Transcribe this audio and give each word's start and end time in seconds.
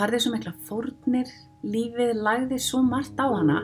Hún 0.00 0.06
farði 0.06 0.18
svo 0.24 0.30
mikla 0.32 0.50
fórnir, 0.64 1.30
lífið 1.60 2.22
lagði 2.24 2.56
svo 2.64 2.78
margt 2.80 3.18
á 3.20 3.28
hana. 3.28 3.58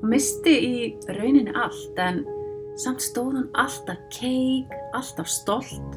Hún 0.00 0.10
misti 0.10 0.54
í 0.66 0.78
rauninni 1.14 1.54
allt 1.54 2.00
en 2.02 2.18
samt 2.82 3.04
stóð 3.06 3.36
hún 3.36 3.44
alltaf 3.62 4.00
keik, 4.10 4.74
alltaf 4.98 5.30
stolt. 5.30 5.94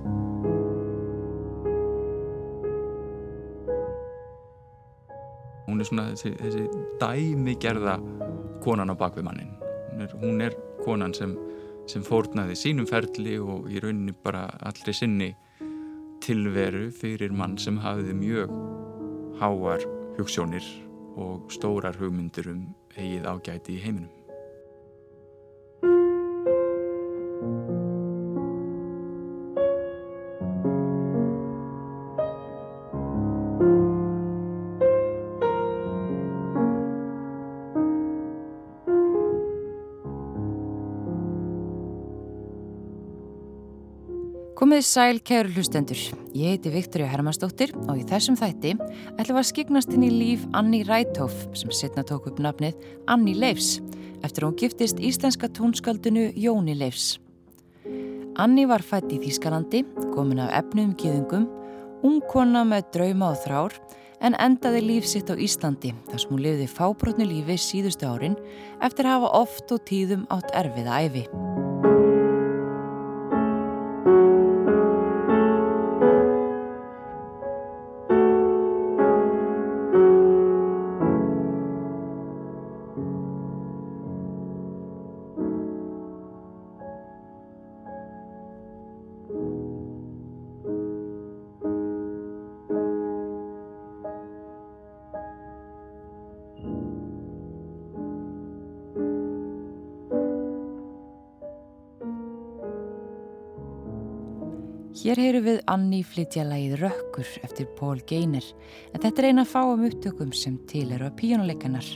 Hún 5.66 5.82
er 5.82 5.90
svona 5.90 6.06
þessi, 6.12 6.36
þessi 6.38 6.70
dæmigerða 7.02 7.98
konan 8.62 8.94
á 8.94 8.96
bakvið 9.02 9.26
mannin. 9.26 9.58
Hún 9.90 10.06
er, 10.06 10.18
hún 10.22 10.48
er 10.52 10.62
konan 10.86 11.18
sem, 11.18 11.34
sem 11.90 12.06
fórnaði 12.06 12.62
sínum 12.62 12.86
ferli 12.86 13.40
og 13.42 13.74
í 13.74 13.82
rauninni 13.82 14.14
bara 14.22 14.52
allri 14.70 14.94
sinni 14.94 15.34
tilveru 16.22 16.92
fyrir 16.94 17.34
mann 17.34 17.58
sem 17.58 17.82
hafiði 17.82 18.22
mjög 18.22 18.77
háar 19.40 19.84
hugssjónir 20.18 20.66
og 21.18 21.52
stórar 21.54 21.98
hugmyndir 21.98 22.50
um 22.52 22.64
eigið 22.98 23.28
ágæti 23.30 23.78
í 23.78 23.82
heiminum. 23.84 24.17
Komið 44.78 44.86
sæl 44.94 45.20
kæru 45.26 45.50
hlustendur. 45.56 45.98
Ég 46.38 46.52
heiti 46.54 46.70
Viktoria 46.70 47.08
Hermannsdóttir 47.10 47.72
og 47.88 47.98
í 47.98 48.04
þessum 48.06 48.36
þætti 48.38 48.76
ætlum 48.78 49.40
við 49.40 49.40
að 49.40 49.48
skiknast 49.50 49.96
inn 49.96 50.04
í 50.06 50.10
líf 50.14 50.44
Anni 50.54 50.84
Rætóf 50.86 51.34
sem 51.58 51.74
setna 51.74 52.04
tók 52.06 52.28
upp 52.30 52.38
nafnið 52.38 52.78
Anni 53.10 53.34
Leifs 53.34 53.80
eftir 54.22 54.46
að 54.46 54.52
hún 54.52 54.60
giftist 54.62 55.02
íslenska 55.02 55.50
tónskaldinu 55.50 56.28
Jóni 56.38 56.78
Leifs. 56.78 57.18
Anni 58.38 58.70
var 58.70 58.86
fætt 58.86 59.10
í 59.10 59.18
Þýskalandi, 59.26 59.82
komin 60.14 60.46
af 60.46 60.54
efnum 60.62 60.94
gíðungum, 60.94 61.50
ung 62.06 62.22
kona 62.30 62.62
með 62.62 62.92
drauma 62.94 63.34
og 63.34 63.42
þrár 63.48 63.82
en 64.22 64.38
endaði 64.38 64.86
líf 64.92 65.10
sitt 65.10 65.34
á 65.34 65.42
Íslandi 65.42 65.96
þar 66.12 66.22
sem 66.22 66.38
hún 66.38 66.46
lifði 66.46 66.70
fábrotnu 66.78 67.26
lífi 67.26 67.58
síðustu 67.66 68.14
árin 68.14 68.38
eftir 68.78 69.10
að 69.10 69.24
hafa 69.24 69.38
oft 69.42 69.74
og 69.74 69.88
tíðum 69.90 70.30
átt 70.30 70.54
erfiða 70.54 71.02
æfi. 71.02 71.26
Hér 105.08 105.22
heyru 105.24 105.40
við 105.40 105.60
Anni 105.72 106.02
flytja 106.04 106.44
lagið 106.44 106.82
Rökkur 106.82 107.30
eftir 107.48 107.70
Pól 107.78 108.02
Geiner 108.10 108.44
en 108.92 109.00
þetta 109.00 109.22
er 109.22 109.28
eina 109.30 109.46
fáum 109.48 109.86
upptökum 109.88 110.34
sem 110.36 110.58
til 110.68 110.90
eru 110.92 111.08
að 111.08 111.14
píjónuleikanar. 111.22 111.88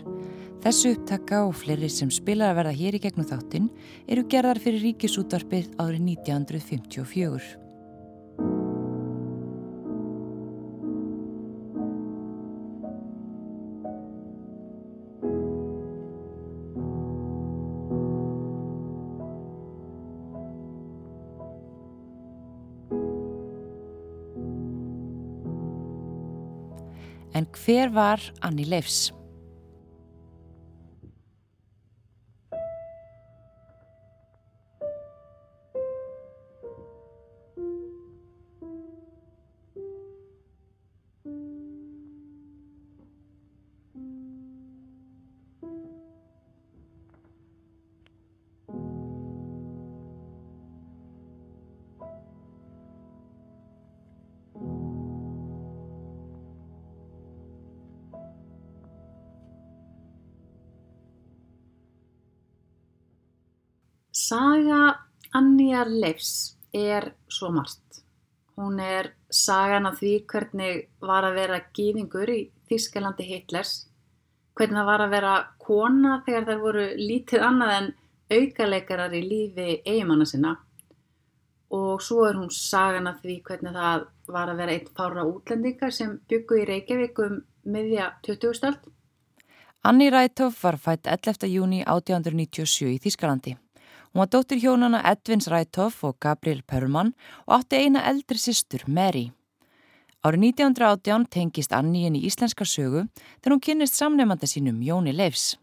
Þessu 0.63 0.94
upptaka 0.95 1.41
og 1.44 1.51
fleiri 1.59 1.89
sem 1.91 2.07
spilar 2.07 2.53
að 2.53 2.61
verða 2.61 2.73
hér 2.77 2.95
í 2.95 3.01
gegnum 3.03 3.27
þáttinn 3.27 3.67
eru 4.07 4.23
gerðar 4.31 4.63
fyrir 4.63 4.85
ríkisútvarpið 4.85 5.73
árið 5.75 6.05
1954. 6.05 7.60
hver 27.66 27.89
var 27.94 28.31
Anni 28.41 28.66
Leifs? 28.66 29.13
Saga 64.21 64.81
Annýjar 65.33 65.89
Leifs 65.89 66.57
er 66.73 67.13
svo 67.31 67.49
margt. 67.55 68.01
Hún 68.57 68.79
er 68.83 69.13
sagan 69.33 69.87
af 69.89 69.97
því 70.01 70.11
hvernig 70.29 70.81
var 71.01 71.25
að 71.25 71.37
vera 71.39 71.61
gýðingur 71.73 72.29
í 72.29 72.41
Þískalandi 72.69 73.25
Hitlers, 73.29 73.71
hvernig 74.53 74.77
það 74.77 74.89
var 74.91 75.03
að 75.05 75.15
vera 75.15 75.31
kona 75.63 76.17
þegar 76.27 76.49
þær 76.49 76.61
voru 76.65 76.83
lítið 76.99 77.45
annað 77.47 77.73
en 77.77 77.89
aukaleikarar 78.37 79.15
í 79.17 79.23
lífi 79.25 79.69
eigimanna 79.85 80.27
sinna 80.29 80.53
og 81.71 82.03
svo 82.03 82.25
er 82.27 82.35
hún 82.35 82.51
sagan 82.51 83.07
af 83.07 83.21
því 83.23 83.38
hvernig 83.47 83.75
það 83.75 84.05
var 84.35 84.51
að 84.51 84.61
vera 84.61 84.75
einn 84.75 84.93
fára 84.97 85.25
útlendingar 85.27 85.95
sem 85.95 86.17
byggu 86.29 86.61
í 86.61 86.67
Reykjavík 86.67 87.23
um 87.25 87.41
miðja 87.63 88.11
20. 88.27 88.53
stöld. 88.59 88.85
Anni 89.88 90.11
Rætof 90.11 90.59
var 90.63 90.77
fætt 90.77 91.07
11. 91.07 91.47
júni 91.49 91.81
1897 91.88 92.91
í 92.91 92.99
Þískalandi. 93.01 93.57
Hún 94.11 94.19
var 94.19 94.27
dóttir 94.27 94.59
hjónana 94.59 94.99
Edvins 95.07 95.47
Rætof 95.47 96.03
og 96.03 96.17
Gabriel 96.19 96.63
Perlmann 96.67 97.13
og 97.45 97.61
átti 97.61 97.77
eina 97.79 98.01
eldri 98.09 98.35
systur, 98.38 98.83
Mary. 98.88 99.30
Árið 100.21 100.44
1918 100.51 101.30
tengist 101.31 101.71
Anni 101.71 102.03
inn 102.06 102.18
í 102.19 102.25
íslenska 102.27 102.68
sögu 102.68 103.06
þegar 103.39 103.56
hún 103.56 103.63
kynnist 103.63 103.95
samnefnda 103.95 104.50
sínum 104.51 104.83
Jóni 104.83 105.15
Leifs. 105.15 105.56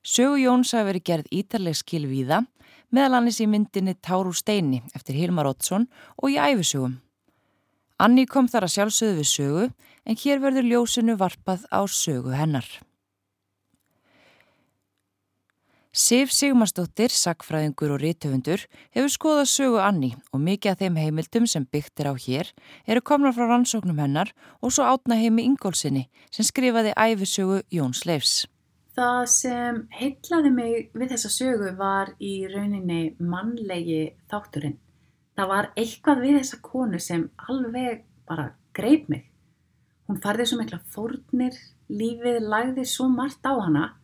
Sögu 0.00 0.40
Jóns 0.40 0.72
hafi 0.72 0.88
verið 0.88 1.06
gerð 1.10 1.28
ítarleg 1.30 1.76
skil 1.76 2.08
víða, 2.08 2.40
meðal 2.88 3.20
annis 3.20 3.42
í 3.44 3.46
myndinni 3.46 3.98
Táru 4.00 4.32
Steini 4.32 4.80
eftir 4.96 5.20
Hilmar 5.20 5.52
Oddsson 5.52 5.90
og 6.16 6.32
í 6.32 6.40
æfisögum. 6.40 6.96
Anni 8.00 8.24
kom 8.24 8.48
þar 8.48 8.64
að 8.64 8.76
sjálfsögðu 8.78 9.20
við 9.20 9.32
sögu 9.36 9.70
en 10.08 10.16
hér 10.24 10.40
verður 10.40 10.72
ljósinu 10.72 11.20
varpað 11.20 11.68
á 11.68 11.84
sögu 11.84 12.32
hennar. 12.32 12.64
Sif 15.98 16.30
Sigmarsdóttir, 16.30 17.10
sakfræðingur 17.10 17.96
og 17.96 17.98
rítöfundur, 17.98 18.62
hefur 18.94 19.10
skoðað 19.10 19.48
sögu 19.50 19.80
Anni 19.82 20.12
og 20.30 20.38
mikið 20.46 20.70
af 20.70 20.78
þeim 20.84 20.98
heimildum 21.02 21.48
sem 21.50 21.64
byggt 21.66 21.98
er 22.04 22.10
á 22.12 22.14
hér 22.14 22.52
eru 22.86 23.02
komna 23.02 23.32
frá 23.34 23.48
rannsóknum 23.48 23.98
hennar 23.98 24.30
og 24.62 24.70
svo 24.76 24.86
átna 24.86 25.18
heimi 25.18 25.42
Ingólfsinni 25.48 26.04
sem 26.30 26.46
skrifaði 26.46 26.94
æfisögu 26.94 27.64
Jóns 27.74 28.04
Leifs. 28.06 28.46
Það 28.94 29.24
sem 29.34 29.82
heitlaði 29.98 30.54
mig 30.54 30.76
við 30.94 31.16
þessa 31.16 31.34
sögu 31.34 31.74
var 31.82 32.14
í 32.22 32.46
rauninni 32.46 33.02
mannlegi 33.18 34.04
þátturinn. 34.30 34.78
Það 35.34 35.50
var 35.50 35.72
eitthvað 35.74 36.26
við 36.28 36.42
þessa 36.44 36.62
konu 36.62 37.02
sem 37.02 37.26
alveg 37.50 38.04
bara 38.30 38.52
greip 38.70 39.10
mig. 39.10 39.26
Hún 40.06 40.22
farði 40.22 40.46
svo 40.46 40.62
mikla 40.62 40.78
fórnir, 40.94 41.58
lífið 41.90 42.44
lagði 42.46 42.86
svo 42.86 43.10
margt 43.10 43.42
á 43.42 43.58
hana. 43.58 43.96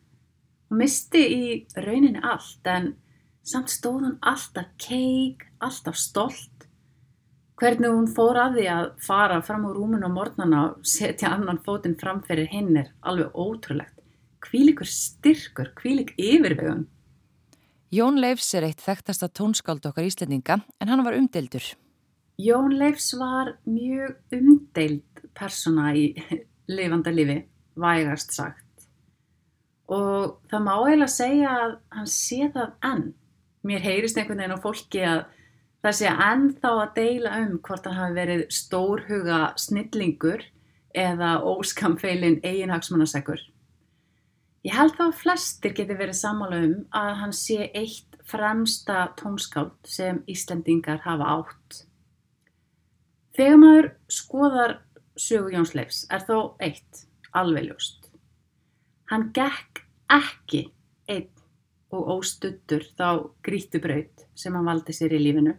Hún 0.75 0.81
misti 0.83 1.21
í 1.31 1.49
rauninni 1.79 2.19
allt 2.27 2.67
en 2.67 2.89
samt 3.47 3.71
stóð 3.71 4.01
hún 4.09 4.15
alltaf 4.27 4.73
keik, 4.83 5.45
alltaf 5.63 5.95
stolt. 5.95 6.65
Hvernig 7.63 7.95
hún 7.95 8.09
fór 8.11 8.41
að 8.43 8.57
því 8.57 8.65
að 8.73 8.89
fara 9.07 9.37
fram 9.47 9.69
úr 9.69 9.79
rúmun 9.79 10.03
og 10.09 10.11
mornana 10.17 10.63
og 10.65 10.81
setja 10.83 11.31
annan 11.37 11.61
fótinn 11.63 11.95
fram 12.01 12.25
fyrir 12.27 12.51
hinn 12.51 12.75
er 12.81 12.89
alveg 13.07 13.39
ótrúlegt. 13.39 14.03
Hvílikur 14.43 14.91
styrkur, 14.91 15.71
hvílik 15.79 16.11
yfirvegun. 16.19 16.89
Jón 17.95 18.19
Leifs 18.19 18.51
er 18.59 18.67
eitt 18.67 18.83
þekktasta 18.83 19.31
tónskáld 19.31 19.87
okkar 19.87 20.11
íslendinga 20.11 20.59
en 20.59 20.91
hann 20.91 21.07
var 21.07 21.15
umdeildur. 21.15 21.71
Jón 22.43 22.75
Leifs 22.83 23.13
var 23.15 23.55
mjög 23.63 24.19
umdeild 24.35 25.23
persóna 25.39 25.95
í 25.95 26.11
lifanda 26.75 27.15
lifi, 27.15 27.45
vægast 27.79 28.35
sagt. 28.35 28.64
Og 29.93 30.39
það 30.49 30.65
má 30.65 30.73
eiginlega 30.79 31.13
segja 31.13 31.55
að 31.61 31.73
hann 31.93 32.11
sé 32.11 32.49
það 32.55 32.71
enn. 32.91 33.07
Mér 33.65 33.85
heyrist 33.85 34.19
einhvern 34.21 34.41
veginn 34.41 34.57
á 34.57 34.65
fólki 34.65 35.03
að 35.05 35.25
það 35.85 35.97
sé 35.99 36.13
enn 36.29 36.47
þá 36.63 36.71
að 36.73 36.95
deila 36.97 37.39
um 37.43 37.59
hvort 37.65 37.89
hann 37.89 37.99
hafi 37.99 38.17
verið 38.17 38.45
stórhuga 38.53 39.41
snillingur 39.61 40.47
eða 40.95 41.37
óskamfeilin 41.45 42.41
eiginhagsmannasegur. 42.47 43.43
Ég 44.65 44.73
held 44.73 44.95
þá 44.97 45.05
að 45.11 45.19
flestir 45.21 45.75
geti 45.77 45.97
verið 45.99 46.17
sammála 46.17 46.63
um 46.65 46.77
að 46.97 47.11
hann 47.21 47.35
sé 47.37 47.67
eitt 47.77 48.15
fremsta 48.25 49.11
tónskáld 49.21 49.75
sem 49.85 50.23
Íslandingar 50.31 51.03
hafa 51.05 51.29
átt. 51.41 51.83
Þegar 53.37 53.61
maður 53.61 53.91
skoðar 54.09 54.79
sögu 55.21 55.53
Jóns 55.53 55.75
Leifs 55.77 56.05
er 56.09 56.25
þó 56.25 56.55
eitt 56.65 57.05
alveg 57.37 57.69
ljóst. 57.69 58.04
Hann 59.11 59.31
gekk 59.37 59.83
ekki 60.13 60.63
einn 61.13 61.29
og 61.95 62.09
óstuttur 62.17 62.85
þá 62.97 63.31
grítubraut 63.45 64.25
sem 64.35 64.55
hann 64.57 64.67
valdi 64.67 64.95
sér 64.97 65.15
í 65.15 65.21
lífinu. 65.21 65.55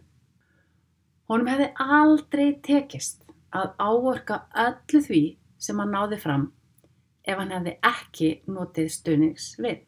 Honum 1.30 1.50
hefði 1.50 1.68
aldrei 1.82 2.48
tekist 2.62 3.24
að 3.54 3.72
áorka 3.78 4.40
öllu 4.66 5.02
því 5.06 5.22
sem 5.62 5.78
hann 5.80 5.94
náði 5.94 6.18
fram 6.22 6.48
ef 7.26 7.38
hann 7.38 7.54
hefði 7.54 7.76
ekki 7.86 8.30
notið 8.50 8.90
stunings 8.94 9.48
við. 9.62 9.80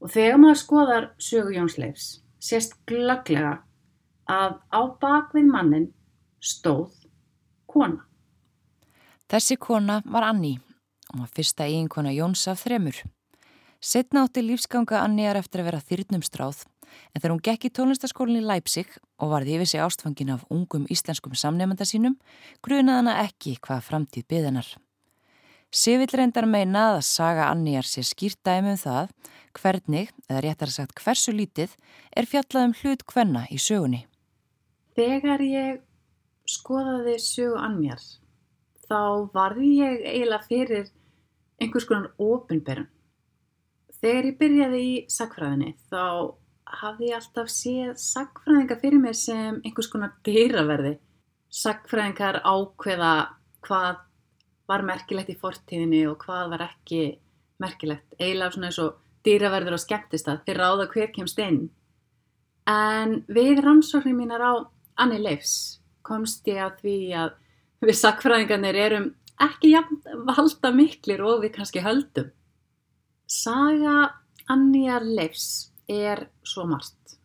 Og 0.00 0.12
þegar 0.12 0.40
maður 0.40 0.60
skoðar 0.60 1.08
sögu 1.22 1.56
Jónsleifs 1.56 2.08
sést 2.42 2.76
glögglega 2.88 3.58
að 4.28 4.58
á 4.72 4.80
bakvið 5.00 5.48
mannin 5.52 5.88
stóð 6.40 6.92
kona. 7.70 8.02
Þessi 9.30 9.56
kona 9.60 10.02
var 10.04 10.28
Anni 10.28 10.56
og 11.12 11.22
var 11.22 11.34
fyrsta 11.36 11.66
eiginkona 11.66 12.14
Jóns 12.14 12.46
af 12.50 12.64
þremur. 12.64 13.02
Setna 13.80 14.24
átti 14.24 14.42
lífsganga 14.42 15.02
Anniar 15.02 15.38
eftir 15.38 15.62
að 15.62 15.70
vera 15.70 15.84
þyrnum 15.84 16.24
stráð 16.24 16.64
en 17.12 17.20
þegar 17.20 17.34
hún 17.34 17.44
gekk 17.44 17.68
í 17.68 17.72
tónlistaskólinni 17.76 18.42
Leipzig 18.46 18.90
og 19.20 19.32
varði 19.34 19.56
yfir 19.56 19.70
sig 19.70 19.82
ástfangin 19.84 20.32
af 20.34 20.44
ungum 20.52 20.86
íslenskum 20.92 21.36
samnefnda 21.36 21.86
sínum 21.88 22.16
grunaði 22.64 23.02
hana 23.02 23.16
ekki 23.26 23.56
hvað 23.60 23.84
framtíð 23.88 24.28
byðanar. 24.30 24.68
Sivill 25.74 26.12
reyndar 26.14 26.46
meina 26.48 26.92
að 26.94 27.02
saga 27.08 27.50
Anníjar 27.50 27.86
sé 27.88 28.04
skýrt 28.06 28.38
dæmi 28.46 28.76
um 28.76 28.80
það 28.80 29.10
hvernig, 29.56 30.12
eða 30.28 30.42
réttar 30.44 30.70
að 30.70 30.76
sagt 30.76 31.00
hversu 31.02 31.32
lítið, 31.34 31.72
er 32.16 32.28
fjallað 32.28 32.68
um 32.68 32.74
hlut 32.80 33.02
hvenna 33.10 33.46
í 33.50 33.58
sögunni. 33.60 34.04
Þegar 34.96 35.42
ég 35.44 35.80
skoðaði 36.48 37.16
sögu 37.20 37.58
Anníjar, 37.60 38.02
þá 38.88 39.30
varði 39.34 39.70
ég 39.80 40.04
eiginlega 40.06 40.48
fyrir 40.48 40.90
einhvers 41.60 41.86
konar 41.88 42.12
ofinberðan. 42.20 42.90
Þegar 43.96 44.28
ég 44.28 44.38
byrjaði 44.40 44.80
í 44.84 44.96
sagfræðinni, 45.10 45.70
þá 45.88 46.36
hafði 46.82 47.10
ég 47.10 47.20
alltaf 47.20 47.48
séð 47.52 47.94
sagfræðinga 48.02 48.76
fyrir 48.82 49.00
mér 49.00 49.16
sem 49.16 49.60
einhvers 49.62 49.88
konar 49.92 50.12
dýraverði. 50.26 50.96
Sagfræðingar 51.52 52.42
ákveða 52.44 53.12
hvað 53.66 54.02
var 54.66 54.84
merkilegt 54.86 55.32
í 55.32 55.38
fortíðinni 55.40 56.02
og 56.10 56.18
hvað 56.24 56.52
var 56.52 56.66
ekki 56.66 57.02
merkilegt. 57.62 58.16
Eiginlega 58.20 58.52
svona 58.52 58.70
eins 58.70 58.80
og 58.82 59.00
dýraverður 59.26 59.78
á 59.78 59.80
skemmtist 59.80 60.28
að 60.30 60.42
þeir 60.46 60.60
ráða 60.60 60.88
hver 60.92 61.12
kemst 61.14 61.40
inn. 61.42 61.60
En 62.66 63.20
við 63.30 63.62
rannsóknir 63.62 64.16
mínar 64.18 64.42
á 64.42 64.52
Anni 64.98 65.20
Leifs 65.22 65.80
komst 66.06 66.46
ég 66.50 66.60
að 66.62 66.80
því 66.82 66.98
að 67.22 67.34
við 67.84 67.98
sakfræðingarnir 68.00 68.78
erum 68.86 69.08
ekki 69.42 69.74
valda 70.28 70.72
miklir 70.72 71.22
og 71.26 71.42
við 71.44 71.56
kannski 71.58 71.84
höldum. 71.84 72.30
Saga 73.26 74.12
Anniar 74.48 75.04
Leifs 75.04 75.72
er 75.88 76.28
svo 76.46 76.66
margt. 76.70 77.16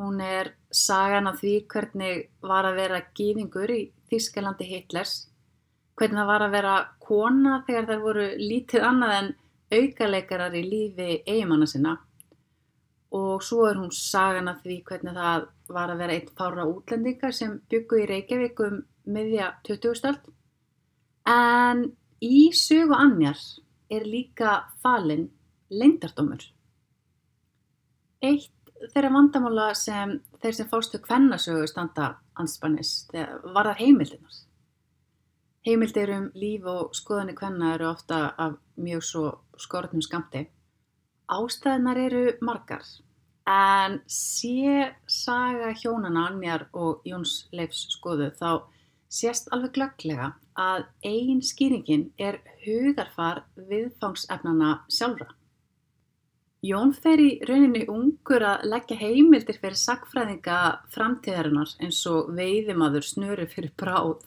Hún 0.00 0.20
er 0.24 0.54
sagan 0.72 1.28
af 1.28 1.42
því 1.42 1.56
hvernig 1.70 2.24
var 2.40 2.66
að 2.66 2.78
vera 2.80 3.02
gýðingur 3.14 3.70
í 3.70 3.82
Þískalandi 4.10 4.66
Hitlers 4.68 5.28
hvernig 5.96 6.18
það 6.18 6.30
var 6.30 6.44
að 6.46 6.54
vera 6.56 6.76
kona 7.02 7.58
þegar 7.66 7.88
þær 7.90 8.00
voru 8.02 8.24
lítið 8.40 8.86
annað 8.88 9.12
en 9.18 9.28
aukaleikarar 9.72 10.56
í 10.56 10.62
lífi 10.66 11.10
eigimanna 11.26 11.68
sinna 11.68 11.96
og 13.12 13.44
svo 13.44 13.66
er 13.68 13.76
hún 13.76 13.92
sagan 13.92 14.48
að 14.48 14.62
því 14.64 14.78
hvernig 14.88 15.16
það 15.18 15.46
var 15.76 15.92
að 15.92 16.02
vera 16.02 16.16
einn 16.16 16.32
fára 16.38 16.64
útlendingar 16.68 17.36
sem 17.36 17.58
byggu 17.70 18.00
í 18.00 18.08
Reykjavík 18.08 18.62
um 18.64 18.78
miðja 19.04 19.52
20. 19.66 19.94
stöld. 19.98 20.24
En 21.28 21.84
í 22.22 22.50
sögu 22.54 22.96
annjar 22.96 23.38
er 23.92 24.06
líka 24.08 24.62
falinn 24.82 25.28
leindardómur. 25.70 26.44
Eitt 28.22 28.72
þeirra 28.92 29.12
vandamála 29.14 29.72
sem 29.78 30.16
þeir 30.42 30.56
sem 30.58 30.70
fástu 30.70 31.00
kvennasögu 31.02 31.66
standa 31.70 32.16
anspannis 32.38 33.06
var 33.12 33.68
þar 33.68 33.78
heimildinars. 33.78 34.46
Heimildir 35.62 36.10
um 36.16 36.24
líf 36.34 36.66
og 36.66 36.96
skoðanir 36.98 37.38
hvenna 37.38 37.74
eru 37.76 37.86
ofta 37.92 38.32
af 38.38 38.58
mjög 38.74 39.04
svo 39.06 39.26
skortnum 39.62 40.02
skamti. 40.02 40.48
Ástæðnar 41.30 42.00
eru 42.02 42.24
margar, 42.42 42.82
en 43.46 44.00
sé 44.10 44.90
saga 45.06 45.70
hjónana 45.78 46.26
Annjar 46.30 46.66
og 46.72 47.06
Jóns 47.06 47.46
Leifs 47.52 47.86
skoðu 47.94 48.32
þá 48.40 48.66
sést 49.12 49.50
alveg 49.52 49.74
glögglega 49.76 50.32
að 50.58 50.86
ein 51.04 51.42
skýringin 51.44 52.08
er 52.18 52.40
hugarfar 52.64 53.44
viðfangsefnana 53.56 54.72
sjálfra. 54.88 55.28
Jón 56.62 56.92
fer 56.94 57.18
í 57.18 57.30
rauninni 57.48 57.82
ungur 57.90 58.44
að 58.46 58.68
leggja 58.70 58.96
heimildir 59.00 59.58
fyrir 59.58 59.78
sagfræðinga 59.80 60.58
framtíðarinnar 60.94 61.72
eins 61.82 61.98
og 62.06 62.30
veiðimaður 62.36 63.08
snöru 63.08 63.48
fyrir 63.50 63.72
bráð. 63.76 64.22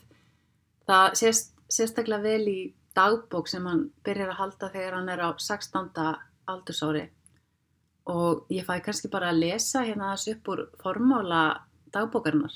Það 0.85 1.15
sést 1.21 1.53
sérstaklega 1.71 2.25
vel 2.25 2.49
í 2.51 2.59
dagbók 2.95 3.47
sem 3.49 3.65
hann 3.67 3.85
byrjar 4.05 4.33
að 4.33 4.41
halda 4.41 4.71
þegar 4.73 4.97
hann 4.99 5.11
er 5.11 5.23
á 5.23 5.29
16. 5.39 5.89
aldursári 6.51 7.05
og 8.05 8.51
ég 8.53 8.67
fæ 8.67 8.77
kannski 8.85 9.09
bara 9.09 9.31
að 9.31 9.41
lesa 9.41 9.81
hérna 9.87 10.11
þessu 10.13 10.35
upp 10.35 10.51
úr 10.53 10.61
formála 10.83 11.41
dagbókarinnar. 11.95 12.53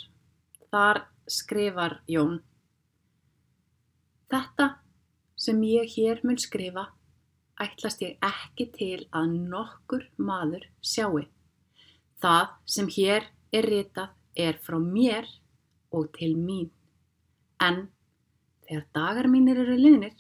Þar 0.70 1.02
skrifar 1.30 2.00
Jón 2.10 2.40
Þetta 4.30 4.70
sem 5.40 5.62
ég 5.66 5.94
hér 5.96 6.24
mun 6.24 6.38
skrifa 6.38 6.90
ætlast 7.60 8.04
ég 8.06 8.18
ekki 8.24 8.70
til 8.76 9.00
að 9.16 9.32
nokkur 9.52 10.06
maður 10.18 10.68
sjáu. 10.82 11.24
Það 12.22 12.52
sem 12.66 12.90
hér 12.98 13.30
er 13.56 13.70
ritað 13.72 14.14
er 14.36 14.60
frá 14.64 14.78
mér 14.80 15.28
og 15.96 16.12
til 16.16 16.36
mín 16.38 16.70
en 17.60 17.88
Þegar 18.70 18.84
dagar 18.94 19.28
mínir 19.34 19.58
eru 19.64 19.76
liðnir, 19.82 20.12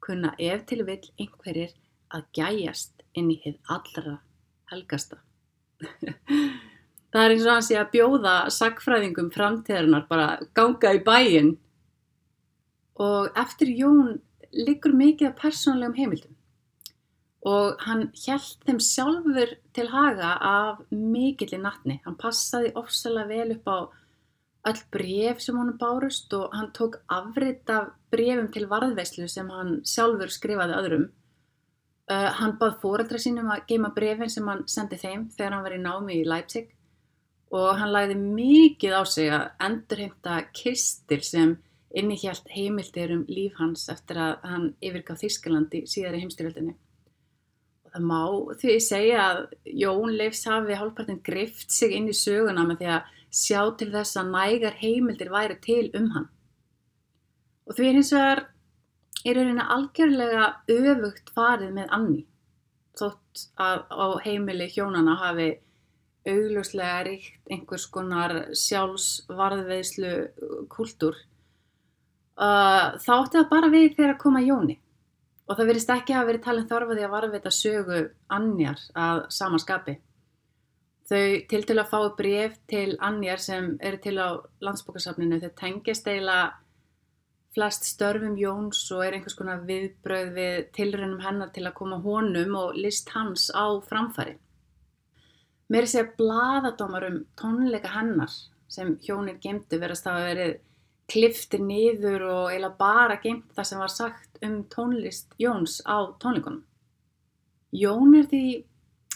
kunna 0.00 0.30
ef 0.40 0.62
til 0.70 0.80
vill 0.88 1.10
einhverjir 1.20 1.74
að 2.16 2.22
gæjast 2.38 3.02
inn 3.12 3.28
í 3.34 3.36
hitt 3.42 3.60
allra 3.74 4.14
helgasta. 4.72 5.18
Það 7.12 7.24
er 7.24 7.34
eins 7.34 7.46
og 7.46 7.52
hans 7.52 7.70
ég 7.72 7.80
að 7.82 7.90
bjóða 7.92 8.34
sagfræðingum 8.56 9.32
framtíðarinnar 9.34 10.06
bara 10.08 10.28
ganga 10.56 10.94
í 10.96 11.02
bæin 11.04 11.56
og 13.02 13.32
eftir 13.36 13.72
Jón 13.76 14.20
liggur 14.52 14.94
mikið 14.96 15.28
af 15.30 15.40
persónlegum 15.40 15.98
heimildum 15.98 16.38
og 17.48 17.80
hann 17.82 18.06
held 18.22 18.66
þeim 18.66 18.78
sjálfur 18.80 19.56
til 19.74 19.88
haga 19.90 20.36
af 20.46 20.82
mikill 20.90 21.56
í 21.56 21.58
nattni. 21.58 21.98
Hann 22.04 22.18
passaði 22.20 22.70
ofsalega 22.78 23.28
vel 23.28 23.56
upp 23.56 23.66
á 23.66 23.78
öll 24.70 24.82
bref 24.94 25.40
sem 25.42 25.58
honum 25.58 25.78
bárust 25.78 26.32
og 26.38 26.54
hann 26.54 26.70
tók 26.76 27.00
afrit 27.10 27.70
af 27.70 27.90
brefum 28.14 28.46
til 28.54 28.68
varðveislu 28.70 29.26
sem 29.28 29.50
hann 29.50 29.80
sjálfur 29.82 30.30
skrifaði 30.30 30.78
öðrum. 30.78 31.08
Uh, 32.10 32.30
hann 32.38 32.54
bað 32.60 32.78
fóreldra 32.82 33.18
sínum 33.18 33.50
að 33.50 33.66
geima 33.68 33.90
brefin 33.94 34.30
sem 34.30 34.46
hann 34.46 34.62
sendi 34.70 34.98
þeim 35.00 35.26
þegar 35.34 35.56
hann 35.56 35.66
var 35.66 35.74
í 35.74 35.82
námi 35.82 36.20
í 36.20 36.28
Leipzig 36.28 36.70
og 37.52 37.76
hann 37.76 37.92
læði 37.92 38.16
mikið 38.16 38.94
á 38.96 39.02
sig 39.04 39.28
að 39.32 39.50
endurheimta 39.66 40.38
kistil 40.56 41.20
sem 41.26 41.56
innihjalt 41.92 42.48
heimildir 42.48 43.12
um 43.12 43.26
líf 43.28 43.58
hans 43.60 43.88
eftir 43.92 44.20
að 44.20 44.46
hann 44.48 44.68
yfirgaf 44.80 45.20
Þískalandi 45.20 45.82
síðar 45.90 46.16
í 46.16 46.22
heimstyrjöldinni. 46.22 46.72
Og 47.84 47.92
það 47.92 48.06
má 48.08 48.22
því 48.62 48.76
segja 48.80 49.26
að 49.26 49.42
Jón 49.82 50.14
Leifs 50.16 50.46
hafi 50.48 50.78
hálfpartin 50.80 51.20
grift 51.26 51.74
sig 51.74 51.92
inn 51.98 52.08
í 52.08 52.16
söguna 52.16 52.64
með 52.68 52.80
því 52.80 52.94
að 52.94 53.18
sjá 53.42 53.60
til 53.76 53.90
þess 53.92 54.20
að 54.20 54.32
nægar 54.32 54.78
heimildir 54.80 55.32
væri 55.32 55.58
til 55.64 55.90
um 55.98 56.08
hann. 56.16 56.28
Og 57.68 57.76
því 57.76 57.92
hins 57.98 58.12
vegar 58.16 58.46
er 59.28 59.36
rauninni 59.38 59.66
algjörlega 59.76 60.46
öfugt 60.72 61.30
farið 61.36 61.76
með 61.76 61.92
Anni, 61.98 62.22
þótt 62.98 63.44
að 63.60 63.84
á 63.92 64.06
heimili 64.24 64.66
hjónana 64.72 65.18
hafi 65.20 65.50
augljóslega 66.28 67.02
ríkt 67.08 67.52
einhvers 67.52 67.86
konar 67.90 68.34
sjálfsvarðveislu 68.58 70.12
kultúr, 70.72 71.18
uh, 72.38 72.94
þá 73.02 73.12
átti 73.18 73.40
það 73.40 73.50
bara 73.50 73.72
við 73.72 73.90
þegar 73.96 74.14
að 74.14 74.22
koma 74.22 74.44
Jóni. 74.44 74.78
Og 75.50 75.58
það 75.58 75.68
verist 75.72 75.90
ekki 75.90 76.14
að 76.14 76.28
verið 76.30 76.44
talin 76.46 76.70
þarfaði 76.70 77.04
að 77.04 77.14
varðveita 77.16 77.52
sögu 77.52 78.00
Annjar 78.32 78.82
að 78.94 79.24
samanskapi. 79.34 79.98
Þau 81.10 81.24
til 81.50 81.62
til 81.68 81.78
að 81.82 81.90
fá 81.90 81.98
bref 82.16 82.58
til 82.70 82.96
Annjar 83.02 83.42
sem 83.42 83.72
eru 83.82 83.98
til 84.00 84.14
á 84.22 84.38
landsbókarsafninu, 84.62 85.40
þau 85.42 85.50
tengjast 85.58 86.06
eiginlega 86.06 86.52
flest 87.52 87.84
störfum 87.84 88.38
Jóns 88.40 88.86
og 88.94 89.02
er 89.04 89.18
einhvers 89.18 89.36
konar 89.36 89.66
viðbröð 89.68 90.30
við 90.38 90.54
tilrönum 90.76 91.20
hennar 91.20 91.50
til 91.52 91.66
að 91.66 91.76
koma 91.82 91.98
honum 92.00 92.56
og 92.62 92.78
list 92.78 93.12
hans 93.12 93.50
á 93.52 93.76
framfæri. 93.84 94.38
Mér 95.72 95.86
sé 95.88 96.02
að 96.02 96.16
bladadómar 96.18 97.06
um 97.08 97.22
tónleika 97.38 97.94
hennar 97.94 98.32
sem 98.72 98.96
hjónir 99.04 99.38
gemdu 99.40 99.78
verðast 99.80 100.08
að 100.10 100.26
verið 100.26 100.52
kliftir 101.12 101.62
niður 101.64 102.26
og 102.28 102.42
eiginlega 102.50 102.78
bara 102.78 103.16
gemt 103.22 103.54
það 103.56 103.68
sem 103.68 103.80
var 103.80 103.92
sagt 103.92 104.42
um 104.44 104.58
tónlist 104.72 105.32
Jóns 105.40 105.80
á 105.88 106.12
tónleikunum. 106.20 106.62
Jón 107.72 108.12
er 108.18 108.28
því 108.28 108.44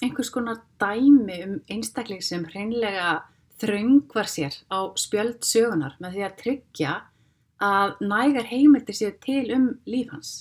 einhvers 0.01 0.33
konar 0.33 0.63
dæmi 0.81 1.39
um 1.45 1.55
einstakling 1.73 2.25
sem 2.25 2.45
hreinlega 2.49 3.27
þröngvar 3.61 4.29
sér 4.29 4.57
á 4.73 4.93
spjöld 4.97 5.45
sögunar 5.45 5.97
með 6.01 6.17
því 6.17 6.27
að 6.27 6.37
tryggja 6.43 6.95
að 7.65 7.97
nægar 8.05 8.49
heimildir 8.49 8.97
séu 8.97 9.13
til 9.21 9.47
um 9.57 9.71
líf 9.89 10.13
hans. 10.13 10.33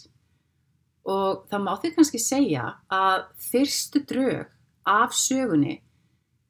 Og 1.07 1.45
það 1.51 1.63
má 1.63 1.73
því 1.79 1.91
kannski 1.95 2.23
segja 2.23 2.69
að 2.91 3.27
fyrstu 3.51 4.03
drög 4.07 4.51
af 4.85 5.15
sögunni 5.15 5.81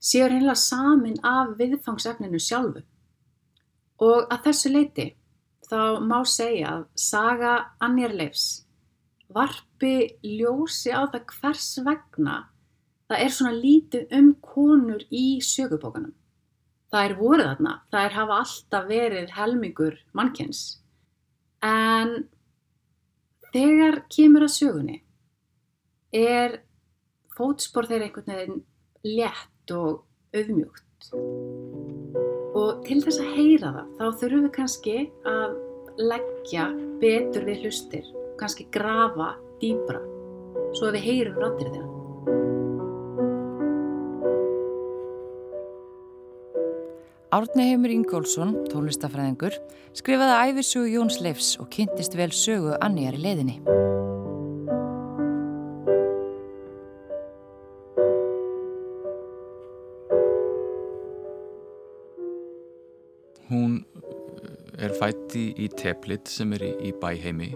séu 0.05 0.27
reynilega 0.29 0.57
samin 0.62 1.17
af 1.25 1.55
viðfangsefninu 1.59 2.41
sjálfu. 2.41 2.83
Og 4.05 4.27
að 4.33 4.43
þessu 4.50 4.74
leiti 4.74 5.07
þá 5.69 6.01
má 6.05 6.19
segja 6.29 6.74
að 6.75 6.83
saga 7.00 7.53
Annir 7.81 8.13
Leifs 8.13 8.65
varpi 9.35 9.95
ljósi 10.21 10.93
á 10.93 11.09
það 11.09 11.24
hvers 11.31 11.71
vegna 11.88 12.35
það 13.09 13.24
er 13.24 13.33
svona 13.33 13.55
lítið 13.57 14.13
um 14.19 14.29
konur 14.45 15.01
í 15.09 15.25
sögubókanum 15.41 16.13
það 16.95 17.09
er 17.09 17.15
voruð 17.19 17.50
þarna, 17.50 17.74
það 17.91 18.05
er 18.07 18.15
hafa 18.15 18.38
alltaf 18.41 18.88
verið 18.89 19.33
helmingur 19.35 19.97
mannkjens. 20.15 20.62
En 21.65 22.13
þegar 23.51 24.01
kemur 24.12 24.45
að 24.45 24.53
sögunni 24.55 25.01
er 26.15 26.62
fótspor 27.35 27.89
þeirra 27.89 28.07
einhvern 28.07 28.31
veginn 28.31 28.63
létt 29.03 29.51
og 29.74 30.03
auðmjúkt. 30.36 31.10
Og 32.55 32.84
til 32.88 33.00
þess 33.03 33.22
að 33.22 33.31
heyra 33.36 33.72
það, 33.75 33.89
þá 33.98 34.05
þurfum 34.22 34.45
við 34.45 34.53
kannski 34.60 34.98
að 35.31 35.57
leggja 36.01 36.69
betur 37.01 37.48
við 37.48 37.65
hlustir, 37.65 38.07
kannski 38.39 38.67
grafa 38.74 39.34
dýbra, 39.62 40.01
svo 40.75 40.89
að 40.89 40.98
við 40.98 41.05
heyrum 41.10 41.43
rattir 41.43 41.72
þeirra. 41.74 41.91
Árni 47.36 47.65
Heimur 47.67 47.91
Ingólfsson, 47.91 48.53
tónlistafræðingur, 48.72 49.57
skrifaði 49.98 50.53
æfisugu 50.53 50.93
Jóns 50.93 51.19
Leifs 51.19 51.57
og 51.60 51.67
kynntist 51.74 52.15
vel 52.15 52.31
sögu 52.31 52.77
Anniar 52.79 53.17
í 53.17 53.25
leiðinni. 53.25 53.60
Fætti 65.36 65.51
í 65.60 65.68
Teplit 65.75 66.30
sem 66.32 66.54
er 66.56 66.63
í, 66.63 66.94
bæheimi 66.96 67.50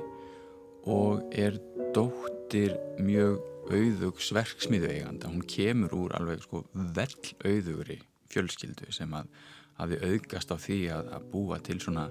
og 0.92 1.22
er 1.32 1.56
dóttir 1.96 2.74
mjög 3.00 3.40
auðugs 3.72 4.34
verksmiðu 4.36 4.90
eiganda. 4.90 5.30
Hún 5.30 5.46
kemur 5.48 5.94
úr 5.96 6.16
alveg 6.18 6.44
sko 6.44 6.66
vel 6.74 7.14
auðugri 7.46 8.02
fjölskyldu 8.28 8.92
sem 8.92 9.14
að 9.16 9.30
hafi 9.80 10.00
auðgast 10.04 10.52
á 10.52 10.58
því 10.60 10.80
að, 10.92 11.14
að 11.16 11.30
búa 11.32 11.60
til 11.64 11.80
svona 11.80 12.10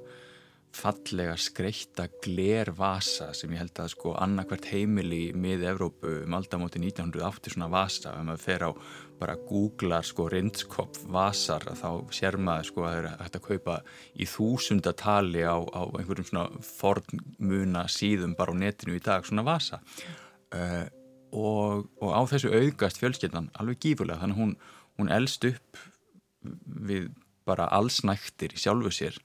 fallega 0.75 1.35
skreita 1.41 2.07
glervasa 2.23 3.33
sem 3.37 3.53
ég 3.55 3.63
held 3.63 3.81
að 3.81 3.93
sko 3.95 4.13
annarkvært 4.21 4.69
heimili 4.71 5.33
mið 5.35 5.65
Evrópu 5.73 6.13
um 6.25 6.37
aldamóti 6.39 6.81
1980 6.83 7.55
svona 7.55 7.71
vasa. 7.73 8.13
Ef 8.15 8.27
maður 8.27 8.45
fer 8.45 8.65
á 8.69 8.71
bara 9.19 9.35
googlar 9.49 10.07
sko 10.07 10.29
rindskopf 10.31 11.03
vasar 11.11 11.65
þá 11.79 11.89
sér 12.15 12.39
maður 12.39 12.71
sko 12.71 12.85
að 12.85 12.93
það 12.93 13.01
er 13.01 13.09
hægt 13.25 13.39
að 13.39 13.47
kaupa 13.49 13.79
í 14.15 14.29
þúsundatali 14.31 15.43
á, 15.43 15.59
á 15.59 15.83
einhverjum 15.99 16.29
svona 16.29 16.63
formuna 16.63 17.87
síðum 17.91 18.37
bara 18.39 18.55
á 18.55 18.61
netinu 18.61 18.99
í 18.99 19.03
dag 19.03 19.27
svona 19.27 19.47
vasa. 19.49 19.81
Uh, 20.55 20.87
og, 21.35 21.89
og 22.01 22.13
á 22.15 22.21
þessu 22.31 22.53
auðgast 22.55 23.01
fjölskeldan 23.03 23.51
alveg 23.59 23.83
gífurlega 23.83 24.23
þannig 24.23 24.39
að 24.39 24.43
hún, 24.45 24.55
hún 25.01 25.11
elst 25.13 25.45
upp 25.49 25.83
við 26.89 27.11
bara 27.49 27.69
allsnæktir 27.75 28.55
í 28.55 28.61
sjálfu 28.61 28.93
sér 28.95 29.19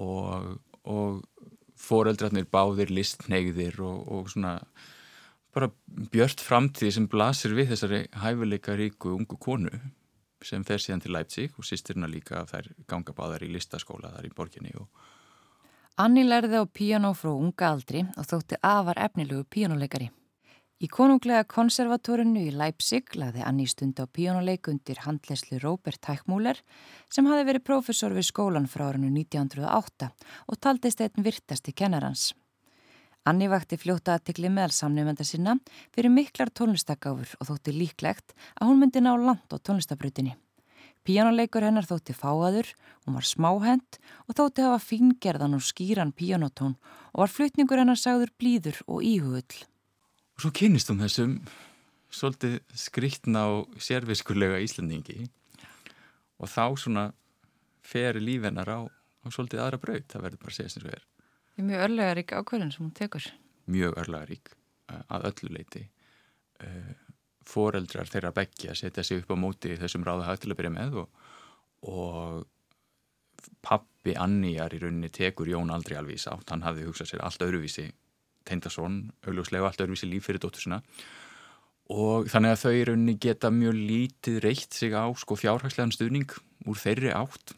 og, 0.00 0.56
og 0.84 1.20
foreldrarnir 1.80 2.48
báðir 2.52 2.92
listnegðir 2.92 3.80
og, 3.84 4.02
og 4.08 4.32
svona 4.32 4.58
bara 5.54 5.70
björt 6.12 6.42
framtíði 6.44 6.96
sem 6.96 7.08
blasir 7.10 7.56
við 7.58 7.72
þessari 7.72 8.02
hæfileika 8.22 8.76
ríku 8.78 9.14
ungu 9.16 9.38
konu 9.40 9.72
sem 10.46 10.62
fer 10.64 10.80
síðan 10.80 11.02
til 11.04 11.12
Leipzig 11.12 11.56
og 11.58 11.66
sýstirna 11.66 12.08
líka 12.08 12.44
þær 12.48 12.70
ganga 12.88 13.14
báðar 13.16 13.44
í 13.44 13.50
listaskóla 13.52 14.14
þar 14.14 14.28
í 14.30 14.34
borginni 14.36 14.76
og 14.78 14.88
Anni 16.00 16.22
lærði 16.24 16.62
á 16.62 16.64
píjánó 16.64 17.10
frá 17.12 17.34
unga 17.34 17.74
aldri 17.74 18.06
og 18.16 18.24
þótti 18.24 18.56
afar 18.64 18.96
efnilegu 19.04 19.44
píjánuleikari. 19.52 20.06
Í 20.80 20.88
konunglega 20.88 21.44
konservatorinu 21.44 22.40
í 22.48 22.52
Leipzig 22.56 23.10
lagði 23.20 23.42
Anni 23.44 23.66
stund 23.68 23.98
á 24.00 24.08
píjónuleik 24.08 24.70
undir 24.72 25.02
handleyslu 25.04 25.58
Robert 25.60 26.00
Teichmüller 26.00 26.56
sem 27.12 27.26
hafi 27.28 27.42
verið 27.44 27.66
profesor 27.68 28.14
við 28.16 28.24
skólan 28.30 28.64
frá 28.64 28.86
árinu 28.86 29.10
1908 29.12 30.06
og 30.48 30.56
taldist 30.56 31.02
einn 31.04 31.26
virtasti 31.26 31.74
kennarans. 31.76 32.30
Anni 33.28 33.50
vakti 33.52 33.76
fljóta 33.76 34.14
aðtikli 34.16 34.48
meðal 34.48 34.72
samnefnda 34.72 35.26
sinna 35.28 35.58
fyrir 35.92 36.14
miklar 36.14 36.48
tónlistagáfur 36.48 37.34
og 37.36 37.50
þótti 37.50 37.74
líklegt 37.76 38.32
að 38.56 38.70
hún 38.70 38.80
myndi 38.80 39.02
ná 39.04 39.12
land 39.20 39.52
á 39.52 39.60
tónlistabrautinni. 39.60 40.32
Píjónuleikur 41.04 41.66
hennar 41.66 41.84
þótti 41.84 42.16
fáaður, 42.16 42.72
hún 43.04 43.18
var 43.18 43.28
smáhend 43.28 44.00
og 44.24 44.38
þótti 44.40 44.64
hafa 44.64 44.80
fingerðan 44.80 45.60
og 45.60 45.66
skýran 45.68 46.16
píjónutón 46.16 46.78
og 47.12 47.26
var 47.26 47.34
flutningur 47.36 47.84
hennar 47.84 48.00
sagður 48.00 48.32
blíður 48.40 48.80
og 48.88 49.04
íhugull. 49.04 49.68
Og 50.40 50.46
svo 50.46 50.54
kynist 50.56 50.88
um 50.88 50.96
þessum 50.96 51.32
svolítið 52.08 52.54
skriktna 52.72 53.42
og 53.52 53.74
sérviskulega 53.76 54.56
Íslandingi 54.64 55.26
og 56.40 56.48
þá 56.48 56.80
svona 56.80 57.02
fer 57.84 58.16
lífennar 58.16 58.72
á, 58.72 58.88
á 58.88 59.26
svolítið 59.28 59.60
aðra 59.60 59.82
braut, 59.82 60.06
það 60.08 60.24
verður 60.24 60.40
bara 60.40 60.54
að 60.54 60.56
segja 60.56 60.72
sem 60.72 60.86
svo 60.86 60.94
er. 60.96 61.04
Það 61.44 61.60
er 61.60 61.68
mjög 61.68 61.84
örlegarík 61.90 62.34
ákvörðun 62.40 62.72
sem 62.72 62.86
hún 62.86 62.96
tekur. 62.96 63.28
Mjög 63.68 64.00
örlegarík 64.00 64.50
eh, 64.54 65.04
að 65.12 65.28
öllu 65.28 65.54
leiti. 65.58 65.86
Eh, 66.64 66.90
Fóreldrar 67.52 68.08
þeirra 68.08 68.32
begja 68.40 68.80
setja 68.80 69.04
sig 69.04 69.20
upp 69.20 69.36
á 69.36 69.42
móti 69.44 69.76
þessum 69.76 70.08
ráðu 70.08 70.24
hægt 70.24 70.46
til 70.46 70.54
að 70.54 70.62
byrja 70.62 70.76
með 70.80 71.00
og, 71.04 71.24
og 71.84 73.50
pappi 73.60 74.16
Anníjar 74.16 74.72
í 74.72 74.80
rauninni 74.86 75.12
tekur 75.12 75.52
Jón 75.52 75.76
aldrei 75.76 76.00
alveg 76.00 76.16
í 76.16 76.24
sátt, 76.24 76.48
hann 76.48 76.64
hafði 76.64 76.88
hugsað 76.88 77.12
sér 77.12 77.28
allt 77.28 77.44
öðruvísi 77.44 77.92
Teindason, 78.48 79.02
augljóslega 79.26 79.68
allt 79.68 79.82
öðruvísi 79.84 80.08
líf 80.10 80.28
fyrir 80.28 80.42
dóttur 80.42 80.64
sinna 80.64 80.80
og 81.90 82.28
þannig 82.30 82.54
að 82.54 82.62
þau 82.62 82.72
í 82.72 82.84
rauninni 82.86 83.16
geta 83.18 83.50
mjög 83.50 83.78
lítið 83.78 84.38
reitt 84.44 84.76
sig 84.76 84.94
á 84.94 85.10
sko 85.18 85.36
fjárhagslegan 85.38 85.94
stuðning 85.94 86.30
úr 86.70 86.78
þeirri 86.78 87.10
átt 87.14 87.54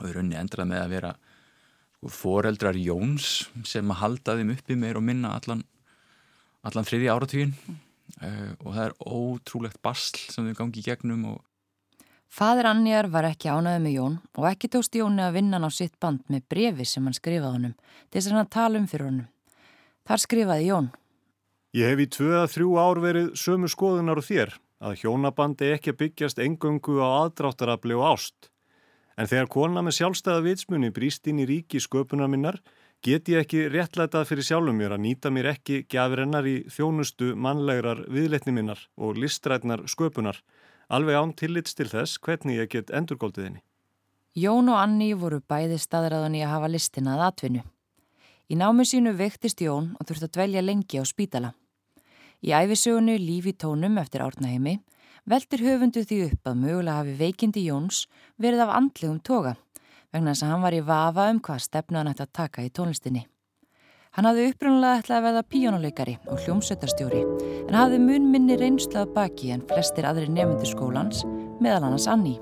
og 0.00 0.08
í 0.08 0.14
rauninni 0.14 0.38
endrað 0.40 0.70
með 0.70 0.84
að 0.84 0.94
vera 0.96 1.14
sko 1.98 2.12
foreldrar 2.12 2.78
Jóns 2.80 3.46
sem 3.68 3.92
að 3.92 4.00
halda 4.00 4.36
þeim 4.38 4.54
uppi 4.56 4.76
meir 4.80 5.00
og 5.00 5.04
minna 5.04 5.34
allan, 5.36 5.64
allan 6.64 6.88
þriði 6.88 7.10
áratugin 7.12 7.52
mm. 7.54 7.80
uh, 8.20 8.52
og 8.64 8.70
það 8.70 8.84
er 8.86 8.96
ótrúlegt 9.04 9.82
basl 9.84 10.24
sem 10.32 10.48
þau 10.48 10.62
gangi 10.64 10.80
í 10.80 10.86
gegnum 10.88 11.28
og 11.34 11.42
Fadir 12.34 12.66
Annjar 12.66 13.06
var 13.12 13.28
ekki 13.28 13.46
ánaðið 13.46 13.84
með 13.84 13.92
Jón 13.94 14.14
og 14.34 14.46
ekki 14.48 14.72
tókst 14.72 14.96
Jóni 14.98 15.22
að 15.22 15.36
vinna 15.36 15.60
hann 15.60 15.68
á 15.68 15.70
sitt 15.70 15.94
band 16.02 16.24
með 16.32 16.48
brefi 16.50 16.86
sem 16.88 17.04
hann 17.06 17.14
skrifaði 17.14 17.60
honum 17.60 17.76
til 17.76 18.16
þess 18.16 18.32
að 18.32 18.40
hann 18.40 18.50
tala 18.50 18.80
um 18.80 18.88
fyrir 18.90 19.06
honum. 19.06 19.28
Þar 20.04 20.20
skrifaði 20.20 20.68
Jón. 20.68 20.90
Ég 21.74 21.90
hef 21.90 22.00
í 22.04 22.08
tvö 22.12 22.32
að 22.42 22.50
þrjú 22.52 22.72
ár 22.78 23.00
verið 23.02 23.30
sömu 23.40 23.70
skoðunar 23.72 24.20
og 24.20 24.26
þér 24.28 24.52
að 24.84 24.98
hjónabandi 25.00 25.70
ekki 25.74 25.94
byggjast 25.96 26.42
engöngu 26.44 27.00
á 27.00 27.24
aðdráttarafli 27.24 27.96
og 27.96 28.04
ást. 28.12 28.50
En 29.16 29.30
þegar 29.30 29.50
kona 29.50 29.82
með 29.82 29.96
sjálfstæða 29.98 30.44
vitsmunni 30.44 30.92
brýst 30.94 31.26
inn 31.30 31.40
í 31.40 31.48
ríki 31.48 31.80
sköpunar 31.80 32.28
minnar 32.28 32.60
get 33.04 33.28
ég 33.32 33.44
ekki 33.44 33.66
réttlætað 33.72 34.28
fyrir 34.28 34.48
sjálfum 34.48 34.78
mér 34.80 34.96
að 34.96 35.04
nýta 35.06 35.32
mér 35.32 35.50
ekki 35.54 35.82
gafir 35.88 36.24
hennar 36.24 36.46
í 36.48 36.56
þjónustu 36.72 37.32
mannlegrar 37.34 38.04
viðletni 38.12 38.54
minnar 38.56 38.80
og 38.96 39.18
listrætnar 39.20 39.86
sköpunar 39.90 40.40
alveg 40.88 41.16
án 41.16 41.34
tillits 41.36 41.76
til 41.76 41.88
þess 41.88 42.20
hvernig 42.20 42.60
ég 42.62 42.72
get 42.76 42.92
endurgóldið 42.92 43.48
henni. 43.48 43.62
Jón 44.34 44.68
og 44.72 44.80
Anni 44.80 45.12
voru 45.14 45.40
bæði 45.40 45.78
staðræðan 45.78 46.34
í 46.34 46.42
að 46.42 46.56
hafa 46.56 46.70
listina 46.74 47.14
að 47.16 47.28
atvinnu. 47.28 47.62
Í 48.52 48.58
námi 48.60 48.84
sínu 48.84 49.14
veiktist 49.16 49.62
Jón 49.64 49.94
og 49.96 50.08
þurfti 50.08 50.28
að 50.28 50.34
dvelja 50.36 50.62
lengi 50.64 51.00
á 51.00 51.04
spítala. 51.08 51.54
Í 52.44 52.52
æfisögunu 52.52 53.16
Lífi 53.16 53.54
tónum 53.56 53.96
eftir 54.02 54.24
árnaheimi 54.24 54.78
veldir 55.24 55.62
höfundu 55.64 56.02
því 56.04 56.18
upp 56.28 56.50
að 56.50 56.58
mögulega 56.60 56.98
hafi 56.98 57.14
veikindi 57.20 57.62
Jóns 57.64 58.04
verið 58.36 58.66
af 58.66 58.74
andlegum 58.76 59.20
toga 59.24 59.54
vegna 60.12 60.34
þess 60.34 60.44
að 60.44 60.52
hann 60.52 60.64
var 60.66 60.76
í 60.76 60.82
vafa 60.84 61.30
um 61.32 61.40
hvað 61.40 61.64
stefnaðan 61.64 62.12
ætti 62.12 62.26
að 62.26 62.34
taka 62.38 62.66
í 62.66 62.70
tónlistinni. 62.70 63.24
Hann 64.14 64.28
hafði 64.28 64.50
upprunnulega 64.52 65.00
ætlað 65.00 65.16
að 65.16 65.24
verða 65.26 65.46
píjónuleikari 65.50 66.12
og 66.30 66.44
hljómsveitarstjóri 66.44 67.22
en 67.64 67.74
hafði 67.74 67.98
mun 68.04 68.28
minni 68.30 68.58
reynslað 68.60 69.10
baki 69.16 69.50
en 69.56 69.64
flestir 69.72 70.06
aðri 70.06 70.28
nefndur 70.30 70.70
skólans 70.70 71.24
meðal 71.64 71.88
annars 71.88 72.06
Anni. 72.12 72.36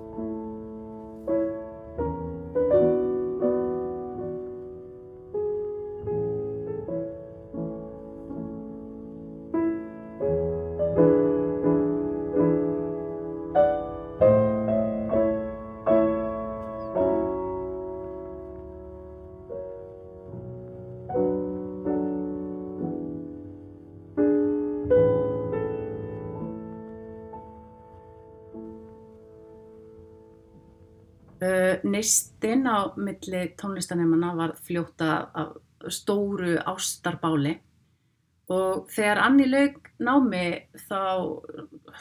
Nistinn 32.03 32.67
á 32.67 32.91
milli 32.99 33.43
tónlistanemana 33.55 34.33
var 34.35 34.57
fljóta 34.59 35.31
af 35.39 35.53
stóru 35.87 36.57
ástarbáli 36.67 37.53
og 38.51 38.89
þegar 38.91 39.21
Anni 39.23 39.47
laug 39.47 39.79
námi 40.03 40.43
þá 40.89 40.99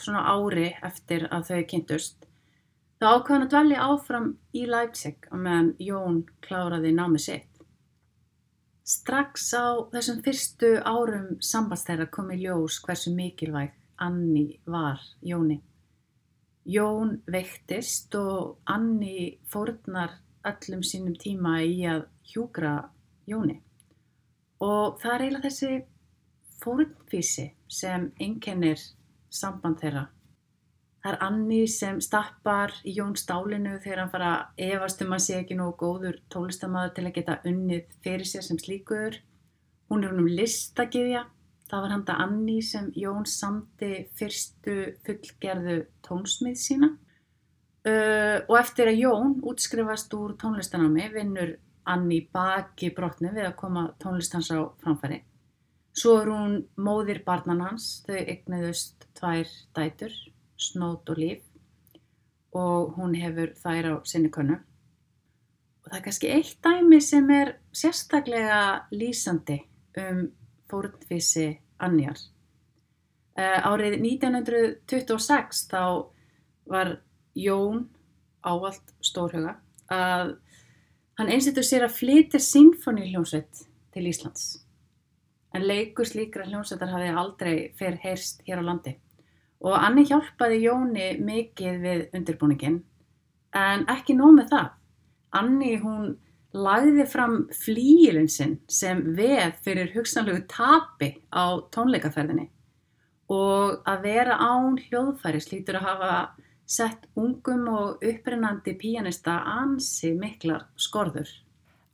svona 0.01 0.23
ári 0.33 0.71
eftir 0.89 1.27
að 1.29 1.51
þau 1.51 1.61
kynntust 1.73 2.25
þá 2.97 3.07
ákvæðan 3.11 3.45
að 3.45 3.53
dvelja 3.53 3.85
áfram 3.91 4.27
í 4.57 4.65
Leipzig 4.73 5.29
á 5.29 5.37
meðan 5.37 5.71
Jón 5.77 6.19
kláraði 6.47 6.97
námi 6.97 7.21
sitt. 7.21 7.61
Strax 8.81 9.51
á 9.53 9.85
þessum 9.93 10.23
fyrstu 10.25 10.75
árum 10.81 11.35
sambandstæra 11.45 12.09
kom 12.09 12.33
í 12.33 12.41
ljós 12.41 12.81
hversu 12.81 13.13
mikilvæg 13.13 13.77
Anni 14.01 14.47
var 14.65 14.97
Jóni. 15.21 15.61
Jón 16.71 17.17
veiktist 17.27 18.15
og 18.15 18.61
Anni 18.69 19.39
fórnar 19.51 20.13
öllum 20.47 20.83
sínum 20.85 21.17
tíma 21.19 21.57
í 21.65 21.81
að 21.89 22.05
hjúgra 22.31 22.75
Jóni. 23.27 23.57
Og 24.61 25.01
það 25.01 25.13
er 25.13 25.23
eiginlega 25.25 25.49
þessi 25.49 25.71
fórnfísi 26.61 27.47
sem 27.67 28.07
einkennir 28.21 28.79
samband 29.33 29.81
þeirra. 29.81 30.05
Það 31.01 31.11
er 31.11 31.23
Anni 31.25 31.59
sem 31.73 31.99
stappar 32.03 32.75
í 32.85 32.93
Jón 32.99 33.17
stálinu 33.17 33.79
þegar 33.81 34.03
hann 34.03 34.13
fara 34.13 34.31
efast 34.69 35.01
um 35.01 35.15
að 35.17 35.23
sé 35.25 35.39
ekki 35.41 35.57
nógu 35.57 35.75
góður 35.81 36.21
tólistamæður 36.31 36.95
til 36.95 37.05
að 37.07 37.15
geta 37.17 37.39
unnið 37.51 37.95
fyrir 38.05 38.31
sér 38.31 38.45
sem 38.47 38.61
slíkur. 38.61 39.17
Hún 39.89 40.05
er 40.05 40.13
hún 40.13 40.23
um 40.23 40.33
listagiðja 40.39 41.25
Það 41.71 41.83
var 41.85 41.93
handa 41.95 42.17
Anni 42.19 42.57
sem 42.67 42.89
Jón 42.99 43.23
samti 43.29 43.93
fyrstu 44.19 44.73
fullgerðu 45.07 45.77
tónsmið 46.03 46.57
sína 46.59 46.89
uh, 46.91 48.37
og 48.43 48.55
eftir 48.59 48.91
að 48.91 48.99
Jón 49.05 49.37
útskrifast 49.47 50.11
úr 50.17 50.33
tónlistanámi 50.41 51.05
vinnur 51.13 51.53
Anni 51.87 52.19
baki 52.33 52.91
brotni 52.95 53.31
við 53.31 53.47
að 53.47 53.55
koma 53.61 53.85
tónlistans 54.03 54.51
á 54.51 54.67
framfæri. 54.83 55.21
Svo 55.95 56.17
er 56.21 56.29
hún 56.31 56.59
móðir 56.75 57.21
barnan 57.23 57.63
hans, 57.63 58.03
þau 58.05 58.19
egniðust 58.19 59.07
tvær 59.17 59.47
dætur, 59.75 60.13
Snót 60.61 61.09
og 61.09 61.17
Líf 61.17 61.47
og 62.51 62.99
hún 62.99 63.15
hefur 63.15 63.55
þær 63.63 63.87
á 63.87 63.95
sinni 64.03 64.29
könnu. 64.31 64.59
Og 65.81 65.87
það 65.87 65.97
er 65.97 66.05
kannski 66.05 66.31
eitt 66.35 66.59
dæmi 66.63 66.99
sem 67.01 67.31
er 67.31 67.55
sérstaklega 67.71 68.61
lýsandi 68.91 69.61
um 70.03 70.27
fórnfísi 70.71 71.47
annjar. 71.83 72.19
Uh, 73.37 73.59
árið 73.71 73.99
1926 73.99 75.67
þá 75.71 75.83
var 76.71 76.97
Jón 77.35 77.85
ávalt 78.43 78.91
stórhuga 79.03 79.55
að 79.91 80.33
hann 81.19 81.31
einsettur 81.31 81.65
sér 81.65 81.85
að 81.85 81.95
flytja 81.99 82.41
sinfoníhljómsveit 82.43 83.63
til 83.93 84.07
Íslands. 84.09 84.65
En 85.55 85.65
leikur 85.67 86.07
slíkra 86.07 86.47
hljómsveitar 86.47 86.91
hafi 86.91 87.09
aldrei 87.21 87.55
fyrr 87.77 87.99
heyrst 88.03 88.43
hér 88.47 88.63
á 88.63 88.67
landi. 88.67 88.95
Og 89.61 89.75
Anni 89.77 90.05
hjálpaði 90.09 90.61
Jóni 90.63 91.07
mikið 91.21 91.81
við 91.83 92.03
undirbúningin 92.17 92.79
en 93.55 93.83
ekki 93.91 94.15
nóg 94.17 94.37
með 94.39 94.53
það. 94.53 94.69
Anni 95.41 95.75
hún 95.83 96.15
lagði 96.53 97.05
fram 97.07 97.35
flíilin 97.55 98.29
sinn 98.29 98.57
sem 98.67 99.03
veð 99.15 99.59
fyrir 99.65 99.91
hugsanlegu 99.95 100.43
tapi 100.51 101.13
á 101.31 101.63
tónleikaferðinni 101.71 102.49
og 103.31 103.85
að 103.87 104.01
vera 104.03 104.35
án 104.35 104.75
hljóðfæri 104.89 105.39
slítur 105.39 105.79
að 105.79 105.87
hafa 105.87 106.15
sett 106.67 107.07
ungum 107.19 107.67
og 107.71 108.03
upprennandi 108.03 108.75
píanista 108.79 109.41
ansi 109.47 110.11
miklar 110.15 110.67
skorður. 110.79 111.29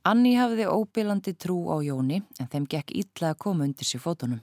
Anni 0.06 0.36
hafði 0.38 0.68
óbílandi 0.70 1.34
trú 1.38 1.66
á 1.70 1.82
Jóni 1.82 2.22
en 2.38 2.50
þeim 2.50 2.66
gekk 2.70 2.94
illa 2.96 3.32
að 3.32 3.40
koma 3.44 3.66
undir 3.66 3.86
sér 3.86 4.02
fótunum. 4.02 4.42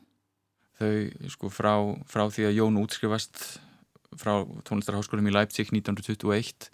Þau 0.76 1.32
sko 1.32 1.52
frá, 1.52 1.74
frá 2.08 2.28
því 2.28 2.50
að 2.50 2.58
Jón 2.60 2.80
útskrifast 2.82 3.44
frá 4.20 4.44
tónlistarháskólum 4.68 5.28
í 5.32 5.36
Leipzig 5.36 5.72
1921 5.72 6.70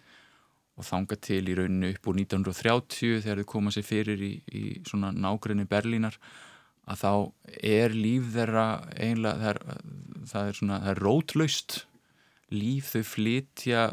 og 0.82 0.88
þanga 0.88 1.18
til 1.22 1.44
í 1.46 1.58
rauninu 1.58 1.92
upp 1.94 2.10
úr 2.10 2.18
1930 2.24 3.22
þegar 3.22 3.44
þau 3.44 3.52
koma 3.54 3.74
sér 3.74 3.86
fyrir 3.86 4.24
í, 4.26 4.32
í 4.50 4.64
svona 4.88 5.14
nákrenni 5.14 5.68
Berlínar 5.70 6.18
að 6.90 7.04
þá 7.04 7.14
er 7.62 7.94
líf 7.96 8.34
þeirra 8.34 8.66
einlega, 8.98 9.38
það 9.38 9.50
er, 9.54 9.62
það 10.32 10.50
er 10.50 10.60
svona, 10.60 10.80
það 10.82 10.94
er 10.94 11.02
rótlaust 11.06 11.80
líf, 12.52 12.92
þau 12.92 13.04
flytja 13.08 13.84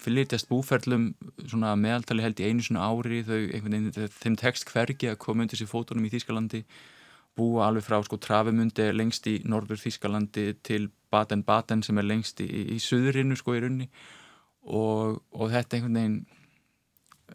flytjast 0.00 0.48
búferlum 0.48 1.10
svona 1.44 1.74
meðaltali 1.76 2.24
held 2.24 2.40
í 2.40 2.48
einu 2.48 2.64
svona 2.64 2.86
ári. 2.88 3.22
Þau, 3.26 3.40
einhvern 3.42 3.76
veginn, 3.76 4.12
þeim 4.22 4.38
tekst 4.40 4.70
hvergi 4.70 5.10
að 5.10 5.18
koma 5.26 5.44
undir 5.44 5.60
sér 5.60 5.70
fótunum 5.70 6.06
í 6.08 6.12
Þýskalandi 6.14 6.62
búa 7.36 7.66
alveg 7.66 7.84
frá 7.84 7.98
sko 8.04 8.16
trafimundi 8.22 8.86
lengst 8.94 9.26
í 9.28 9.38
norður 9.44 9.82
Þýskalandi 9.82 10.46
til 10.64 10.86
Baden-Baden 11.12 11.84
sem 11.84 12.00
er 12.00 12.08
lengst 12.08 12.40
í, 12.40 12.48
í, 12.48 12.62
í 12.76 12.78
söðurinu 12.80 13.36
sko 13.36 13.56
í 13.58 13.60
runni 13.66 13.90
og, 14.64 15.20
og 15.36 15.52
þetta 15.52 15.76
einhvern 15.76 16.00
veginn 16.00 16.16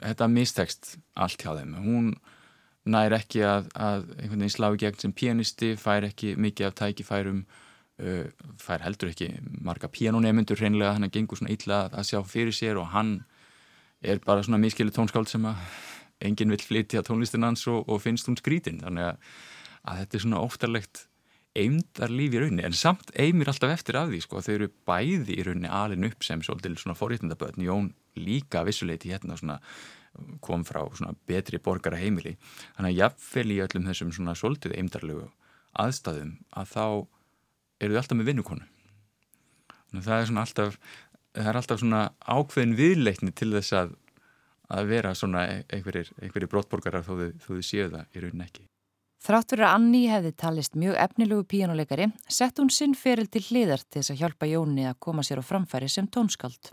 þetta 0.02 0.30
mistekst 0.32 0.96
allt 1.16 1.42
hjá 1.42 1.56
þeim. 1.58 1.76
Hún 1.86 2.14
nær 2.92 3.14
ekki 3.14 3.44
að, 3.46 3.68
að 3.78 4.08
einhvern 4.18 4.42
veginn 4.42 4.56
slá 4.56 4.72
í 4.74 4.80
gegn 4.82 5.02
sem 5.04 5.14
pianisti 5.14 5.76
fær 5.78 6.08
ekki 6.08 6.34
mikið 6.42 6.70
af 6.70 6.78
tækifærum 6.80 7.44
uh, 7.46 8.26
fær 8.62 8.82
heldur 8.86 9.12
ekki 9.12 9.30
marga 9.62 9.92
pianonemundur 9.92 10.60
hreinlega. 10.62 10.96
Hann 10.98 11.08
er 11.08 11.14
gengur 11.14 11.40
svona 11.40 11.54
illa 11.54 11.84
að 11.92 12.10
sjá 12.10 12.22
fyrir 12.26 12.56
sér 12.56 12.82
og 12.82 12.90
hann 12.96 13.20
er 14.02 14.22
bara 14.26 14.42
svona 14.42 14.62
miskilu 14.62 14.94
tónskáld 14.94 15.30
sem 15.30 15.46
að 15.46 15.62
enginn 16.26 16.54
vil 16.54 16.62
flytja 16.62 17.06
tónlistin 17.06 17.46
hans 17.46 17.68
og, 17.70 17.86
og 17.86 18.02
finnst 18.02 18.30
hún 18.30 18.40
skrítin. 18.40 18.82
Þannig 18.82 19.12
að, 19.12 19.32
að 19.86 20.02
þetta 20.02 20.18
er 20.18 20.26
svona 20.26 20.42
óttarlegt 20.42 21.06
eimdar 21.58 22.12
líf 22.12 22.36
í 22.36 22.42
rauninni 22.42 22.66
en 22.68 22.76
samt 22.78 23.12
eimir 23.20 23.52
alltaf 23.52 23.74
eftir 23.74 23.98
af 24.00 24.12
því 24.12 24.22
sko. 24.24 24.44
Þau 24.44 24.54
eru 24.54 24.70
bæði 24.88 25.38
í 25.38 25.46
rauninni 25.48 25.72
alin 25.72 26.08
upp 26.08 26.24
sem 26.24 26.44
svolítil 26.46 26.78
svona 26.80 26.98
forréttindaböðn 27.00 27.66
Jón 27.66 27.90
líka 28.20 28.64
vissuleiti 28.68 29.12
hérna 29.12 29.38
svona 29.40 29.60
kom 30.44 30.66
frá 30.68 30.82
svona 30.92 31.16
betri 31.28 31.60
borgara 31.64 32.00
heimili 32.00 32.36
þannig 32.76 32.90
að 32.90 32.98
jafnvel 32.98 33.54
í 33.56 33.62
öllum 33.64 33.88
þessum 33.88 34.12
svona 34.16 34.36
svolítið 34.36 34.76
eimdarlegu 34.80 35.30
aðstæðum 35.80 36.34
að 36.60 36.74
þá 36.74 36.86
eru 37.82 37.96
þau 37.96 38.02
alltaf 38.02 38.20
með 38.20 38.32
vinnukonu. 38.32 38.68
Þannig 39.92 40.02
að 40.02 40.10
það 40.10 40.20
er 40.20 40.30
svona 40.30 40.44
alltaf 40.46 40.78
það 41.32 41.50
er 41.52 41.60
alltaf 41.62 41.82
svona 41.82 42.02
ákveðin 42.20 42.78
viðleikni 42.80 43.34
til 43.36 43.52
þess 43.56 43.76
að, 43.78 43.96
að 44.72 44.92
vera 44.92 45.14
svona 45.16 45.46
einhverjir, 45.72 46.12
einhverjir 46.20 46.52
brottborgarar 46.52 47.08
þó 47.08 47.14
þau, 47.46 47.62
séu 47.64 47.88
það 47.92 48.18
í 48.18 48.26
raunin 48.26 48.46
ekki. 48.48 48.68
Þráttur 49.21 49.62
að 49.62 49.75
Anni 49.75 49.99
hefði 50.10 50.31
talist 50.34 50.73
mjög 50.73 50.95
efnilegu 50.97 51.43
píjánuleikari, 51.45 52.07
sett 52.25 52.57
hún 52.57 52.71
sinn 52.73 52.95
feril 52.97 53.27
til 53.29 53.43
hliðar 53.51 53.84
til 53.86 53.99
þess 53.99 54.15
að 54.15 54.21
hjálpa 54.23 54.47
Jóni 54.49 54.88
að 54.89 54.97
koma 55.05 55.21
sér 55.21 55.41
á 55.41 55.45
framfæri 55.45 55.89
sem 55.93 56.07
tónskald. 56.10 56.71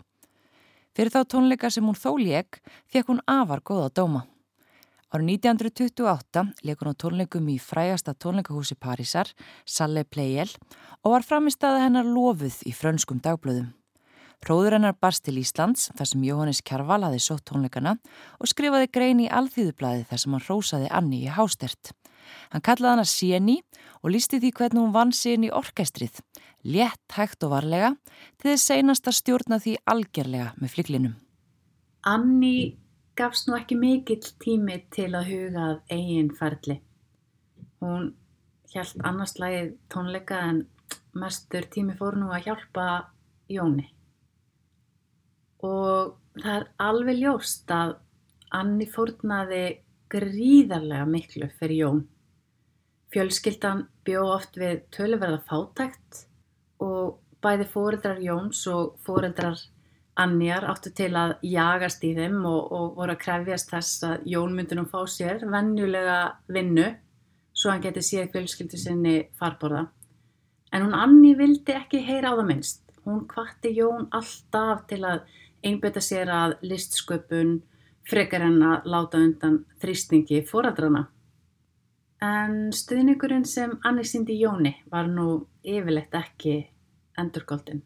Fyrir 0.97 1.13
þá 1.13 1.21
tónleika 1.29 1.69
sem 1.69 1.85
hún 1.85 1.97
þó 1.97 2.15
lék, 2.17 2.57
fekk 2.89 3.11
hún 3.11 3.21
afar 3.29 3.61
góða 3.61 3.91
dóma. 4.01 4.23
Árið 5.13 5.29
1928 5.35 6.43
leik 6.65 6.81
hún 6.81 6.89
á 6.89 7.01
tónleikum 7.05 7.51
í 7.53 7.59
frægasta 7.61 8.15
tónleikahúsi 8.17 8.79
Parísar, 8.81 9.29
Salle 9.65 10.03
Pleiel, 10.05 10.49
og 11.05 11.13
var 11.19 11.25
framist 11.29 11.61
að 11.65 11.83
hennar 11.85 12.09
lofuð 12.09 12.63
í 12.65 12.73
frönskum 12.73 13.21
dagblöðum. 13.21 13.69
Róður 14.49 14.79
hennar 14.79 14.97
barst 14.97 15.25
til 15.27 15.37
Íslands 15.37 15.89
þar 15.93 16.07
sem 16.07 16.25
Jóhannes 16.25 16.63
Kjarval 16.65 17.03
hafi 17.05 17.21
sótt 17.21 17.45
tónleikana 17.49 17.97
og 18.39 18.49
skrifaði 18.49 18.89
grein 18.89 19.21
í 19.21 19.29
alþýðublaði 19.29 20.05
þar 20.09 20.21
sem 20.25 20.37
hann 20.37 20.45
rósaði 20.49 20.93
Anni 20.95 21.25
í 21.27 21.33
hástert. 21.37 21.93
Hann 22.53 22.65
kallaði 22.65 22.95
hana 22.95 23.07
Sieni 23.07 23.57
og 24.01 24.13
lísti 24.13 24.39
því 24.41 24.51
hvernig 24.57 24.81
hún 24.83 24.95
vann 24.95 25.13
sín 25.15 25.45
í 25.47 25.51
orkestrið, 25.53 26.21
létt, 26.63 27.05
hægt 27.15 27.43
og 27.47 27.53
varlega, 27.55 27.93
til 28.39 28.51
þess 28.51 28.69
seinast 28.71 29.09
að 29.09 29.19
stjórna 29.19 29.59
því 29.63 29.75
algerlega 29.93 30.53
með 30.61 30.75
fliklinum. 30.75 31.17
Anni 32.07 32.77
gafst 33.19 33.49
nú 33.49 33.57
ekki 33.59 33.75
mikill 33.79 34.23
tími 34.41 34.79
til 34.95 35.11
að 35.11 35.33
hugað 35.33 35.77
eigin 35.91 36.33
ferli. 36.39 36.79
Hún 37.83 38.13
hjælt 38.71 38.99
annars 39.03 39.37
lagið 39.39 39.75
tónleika 39.91 40.41
en 40.49 40.65
mestur 41.19 41.67
tími 41.71 41.95
fór 41.99 42.19
nú 42.19 42.31
að 42.31 42.49
hjálpa 42.49 42.89
Jóni 43.49 43.89
og 45.65 46.15
það 46.39 46.53
er 46.55 46.67
alveg 46.83 47.19
ljóst 47.19 47.71
að 47.73 47.97
Anni 48.55 48.87
fórnaði 48.89 49.63
gríðarlega 50.09 51.05
miklu 51.05 51.49
fyrir 51.59 51.77
Jón. 51.83 51.99
Fjölskyldan 53.13 53.87
bjó 54.05 54.27
oft 54.35 54.57
við 54.59 54.83
töluverða 54.93 55.41
fátækt 55.49 56.23
og 56.83 57.17
bæði 57.41 57.65
fóreldrar 57.71 58.21
Jóns 58.21 58.61
og 58.69 58.97
fóreldrar 59.05 59.57
Annjar 60.19 60.65
áttu 60.67 60.91
til 60.91 61.13
að 61.15 61.37
jagast 61.47 62.03
í 62.03 62.11
þeim 62.17 62.41
og, 62.43 62.71
og 62.75 62.97
voru 62.97 63.13
að 63.15 63.21
krefjast 63.21 63.69
þess 63.71 64.03
að 64.03 64.25
Jón 64.27 64.55
myndi 64.57 64.75
nú 64.75 64.83
fá 64.91 64.99
sér 65.07 65.45
vennjulega 65.47 66.17
vinnu 66.51 66.89
svo 67.55 67.71
hann 67.71 67.83
geti 67.83 68.03
séð 68.03 68.33
fjölskyldu 68.33 68.79
sinni 68.79 69.15
farborða. 69.39 69.85
En 70.73 70.85
hún 70.85 70.95
Anni 70.95 71.33
vildi 71.39 71.75
ekki 71.75 72.03
heyra 72.05 72.33
á 72.35 72.37
það 72.39 72.49
minnst. 72.51 72.83
Hún 73.07 73.23
kvatti 73.31 73.71
Jón 73.77 74.09
alltaf 74.15 74.85
til 74.91 75.01
að 75.07 75.23
einbeta 75.65 76.03
sér 76.03 76.29
að 76.31 76.57
listsköpun 76.67 77.55
frekar 78.09 78.45
en 78.47 78.59
að 78.63 78.91
láta 78.91 79.23
undan 79.23 79.63
þrýstingi 79.81 80.43
fóraldrana. 80.47 81.07
En 82.25 82.73
stuðningurinn 82.75 83.45
sem 83.47 83.77
Anni 83.87 84.03
síndi 84.03 84.35
Jóni 84.41 84.73
var 84.91 85.07
nú 85.07 85.45
yfirleitt 85.63 86.15
ekki 86.19 86.57
endurgóldin. 87.19 87.81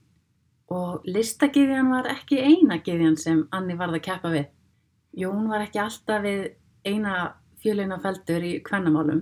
Og 0.74 1.06
listagiðjan 1.06 1.91
var 1.93 2.10
ekki 2.10 2.39
eina 2.41 2.80
giðjan 2.82 3.17
sem 3.19 3.43
Anni 3.54 3.78
varð 3.78 4.00
að 4.00 4.06
keppa 4.08 4.32
við. 4.34 4.48
Jón 5.13 5.50
var 5.52 5.67
ekki 5.67 5.84
alltaf 5.84 6.24
við 6.24 6.48
eina 6.88 7.17
fjölina 7.62 8.00
feldur 8.02 8.43
í 8.43 8.58
kvennamálum 8.65 9.22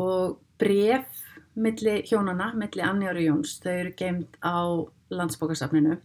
og 0.00 0.38
bref 0.60 1.24
milli 1.60 2.00
hjónana, 2.06 2.52
milli 2.54 2.84
Anni 2.84 3.08
og 3.10 3.20
Jóns, 3.20 3.56
þau 3.62 3.72
eru 3.72 3.94
geimt 3.96 4.36
á 4.44 4.86
landsbókarsafninu 5.10 5.96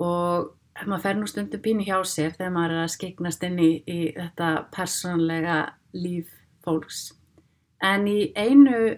og 0.00 0.50
maður 0.86 1.04
fer 1.04 1.16
nú 1.18 1.28
stundum 1.28 1.62
pínu 1.64 1.86
hjá 1.86 1.98
sér 2.08 2.34
þegar 2.36 2.52
maður 2.54 2.76
er 2.76 2.82
að 2.84 2.92
skiknast 2.94 3.46
inn 3.46 3.58
í, 3.60 3.70
í 3.84 4.00
þetta 4.16 4.50
persónlega 4.74 5.56
líf 5.96 6.30
fólks. 6.64 7.10
En 7.82 8.06
í 8.08 8.32
einu 8.36 8.96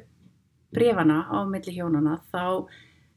brefana 0.75 1.27
á 1.29 1.45
milli 1.49 1.75
hjónana 1.77 2.19
þá 2.33 2.67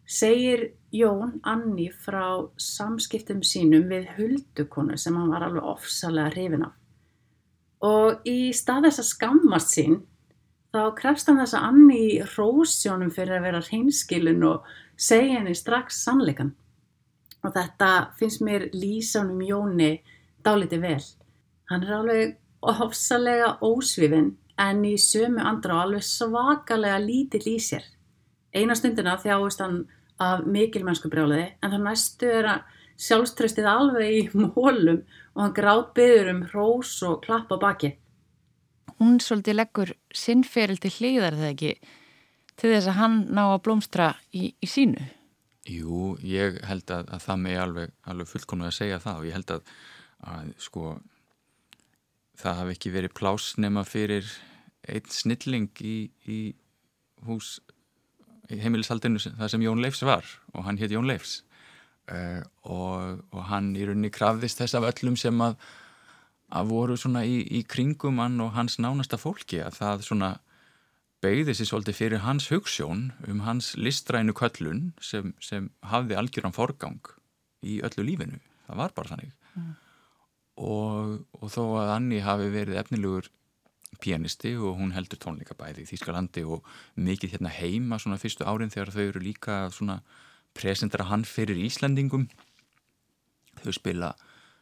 segir 0.06 0.74
Jón 0.94 1.40
Anni 1.44 1.90
frá 1.90 2.46
samskiptum 2.62 3.42
sínum 3.44 3.88
við 3.90 4.10
huldukonu 4.18 4.98
sem 4.98 5.16
hann 5.18 5.32
var 5.34 5.48
alveg 5.48 5.66
ofsalega 5.66 6.34
hrifin 6.36 6.68
af. 6.68 6.76
Og 7.86 8.28
í 8.30 8.54
stað 8.56 8.90
þess 8.90 9.02
að 9.02 9.10
skammast 9.12 9.74
sín 9.76 9.98
þá 10.76 10.84
krefst 10.98 11.30
hann 11.30 11.42
þess 11.42 11.58
að 11.58 11.68
Anni 11.72 12.00
í 12.06 12.22
rósjónum 12.36 13.12
fyrir 13.16 13.40
að 13.40 13.48
vera 13.50 13.64
hreinskilin 13.66 14.46
og 14.48 14.70
segja 14.96 15.40
henni 15.40 15.56
strax 15.58 16.04
sannleikan 16.06 16.54
og 17.46 17.54
þetta 17.54 17.92
finnst 18.20 18.42
mér 18.46 18.70
lýsanum 18.74 19.42
Jóni 19.46 19.92
dáliti 20.46 20.80
vel. 20.82 21.02
Hann 21.70 21.86
er 21.86 21.94
alveg 22.00 22.36
ofsalega 22.72 23.56
ósvifin 23.66 24.34
en 24.62 24.86
í 24.88 24.96
sömu 25.02 25.44
andra 25.44 25.80
og 25.80 25.84
alveg 25.88 26.06
svakalega 26.08 27.00
lítill 27.04 27.46
í 27.52 27.58
sér. 27.60 27.84
Eina 28.56 28.76
stundina 28.78 29.18
þjáist 29.20 29.62
hann 29.64 29.84
af 30.22 30.46
mikilmennsku 30.48 31.12
brjáliði 31.12 31.50
en 31.60 31.74
það 31.74 31.84
næstu 31.90 32.32
er 32.32 32.50
að 32.54 32.72
sjálfströstið 33.06 33.68
alveg 33.68 34.16
í 34.16 34.24
mólum 34.46 35.04
og 35.36 35.44
hann 35.44 35.56
grátt 35.58 35.92
byður 35.98 36.32
um 36.32 36.42
hrós 36.54 36.96
og 37.08 37.22
klapp 37.26 37.52
á 37.52 37.58
baki. 37.60 37.92
Hún 38.96 39.20
svolítið 39.20 39.60
leggur 39.60 39.92
sinnferil 40.16 40.80
til 40.80 40.94
hlýðar 40.96 41.36
þegar 41.36 41.52
ekki 41.52 41.74
til 42.56 42.72
þess 42.72 42.88
að 42.88 43.00
hann 43.02 43.18
ná 43.36 43.44
að 43.50 43.64
blómstra 43.68 44.14
í, 44.32 44.54
í 44.56 44.70
sínu. 44.70 45.04
Jú, 45.68 46.14
ég 46.24 46.62
held 46.70 46.92
að, 46.94 47.10
að 47.12 47.26
það 47.26 47.42
með 47.42 47.60
alveg, 47.64 47.94
alveg 48.06 48.30
fullkomlega 48.30 48.72
að 48.72 48.78
segja 48.78 49.02
það 49.04 49.20
og 49.20 49.28
ég 49.28 49.36
held 49.36 49.54
að, 49.56 49.76
að 50.32 50.52
sko 50.62 50.94
það 52.40 52.60
hafi 52.62 52.76
ekki 52.76 52.94
verið 52.94 53.16
plásnema 53.18 53.86
fyrir 53.88 54.30
einn 54.86 55.10
snilling 55.10 55.72
í, 55.82 55.98
í 56.30 56.40
hús 57.26 57.58
í 58.52 58.60
heimilishaldinu 58.62 59.22
það 59.24 59.52
sem 59.52 59.66
Jón 59.66 59.82
Leifs 59.82 60.04
var 60.06 60.28
og 60.54 60.68
hann 60.68 60.80
hétt 60.82 60.94
Jón 60.94 61.10
Leifs 61.10 61.40
uh, 62.12 62.42
og, 62.64 63.24
og 63.34 63.48
hann 63.50 63.74
í 63.78 63.86
rauninni 63.88 64.14
krafðist 64.14 64.62
þess 64.62 64.78
af 64.78 64.88
öllum 64.92 65.18
sem 65.18 65.42
að, 65.42 65.58
að 66.54 66.74
voru 66.74 66.98
svona 67.00 67.26
í, 67.26 67.40
í 67.42 67.64
kringum 67.66 68.22
hann 68.22 68.38
og 68.44 68.54
hans 68.58 68.78
nánasta 68.78 69.20
fólki 69.22 69.64
að 69.66 69.80
það 69.80 70.06
svona 70.10 70.32
beigði 71.26 71.56
sér 71.58 71.72
svolítið 71.72 71.98
fyrir 71.98 72.26
hans 72.26 72.50
hugssjón 72.52 73.08
um 73.30 73.42
hans 73.46 73.74
listrænu 73.80 74.36
köllun 74.38 74.92
sem, 75.02 75.34
sem 75.42 75.72
hafði 75.90 76.20
algjöran 76.20 76.54
forgang 76.54 77.02
í 77.66 77.80
öllu 77.86 78.06
lífinu. 78.06 78.38
Það 78.68 78.80
var 78.82 78.94
bara 78.98 79.14
þannig. 79.14 79.34
Mm. 79.56 79.74
Og, 80.56 81.26
og 81.36 81.50
þó 81.52 81.64
að 81.82 81.94
Anni 81.98 82.22
hafi 82.24 82.48
verið 82.54 82.80
efnilegur 82.80 83.28
pianisti 84.00 84.54
og 84.56 84.78
hún 84.80 84.94
heldur 84.96 85.20
tónleika 85.20 85.56
bæði 85.58 85.84
í 85.84 85.90
Þýskalandi 85.90 86.46
og 86.48 86.68
mikið 87.00 87.36
hérna 87.36 87.52
heima 87.52 88.00
svona 88.00 88.20
fyrstu 88.20 88.48
árin 88.48 88.72
þegar 88.72 88.94
þau 88.96 89.04
eru 89.04 89.24
líka 89.24 89.58
svona 89.72 90.00
presentara 90.56 91.10
hann 91.10 91.26
fyrir 91.28 91.60
Íslandingum. 91.60 92.30
Þau 93.64 93.74
spila 93.76 94.14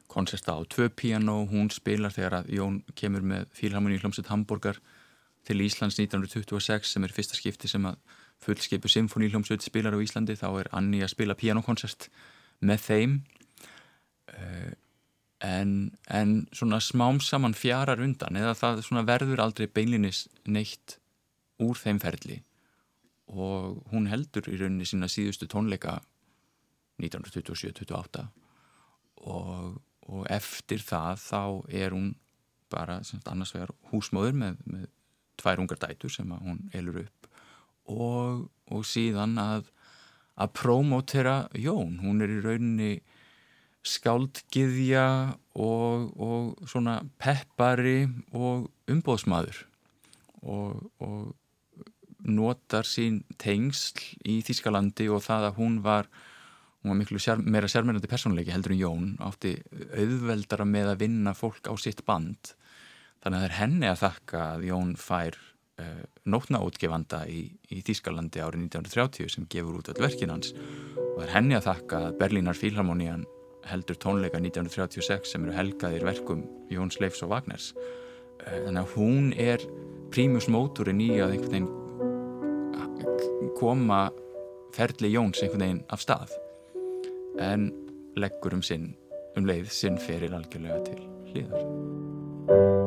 konserta 0.09 0.57
á 0.57 0.61
tvö 0.65 0.89
piano, 0.93 1.43
hún 1.49 1.71
spilar 1.73 2.13
þegar 2.13 2.41
að 2.41 2.51
Jón 2.57 2.81
kemur 2.97 3.25
með 3.25 3.47
Fílharmoníu 3.57 4.01
hljómsveit 4.01 4.29
Hamburger 4.29 4.79
til 5.47 5.61
Íslands 5.65 5.97
1926 5.99 6.93
sem 6.93 7.05
er 7.05 7.13
fyrsta 7.13 7.37
skipti 7.37 7.69
sem 7.69 7.85
að 7.89 7.97
fullskipu 8.43 8.91
symfóníljómsveit 8.91 9.65
spilar 9.65 9.95
á 9.95 10.03
Íslandi 10.03 10.35
þá 10.39 10.47
er 10.61 10.69
Anni 10.75 11.01
að 11.03 11.13
spila 11.15 11.37
pianokoncert 11.39 12.09
með 12.63 12.85
þeim 12.87 13.17
uh, 14.33 14.71
en, 15.43 15.91
en 16.07 16.33
svona 16.55 16.79
smám 16.81 17.19
saman 17.23 17.55
fjarar 17.57 18.01
undan 18.03 18.39
eða 18.39 18.55
það 18.57 19.03
verður 19.07 19.43
aldrei 19.43 19.67
beinlinis 19.67 20.27
neitt 20.45 20.97
úr 21.61 21.77
þeim 21.77 21.99
ferli. 22.03 22.39
Og 23.33 23.83
hún 23.91 24.09
heldur 24.11 24.47
í 24.51 24.57
rauninni 24.59 24.87
sína 24.87 25.09
síðustu 25.11 25.47
tónleika 25.51 25.99
1927-28 27.01 28.25
og, 29.23 29.79
og 30.07 30.25
eftir 30.31 30.83
það 30.83 31.21
þá 31.23 31.43
er 31.71 31.95
hún 31.95 32.13
bara 32.73 32.99
annars 33.29 33.53
vegar 33.53 33.73
húsmóður 33.91 34.35
með, 34.37 34.57
með 34.65 34.87
tvær 35.39 35.61
ungar 35.63 35.79
dætur 35.81 36.13
sem 36.13 36.29
hún 36.29 36.65
elur 36.73 37.03
upp. 37.03 37.29
Og, 37.91 38.45
og 38.71 38.85
síðan 38.87 39.37
að 39.41 39.69
að 40.33 40.53
promotera 40.57 41.35
Jón, 41.53 41.99
hún 42.01 42.23
er 42.25 42.31
í 42.33 42.39
rauninni 42.41 42.93
skáldgiðja 43.83 45.05
og, 45.59 46.11
og 46.15 46.69
svona 46.69 47.01
peppari 47.21 48.05
og 48.31 48.69
umbóðsmaður 48.91 49.65
og, 50.43 50.83
og 51.03 51.33
notar 52.23 52.87
sín 52.87 53.21
tengsl 53.41 53.99
í 54.23 54.39
Þískalandi 54.45 55.09
og 55.11 55.23
það 55.25 55.49
að 55.49 55.59
hún 55.59 55.81
var 55.83 56.07
hún 56.83 56.93
var 56.93 56.99
miklu 56.99 57.19
sér, 57.21 57.39
meira 57.39 57.69
sérmennandi 57.71 58.11
personleiki 58.11 58.51
heldur 58.51 58.73
en 58.75 58.81
Jón 58.81 59.09
átti 59.23 59.55
auðveldara 59.95 60.67
með 60.67 60.93
að 60.93 61.01
vinna 61.05 61.33
fólk 61.35 61.67
á 61.71 61.73
sitt 61.79 62.03
band. 62.07 62.55
Þannig 63.23 63.37
að 63.37 63.43
það 63.43 63.47
er 63.47 63.57
henni 63.59 63.87
að 63.87 64.01
þakka 64.01 64.41
að 64.49 64.65
Jón 64.67 64.89
fær 64.99 65.37
uh, 65.79 66.01
nótnaútgefanda 66.27 67.21
í, 67.31 67.45
í 67.71 67.79
Þískalandi 67.87 68.43
árið 68.43 68.65
1930 68.67 69.31
sem 69.31 69.47
gefur 69.51 69.79
út 69.79 69.93
öll 69.93 70.03
verkin 70.03 70.33
hans. 70.33 70.51
Og 70.55 71.21
það 71.21 71.25
er 71.29 71.35
henni 71.37 71.55
að 71.59 71.69
þakka 71.69 72.03
að 72.09 72.19
Berlínar 72.19 72.59
Fílharmonían 72.59 73.23
heldur 73.69 73.99
tónleika 73.99 74.41
1936 74.41 75.33
sem 75.33 75.45
eru 75.45 75.55
helgaðir 75.55 76.05
verkum 76.07 76.43
Jóns 76.73 76.99
Leifs 77.01 77.23
og 77.25 77.31
Wagners 77.33 77.71
uh, 77.75 78.59
þannig 78.65 78.81
að 78.83 78.97
hún 78.97 79.31
er 79.39 79.63
prímus 80.13 80.49
móturinn 80.51 81.01
í 81.01 81.15
að 81.17 81.37
einhvern 81.37 81.55
veginn 81.55 81.71
koma 83.63 84.11
ferli 84.75 85.13
Jóns 85.13 85.43
einhvern 85.43 85.63
veginn 85.63 85.83
af 85.93 86.03
stað 86.03 86.35
en 87.39 87.69
leggur 88.19 88.57
um 88.57 88.65
sinn 88.65 88.91
um 89.37 89.47
leið 89.49 89.71
sinn 89.73 89.99
feril 90.01 90.35
algjörlega 90.37 90.83
til 90.89 91.03
hlýðar. 91.31 92.82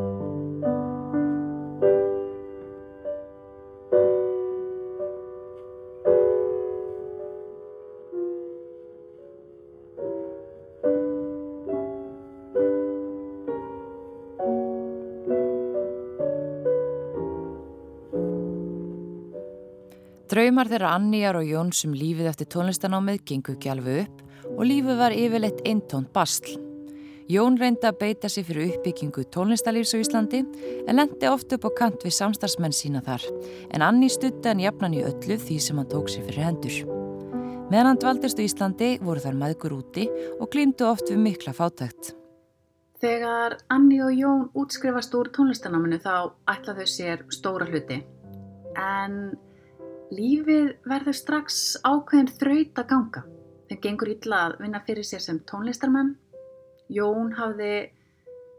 Draumar 20.46 20.68
þeirra 20.70 20.90
Anníjar 20.94 21.34
og 21.40 21.48
Jón 21.50 21.72
sem 21.74 21.90
um 21.90 21.96
lífið 21.98 22.28
eftir 22.30 22.46
tónlistanámið 22.54 23.16
gengur 23.26 23.56
ekki 23.56 23.70
alveg 23.72 24.04
upp 24.04 24.50
og 24.52 24.60
lífið 24.62 24.98
var 25.00 25.14
yfirleitt 25.16 25.62
eintónt 25.66 26.12
basl. 26.14 26.52
Jón 27.26 27.56
reyndi 27.58 27.88
að 27.88 27.96
beita 27.98 28.28
sig 28.30 28.44
fyrir 28.46 28.76
uppbyggingu 28.76 29.24
tónlistalífs 29.34 29.96
á 29.98 29.98
Íslandi 29.98 30.44
en 30.86 31.00
lendi 31.00 31.26
oft 31.26 31.50
upp 31.56 31.66
á 31.66 31.70
kant 31.80 32.06
við 32.06 32.14
samstarfsmenn 32.14 32.76
sína 32.78 33.02
þar 33.02 33.24
en 33.74 33.82
Anni 33.82 34.06
stutti 34.06 34.46
hann 34.46 34.62
jafnan 34.62 34.94
í 34.94 35.00
öllu 35.08 35.34
því 35.34 35.56
sem 35.64 35.80
hann 35.82 35.88
tók 35.90 36.12
sér 36.12 36.28
fyrir 36.28 36.46
hendur. 36.46 36.76
Meðan 37.72 37.90
hann 37.90 38.00
dvaldist 38.04 38.38
á 38.38 38.46
Íslandi 38.46 38.90
voru 39.02 39.24
þar 39.24 39.40
maðgur 39.40 39.74
úti 39.80 40.06
og 40.36 40.46
glýmdu 40.54 40.86
oft 40.86 41.10
við 41.10 41.24
mikla 41.24 41.56
fátækt. 41.58 42.12
Þegar 43.02 43.58
Anni 43.66 43.98
og 44.06 44.14
Jón 44.14 44.46
útskrifast 44.54 45.18
úr 45.18 45.32
tónlistanáminu 45.34 45.98
þá 46.06 46.38
ætla 46.54 46.78
þau 46.78 46.86
sér 46.86 47.26
stóra 47.34 47.66
hluti 47.66 47.98
en 48.78 49.34
lífið 50.14 50.76
verður 50.86 51.16
strax 51.16 51.56
ákveðin 51.82 52.30
þraut 52.38 52.80
að 52.80 52.88
ganga. 52.92 53.22
Þeim 53.66 53.80
gengur 53.82 54.12
illa 54.12 54.42
að 54.46 54.58
vinna 54.62 54.82
fyrir 54.86 55.06
sér 55.06 55.22
sem 55.24 55.40
tónlistarmann. 55.48 56.14
Jón 56.92 57.32
hafði 57.34 57.72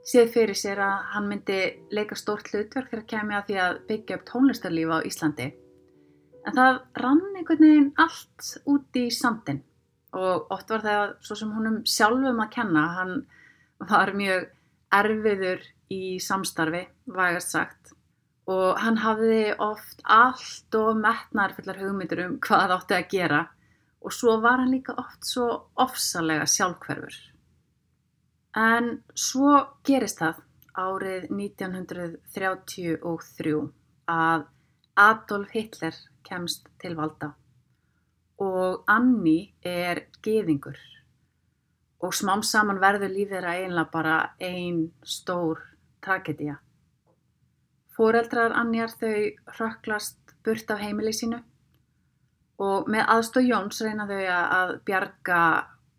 séð 0.08 0.34
fyrir 0.34 0.58
sér 0.58 0.82
að 0.84 1.06
hann 1.14 1.30
myndi 1.30 1.62
leika 1.96 2.16
stórt 2.20 2.52
hlutverk 2.52 2.92
þegar 2.92 3.08
kemja 3.14 3.46
því 3.48 3.58
að 3.64 3.80
byggja 3.88 4.20
upp 4.20 4.28
tónlistarlíf 4.28 4.92
á 4.92 4.98
Íslandi. 5.08 5.48
En 6.48 6.56
það 6.56 6.82
rann 7.04 7.24
einhvern 7.36 7.64
veginn 7.64 7.90
allt 8.00 8.52
út 8.72 9.00
í 9.00 9.08
sandin 9.12 9.64
og 10.16 10.52
oft 10.54 10.70
var 10.72 10.84
það 10.84 11.16
svo 11.28 11.36
sem 11.40 11.52
húnum 11.52 11.82
sjálfum 11.88 12.40
að 12.44 12.54
kenna. 12.56 12.86
Hann 13.00 13.18
var 13.92 14.14
mjög 14.16 14.48
erfiður 14.96 15.66
í 15.94 16.18
samstarfi, 16.24 16.88
vægast 17.12 17.54
sagt. 17.56 17.77
Og 18.48 18.80
hann 18.80 18.98
hafði 19.04 19.56
oft 19.60 20.02
allt 20.04 20.76
og 20.80 20.98
metnar 21.02 21.56
fullar 21.58 21.78
hugmyndur 21.82 22.26
um 22.26 22.38
hvað 22.44 22.74
átti 22.78 22.94
að 22.98 23.10
gera 23.12 23.42
og 24.08 24.12
svo 24.16 24.38
var 24.44 24.58
hann 24.62 24.72
líka 24.72 24.94
oft 25.02 25.22
svo 25.28 25.48
ofsalega 25.84 26.46
sjálfhverfur. 26.48 27.18
En 28.58 28.86
svo 29.14 29.58
gerist 29.88 30.20
það 30.22 30.36
árið 30.78 31.24
1933 31.34 33.58
að 34.14 34.42
Adolf 34.98 35.50
Hitler 35.54 35.96
kemst 36.28 36.70
til 36.82 36.96
valda 36.98 37.30
og 38.44 38.84
Anni 38.90 39.54
er 39.66 40.06
geðingur 40.26 40.78
og 42.06 42.14
smám 42.14 42.44
saman 42.46 42.82
verður 42.82 43.10
lífið 43.10 43.34
þeirra 43.34 43.54
eiginlega 43.58 43.94
bara 43.94 44.18
ein 44.40 44.92
stór 45.02 45.58
tragedía. 46.06 46.60
Fóreldrar 47.98 48.54
Annjar 48.54 48.94
þau 48.94 49.14
rökklast 49.58 50.36
burt 50.46 50.72
af 50.72 50.82
heimili 50.84 51.14
sínu 51.16 51.40
og 52.62 52.90
með 52.90 53.10
aðstóð 53.14 53.50
Jóns 53.52 53.82
reyna 53.86 54.06
þau 54.10 54.22
að 54.34 54.74
bjarga 54.86 55.40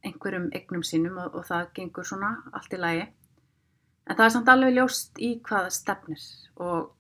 einhverjum 0.07 0.49
eignum 0.55 0.85
sínum 0.87 1.19
og, 1.19 1.35
og 1.35 1.47
það 1.49 1.73
gengur 1.75 2.07
svona 2.07 2.31
allt 2.55 2.75
í 2.75 2.81
lagi. 2.81 3.09
En 4.09 4.17
það 4.17 4.25
er 4.25 4.35
samt 4.37 4.53
alveg 4.53 4.77
ljóst 4.77 5.21
í 5.21 5.33
hvaða 5.49 5.75
stefnir 5.75 6.25
og 6.63 6.95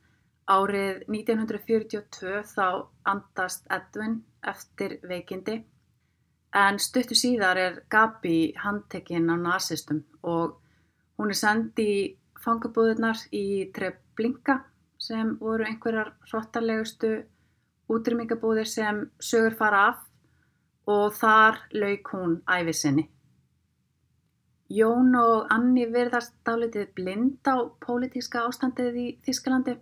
árið 0.48 1.02
1942 1.06 2.42
þá 2.50 2.66
andast 3.12 3.66
Edwin 3.72 4.22
eftir 4.48 4.98
veikindi 5.06 5.58
en 6.56 6.78
stuttu 6.80 7.16
síðar 7.18 7.60
er 7.60 7.82
Gabi 7.92 8.54
handtekinn 8.56 9.28
á 9.28 9.36
nazistum 9.36 10.02
og 10.22 10.56
hún 11.18 11.34
er 11.34 11.38
sendi 11.38 11.88
í 11.92 12.00
fangabúðunar 12.40 13.20
í 13.34 13.68
Treblinka 13.74 14.62
sem 14.98 15.36
voru 15.40 15.64
einhverjar 15.64 16.12
hróttarlegustu 16.30 17.12
útrýmingabúðir 17.88 18.68
sem 18.68 19.04
sögur 19.20 19.56
fara 19.58 19.84
af 19.92 20.02
og 20.88 21.14
þar 21.16 21.62
lauk 21.72 22.10
hún 22.12 22.40
æfisinni. 22.48 23.08
Jón 24.68 25.14
og 25.16 25.46
Anni 25.52 25.86
verðast 25.88 26.34
dálitið 26.44 26.90
blind 26.96 27.48
á 27.48 27.56
pólitíska 27.80 28.42
ástandið 28.44 28.98
í 29.00 29.06
Þísklandi. 29.24 29.78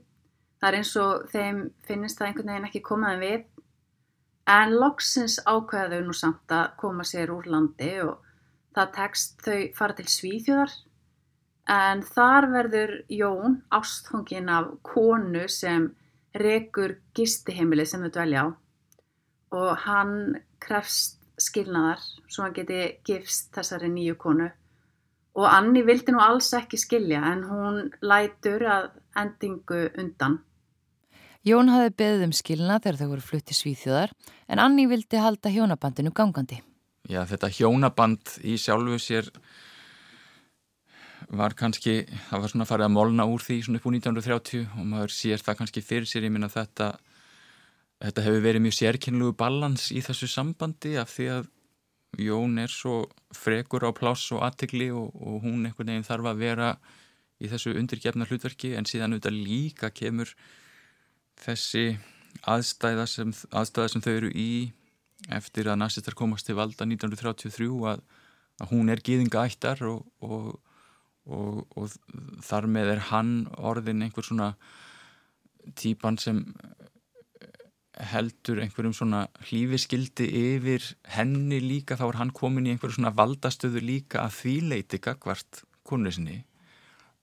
Það 0.61 0.68
er 0.68 0.76
eins 0.79 0.92
og 1.02 1.24
þeim 1.33 1.59
finnist 1.87 2.20
það 2.20 2.29
einhvern 2.29 2.52
veginn 2.52 2.68
ekki 2.68 2.83
komaðin 2.87 3.24
við. 3.24 3.40
En 4.46 4.76
loksins 4.79 5.40
ákveða 5.42 5.96
þau 5.96 6.07
nú 6.07 6.14
samt 6.14 6.55
að 6.55 6.68
koma 6.79 7.07
sér 7.07 7.33
úr 7.35 7.48
landi 7.50 7.90
og 8.05 8.22
það 8.79 8.92
tekst 9.00 9.42
þau 9.42 9.59
fara 9.74 9.98
til 9.98 10.07
Svíþjóðar. 10.12 10.76
En 11.66 12.02
þar 12.07 12.46
verður 12.52 12.92
Jón 13.11 13.61
ástfungin 13.74 14.50
af 14.52 14.68
konu 14.87 15.48
sem 15.50 15.88
rekur 16.37 16.98
gistiheimilið 17.16 17.90
sem 17.90 18.05
þau 18.07 18.12
dvelja 18.14 18.44
á 18.44 18.48
og 19.57 19.72
hann 19.87 20.12
krefst 20.62 21.22
skilnaðar 21.40 22.02
svo 22.29 22.44
hann 22.44 22.55
geti 22.57 22.81
gifst 23.07 23.52
þessari 23.55 23.88
nýju 23.92 24.16
konu 24.20 24.48
og 25.37 25.46
Anni 25.50 25.83
vildi 25.85 26.14
nú 26.14 26.20
alls 26.24 26.48
ekki 26.57 26.79
skilja 26.81 27.20
en 27.33 27.44
hún 27.48 27.81
lætur 28.00 28.64
að 28.72 28.87
endingu 29.20 29.83
undan. 30.00 30.40
Jón 31.46 31.70
hafi 31.70 31.92
beðið 31.94 32.24
um 32.26 32.33
skilna 32.35 32.79
þegar 32.83 33.00
þau 33.00 33.11
voru 33.12 33.24
flutti 33.24 33.55
svíþjóðar 33.55 34.14
en 34.50 34.62
Anni 34.62 34.88
vildi 34.90 35.20
halda 35.20 35.52
hjónabandinu 35.52 36.11
gangandi. 36.16 36.59
Já, 37.07 37.22
þetta 37.29 37.52
hjónaband 37.52 38.38
í 38.42 38.57
sjálfu 38.59 38.98
sér 38.98 39.29
var 41.37 41.57
kannski, 41.59 42.05
það 42.29 42.42
var 42.42 42.52
svona 42.52 42.68
farið 42.68 42.88
að 42.88 42.94
molna 42.94 43.26
úr 43.31 43.42
því 43.42 43.59
svona 43.66 43.81
upp 43.81 43.88
úr 43.88 43.96
1930 43.98 44.66
og 44.76 44.88
maður 44.92 45.14
sér 45.16 45.42
það 45.42 45.59
kannski 45.61 45.83
fyrir 45.85 46.09
sér, 46.09 46.26
ég 46.29 46.35
minna 46.35 46.50
þetta 46.52 46.94
þetta 48.02 48.24
hefur 48.26 48.44
verið 48.44 48.64
mjög 48.66 48.76
sérkynlugu 48.76 49.37
balans 49.40 49.88
í 49.94 50.02
þessu 50.05 50.29
sambandi 50.31 50.96
af 51.00 51.12
því 51.14 51.29
að 51.38 51.52
Jón 52.16 52.57
er 52.62 52.72
svo 52.72 53.11
frekur 53.35 53.85
á 53.85 53.92
pláss 53.92 54.31
og 54.33 54.44
aðtegli 54.46 54.88
og, 54.94 55.11
og 55.12 55.42
hún 55.44 55.66
einhvern 55.66 55.90
veginn 55.90 56.07
þarf 56.07 56.31
að 56.31 56.40
vera 56.40 56.68
í 57.42 57.50
þessu 57.50 57.74
undirgefna 57.76 58.29
hlutverki 58.29 58.72
en 58.76 58.88
síðan 58.88 59.16
auðvitað 59.16 59.37
líka 59.37 59.90
kemur 59.92 60.33
þessi 61.42 61.98
aðstæða 62.48 63.05
sem, 63.11 63.35
aðstæða 63.52 63.92
sem 63.92 64.05
þau 64.05 64.12
eru 64.14 64.31
í 64.33 64.50
eftir 65.37 65.68
að 65.68 65.81
nazistar 65.83 66.16
komast 66.16 66.48
til 66.48 66.57
valda 66.57 66.87
1933 66.87 67.68
að, 67.92 68.00
að 68.62 68.72
hún 68.72 68.92
er 68.92 69.02
gýðinga 69.05 69.44
ættar 69.48 69.83
og, 69.88 70.07
og 70.24 70.57
og, 71.27 71.65
og 71.77 71.95
þar 72.47 72.69
með 72.71 72.93
er 72.97 73.05
hann 73.11 73.33
orðin 73.59 74.05
einhver 74.07 74.27
svona 74.27 74.53
típan 75.77 76.19
sem 76.23 76.45
heldur 78.12 78.61
einhverjum 78.61 78.95
svona 78.95 79.23
hlífiskildi 79.47 80.27
yfir 80.29 80.85
henni 81.17 81.61
líka. 81.62 81.97
Þá 81.97 82.05
er 82.11 82.19
hann 82.21 82.35
komin 82.37 82.69
í 82.69 82.75
einhverju 82.75 82.99
svona 82.99 83.15
valdastöðu 83.17 83.81
líka 83.83 84.27
að 84.27 84.37
því 84.41 84.55
leiti 84.73 85.01
gagvart 85.03 85.62
konu 85.87 86.12
sinni. 86.12 86.43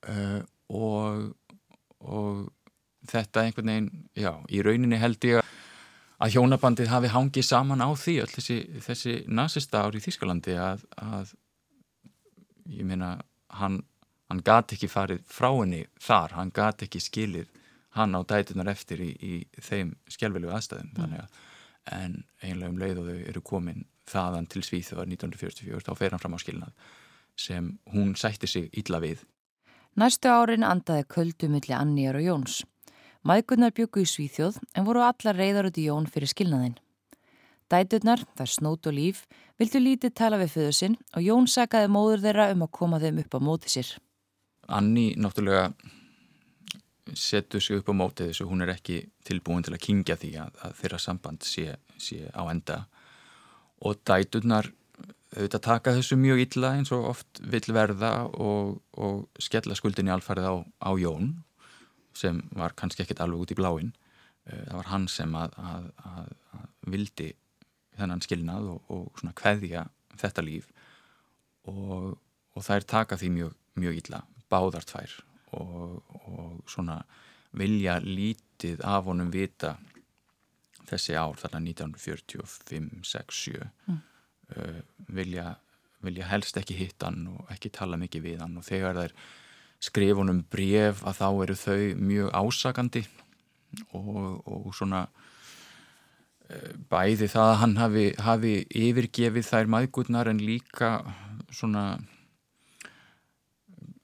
Uh, 0.04 0.42
og, 0.74 1.30
og 2.02 2.50
þetta 3.08 3.46
einhvern 3.46 3.72
veginn, 3.72 3.92
já, 4.18 4.34
í 4.50 4.64
rauninni 4.66 5.00
held 5.00 5.30
ég 5.30 5.54
að 6.24 6.36
hjónabandið 6.36 6.92
hafi 6.92 7.12
hangið 7.12 7.46
saman 7.48 7.84
á 7.84 7.90
því 8.00 8.18
öll 8.24 8.32
þessi, 8.32 8.58
þessi 8.84 9.16
nazista 9.28 9.84
ár 9.84 9.96
í 9.98 10.02
Þískalandi 10.04 10.56
að, 10.60 10.86
að 10.96 11.34
ég 12.72 12.88
meina 12.88 13.18
hann 13.60 13.82
hann 14.34 14.42
gati 14.46 14.78
ekki 14.78 14.90
farið 14.90 15.26
frá 15.30 15.52
henni 15.54 15.86
þar, 16.02 16.34
hann 16.40 16.52
gati 16.54 16.88
ekki 16.88 17.02
skilið 17.04 17.50
hann 17.94 18.18
á 18.18 18.26
dætunar 18.26 18.72
eftir 18.74 19.04
í, 19.06 19.12
í 19.14 19.34
þeim 19.62 19.94
skjálfilegu 20.10 20.54
aðstæðum 20.58 20.94
mm. 20.98 21.18
að 21.22 21.42
en 21.94 22.24
einlega 22.42 22.72
um 22.72 22.80
leið 22.80 23.02
og 23.02 23.10
þau 23.10 23.18
eru 23.30 23.42
komin 23.44 23.86
þaðan 24.10 24.48
til 24.52 24.64
Svíþjóðar 24.64 25.10
1944 25.12 25.84
þá 25.84 26.00
fer 26.00 26.16
hann 26.16 26.22
fram 26.24 26.38
á 26.38 26.44
skilnað 26.44 26.92
sem 27.40 27.70
hún 27.94 28.14
sætti 28.20 28.48
sig 28.48 28.70
illa 28.78 29.02
við. 29.04 29.24
Næstu 30.00 30.30
árin 30.30 30.66
andaði 30.66 31.06
köldumilli 31.10 31.74
Anníjar 31.76 32.18
og 32.20 32.26
Jóns. 32.28 32.62
Mæðgurnar 33.28 33.74
byggu 33.76 34.04
í 34.04 34.10
Svíþjóð 34.10 34.60
en 34.74 34.88
voru 34.88 35.04
allar 35.06 35.38
reyðar 35.38 35.70
út 35.70 35.80
í 35.80 35.88
Jón 35.88 36.10
fyrir 36.10 36.32
skilnaðinn. 36.32 36.80
Dæturnar, 37.72 38.22
þar 38.38 38.50
snót 38.52 38.88
og 38.90 38.94
líf, 38.94 39.24
vildu 39.58 39.80
lítið 39.82 40.14
tala 40.20 40.38
við 40.42 40.56
föðu 40.58 40.74
sinn 40.78 40.98
og 41.16 41.26
Jón 41.26 41.48
sagaði 41.50 41.90
móður 41.94 42.26
þeirra 42.28 42.50
um 42.54 42.66
að 42.66 42.74
koma 42.80 43.00
þeim 43.02 43.22
upp 43.24 43.38
á 43.38 43.40
móti 43.42 43.72
sér. 43.74 43.94
Anni 44.68 45.14
náttúrulega 45.20 45.72
setur 47.14 47.62
sig 47.62 47.78
upp 47.78 47.90
á 47.92 47.94
móti 47.94 48.28
þessu, 48.30 48.48
hún 48.48 48.64
er 48.64 48.72
ekki 48.74 49.02
tilbúin 49.28 49.64
til 49.66 49.74
að 49.76 49.84
kingja 49.84 50.16
því 50.20 50.32
að, 50.40 50.62
að 50.64 50.78
þeirra 50.80 51.00
samband 51.02 51.44
sé, 51.48 51.76
sé 52.00 52.30
á 52.32 52.44
enda. 52.48 52.86
Og 53.84 54.00
dæturnar 54.08 54.72
auðvitað 55.34 55.66
taka 55.66 55.94
þessu 55.98 56.18
mjög 56.22 56.44
illa 56.46 56.74
eins 56.78 56.92
og 56.94 57.08
oft 57.10 57.42
vill 57.42 57.74
verða 57.74 58.12
og, 58.30 58.78
og 58.94 59.42
skella 59.42 59.76
skuldinni 59.76 60.14
alfarið 60.14 60.48
á, 60.48 60.56
á 60.62 60.92
Jón 61.02 61.34
sem 62.18 62.44
var 62.54 62.76
kannski 62.78 63.04
ekkit 63.04 63.24
alveg 63.24 63.42
út 63.42 63.54
í 63.56 63.58
bláin 63.58 63.90
eh, 64.46 64.62
það 64.68 64.76
var 64.78 64.92
hann 64.92 65.08
sem 65.10 65.34
að, 65.38 65.56
að, 65.58 65.88
að, 66.06 66.28
að 66.54 66.68
vildi 66.94 67.32
þennan 67.98 68.22
skilnað 68.26 68.70
og, 68.76 68.94
og 68.94 69.20
svona 69.20 69.36
kveðja 69.38 69.88
þetta 70.22 70.46
líf. 70.46 70.70
Og, 71.70 72.14
og 72.54 72.66
þær 72.66 72.86
taka 72.86 73.18
því 73.18 73.34
mjög, 73.40 73.58
mjög 73.82 74.00
illa 74.04 74.22
báðar 74.54 74.86
tvær 74.88 75.18
og, 75.58 76.00
og 76.30 76.62
svona 76.70 77.02
vilja 77.58 78.00
lítið 78.04 78.82
af 78.86 79.10
honum 79.10 79.30
vita 79.34 79.76
þessi 80.90 81.18
ár 81.18 81.38
þarna 81.42 81.62
1945, 81.74 82.90
6, 83.08 83.44
7 83.54 83.62
mm. 83.62 84.02
uh, 84.56 84.82
vilja, 85.14 85.54
vilja 86.06 86.30
helst 86.32 86.58
ekki 86.60 86.78
hitta 86.78 87.10
hann 87.10 87.28
og 87.34 87.54
ekki 87.54 87.74
tala 87.74 88.00
mikið 88.02 88.28
við 88.28 88.44
hann 88.46 88.60
og 88.60 88.68
þegar 88.68 89.00
þær 89.02 89.16
skrifunum 89.84 90.44
bref 90.52 91.04
að 91.04 91.20
þá 91.20 91.28
eru 91.44 91.60
þau 91.60 91.80
mjög 92.00 92.32
ásakandi 92.40 93.04
og, 93.98 94.40
og 94.48 94.70
svona 94.78 95.02
eh, 96.48 96.72
bæði 96.92 97.28
það 97.34 97.50
að 97.50 97.60
hann 97.64 97.76
hafi, 97.82 98.06
hafi 98.22 98.54
yfirgefið 98.70 99.50
þær 99.50 99.72
maðgurnar 99.76 100.32
en 100.32 100.40
líka 100.44 100.94
svona 101.52 101.98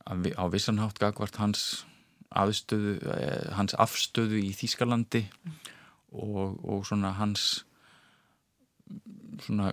á 0.09 0.43
vissanhátt 0.49 0.99
gagvart 0.99 1.39
hans 1.41 1.85
aðstöðu, 2.29 2.97
eh, 3.13 3.49
hans 3.57 3.73
afstöðu 3.73 4.41
í 4.41 4.51
Þýskalandi 4.53 5.25
og, 6.11 6.59
og 6.65 6.85
svona 6.85 7.13
hans 7.17 7.65
svona 9.39 9.71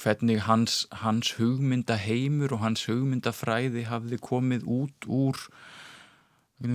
hvernig 0.00 0.40
hans, 0.46 0.86
hans 0.92 1.34
hugmyndaheimur 1.36 2.54
og 2.56 2.64
hans 2.64 2.86
hugmyndafræði 2.88 3.84
hafði 3.88 4.18
komið 4.24 4.64
út 4.64 5.08
úr 5.08 5.40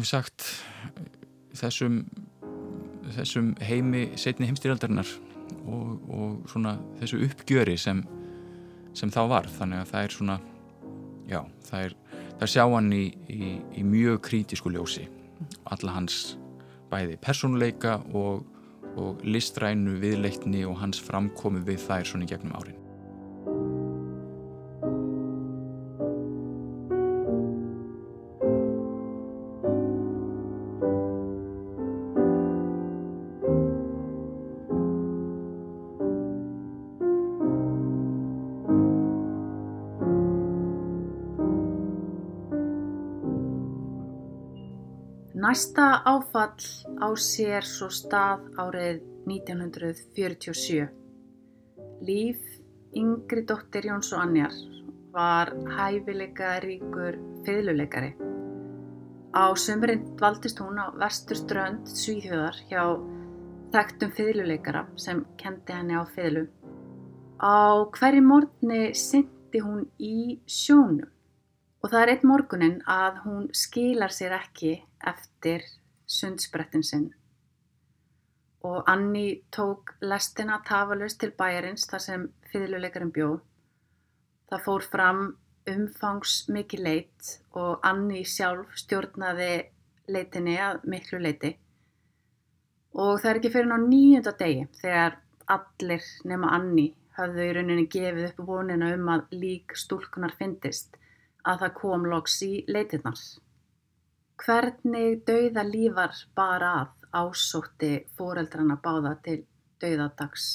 sagt, 0.06 0.46
þessum, 1.58 2.04
þessum 3.18 3.54
heimi 3.62 4.08
setni 4.18 4.50
heimstýraldarinnar 4.50 5.10
og, 5.66 6.06
og 6.10 6.50
svona 6.50 6.78
þessu 7.02 7.22
uppgjöri 7.26 7.78
sem, 7.82 8.04
sem 8.98 9.14
þá 9.14 9.22
var 9.32 9.50
þannig 9.58 9.84
að 9.84 9.92
það 9.94 10.08
er 10.08 10.16
svona 10.18 10.40
já, 11.30 11.42
það 11.70 11.88
er, 11.88 11.98
það 12.40 12.52
sjá 12.56 12.64
hann 12.70 12.92
í, 12.94 13.06
í, 13.32 13.56
í 13.80 13.84
mjög 13.86 14.22
krítisku 14.30 14.72
ljósi. 14.74 15.08
Alla 15.74 15.98
hans 15.98 16.38
bæði 16.92 17.20
personleika 17.22 18.00
og, 18.14 18.46
og 18.96 19.24
listrænu 19.28 20.00
viðleikni 20.04 20.66
og 20.70 20.80
hans 20.84 21.02
framkomi 21.02 21.64
við 21.66 21.84
þær 21.88 22.12
svona 22.12 22.30
gegnum 22.30 22.56
árin 22.60 22.85
Næsta 45.56 46.04
áfall 46.04 46.68
á 47.00 47.08
sér 47.16 47.64
svo 47.64 47.88
stað 47.88 48.42
árið 48.60 48.98
1947. 49.24 50.90
Líf 52.08 52.42
yngri 53.02 53.44
dóttir 53.48 53.88
Jóns 53.88 54.10
og 54.12 54.26
Annjar 54.26 54.58
var 55.16 55.54
hæfileika 55.78 56.50
ríkur 56.66 57.16
fiðluleikari. 57.48 58.12
Á 59.32 59.56
sömurinn 59.56 60.04
dvaldist 60.20 60.60
hún 60.60 60.76
á 60.76 60.92
vesturströnd 60.92 61.88
Svíþjóðar 62.02 62.60
hjá 62.68 62.84
þekktum 63.72 64.12
fiðluleikara 64.18 64.84
sem 65.00 65.24
kendi 65.40 65.72
henni 65.72 65.96
á 65.96 66.04
fiðlu. 66.18 66.50
Á 67.40 67.80
hverju 67.96 68.28
morgni 68.28 68.82
syndi 68.92 69.64
hún 69.64 69.88
í 70.04 70.42
sjónum 70.44 71.08
og 71.80 71.94
það 71.94 72.02
er 72.02 72.12
einn 72.18 72.28
morgunin 72.28 72.78
að 72.90 73.24
hún 73.24 73.48
skilar 73.56 74.12
sér 74.12 74.36
ekki 74.42 74.82
eftir 75.06 75.66
sundsbrettin 76.08 76.84
sinn. 76.84 77.10
Og 78.66 78.84
Anni 78.90 79.44
tók 79.54 79.94
lestina 80.02 80.60
tafalust 80.66 81.20
til 81.22 81.34
bæjarins 81.38 81.86
þar 81.90 82.02
sem 82.02 82.24
fyrirluleikarinn 82.52 83.14
bjó. 83.14 83.30
Það 84.50 84.64
fór 84.66 84.88
fram 84.94 85.22
umfangs 85.70 86.34
mikið 86.54 86.84
leitt 86.88 87.36
og 87.58 87.86
Anni 87.86 88.24
sjálf 88.26 88.74
stjórnaði 88.82 89.54
leitinni 90.10 90.58
að 90.62 90.84
miklu 90.90 91.22
leiti. 91.22 91.56
Og 92.96 93.20
það 93.22 93.30
er 93.32 93.40
ekki 93.40 93.54
fyrir 93.54 93.72
ná 93.72 93.78
nýjunda 93.82 94.36
degi 94.40 94.68
þegar 94.82 95.18
allir 95.56 96.06
nema 96.26 96.54
Anni 96.58 96.90
hafðu 97.18 97.48
í 97.48 97.56
rauninni 97.56 97.88
gefið 97.92 98.30
upp 98.30 98.46
vonina 98.50 98.92
um 98.96 99.10
að 99.14 99.34
lík 99.36 99.76
stúlkunar 99.80 100.36
fyndist 100.40 100.98
að 101.46 101.66
það 101.66 101.76
kom 101.80 102.08
loks 102.12 102.38
í 102.46 102.54
leitinnar. 102.72 103.20
Hvernig 104.42 105.22
dauða 105.28 105.64
lífar 105.68 106.16
bara 106.36 106.72
að 106.82 107.06
ásótti 107.16 107.92
fóreldrana 108.18 108.76
báða 108.84 109.16
til 109.24 109.38
dauðadags. 109.82 110.48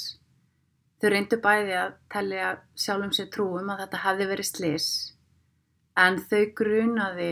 Þau 1.01 1.09
reyndu 1.09 1.39
bæði 1.41 1.77
að 1.81 1.95
tellja 2.13 2.49
sjálfum 2.77 3.13
sér 3.17 3.31
trúum 3.33 3.71
að 3.73 3.85
þetta 3.85 4.01
hefði 4.03 4.27
verið 4.31 4.49
slis 4.51 4.89
en 5.97 6.19
þau 6.29 6.43
grunaði 6.59 7.31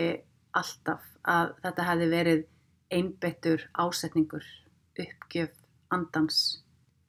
alltaf 0.58 1.06
að 1.30 1.54
þetta 1.64 1.86
hefði 1.90 2.08
verið 2.14 2.42
einbettur 2.90 3.68
ásetningur, 3.78 4.46
uppgjöf, 4.98 5.54
andans. 5.94 6.40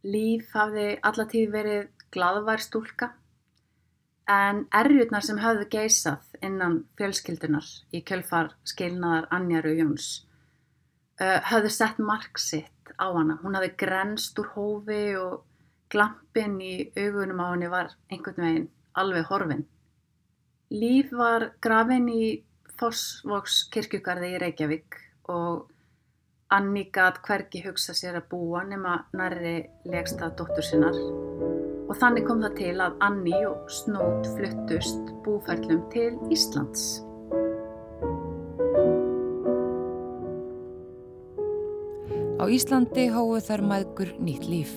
Líf 0.04 0.52
hafði 0.52 0.98
allatíð 1.00 1.50
verið 1.54 1.88
gladvær 2.12 2.60
stúlka 2.60 3.14
en 4.30 4.64
erjurnar 4.76 5.24
sem 5.26 5.38
höfðu 5.42 5.66
geysað 5.72 6.42
innan 6.46 6.82
fjölskyldunar 6.98 7.66
í 7.94 8.02
kjölfar 8.06 8.52
skilnaðar 8.68 9.28
Annjaru 9.34 9.72
Jóns 9.78 10.10
uh, 11.20 11.40
höfðu 11.50 11.72
sett 11.74 11.98
mark 11.98 12.38
sitt 12.38 12.94
á 12.94 13.10
hana. 13.10 13.38
Hún 13.42 13.56
hafði 13.58 13.72
grenst 13.80 14.38
úr 14.42 14.52
hófi 14.54 15.02
og 15.18 15.40
glampin 15.90 16.60
í 16.62 16.74
augunum 16.98 17.42
á 17.42 17.46
henni 17.50 17.70
var 17.72 17.94
einhvern 18.10 18.46
veginn 18.46 18.70
alveg 19.00 19.26
horfin. 19.30 19.66
Líf 20.70 21.10
var 21.16 21.50
grafin 21.62 22.06
í 22.12 22.24
Fossvoks 22.80 23.64
kirkjugarði 23.74 24.34
í 24.36 24.40
Reykjavík 24.44 25.00
og 25.34 25.66
Anni 26.50 26.88
gat 26.90 27.20
hvergi 27.26 27.62
hugsa 27.66 27.94
sér 27.94 28.18
að 28.18 28.30
búa 28.32 28.64
nema 28.66 28.96
nærri 29.14 29.56
legstað 29.86 30.38
dóttur 30.40 30.66
sinnar 30.66 31.59
og 31.90 31.96
þannig 31.98 32.26
kom 32.28 32.42
það 32.44 32.52
til 32.60 32.74
að 32.84 33.00
Anni 33.02 33.38
og 33.48 33.72
Snót 33.74 34.28
fluttust 34.36 35.08
búferlum 35.24 35.82
til 35.90 36.12
Íslands. 36.30 37.00
Á 42.40 42.44
Íslandi 42.46 43.10
hóðu 43.12 43.42
þær 43.44 43.66
maður 43.66 44.14
nýtt 44.22 44.46
líf. 44.48 44.72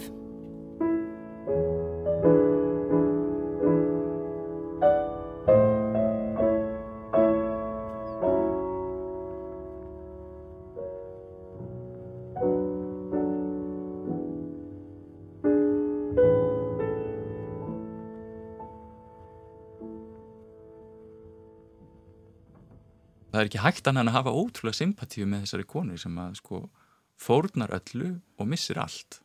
Það 23.44 23.50
er 23.50 23.52
ekki 23.52 23.64
hægt 23.66 23.88
annað 23.90 24.10
að 24.10 24.16
hafa 24.16 24.32
ótrúlega 24.40 24.78
sympatíu 24.78 25.26
með 25.28 25.42
þessari 25.44 25.66
konu 25.68 25.98
sem 26.00 26.20
að 26.22 26.36
sko 26.40 26.60
fórnar 27.20 27.74
öllu 27.76 28.14
og 28.40 28.48
missir 28.48 28.80
allt. 28.80 29.20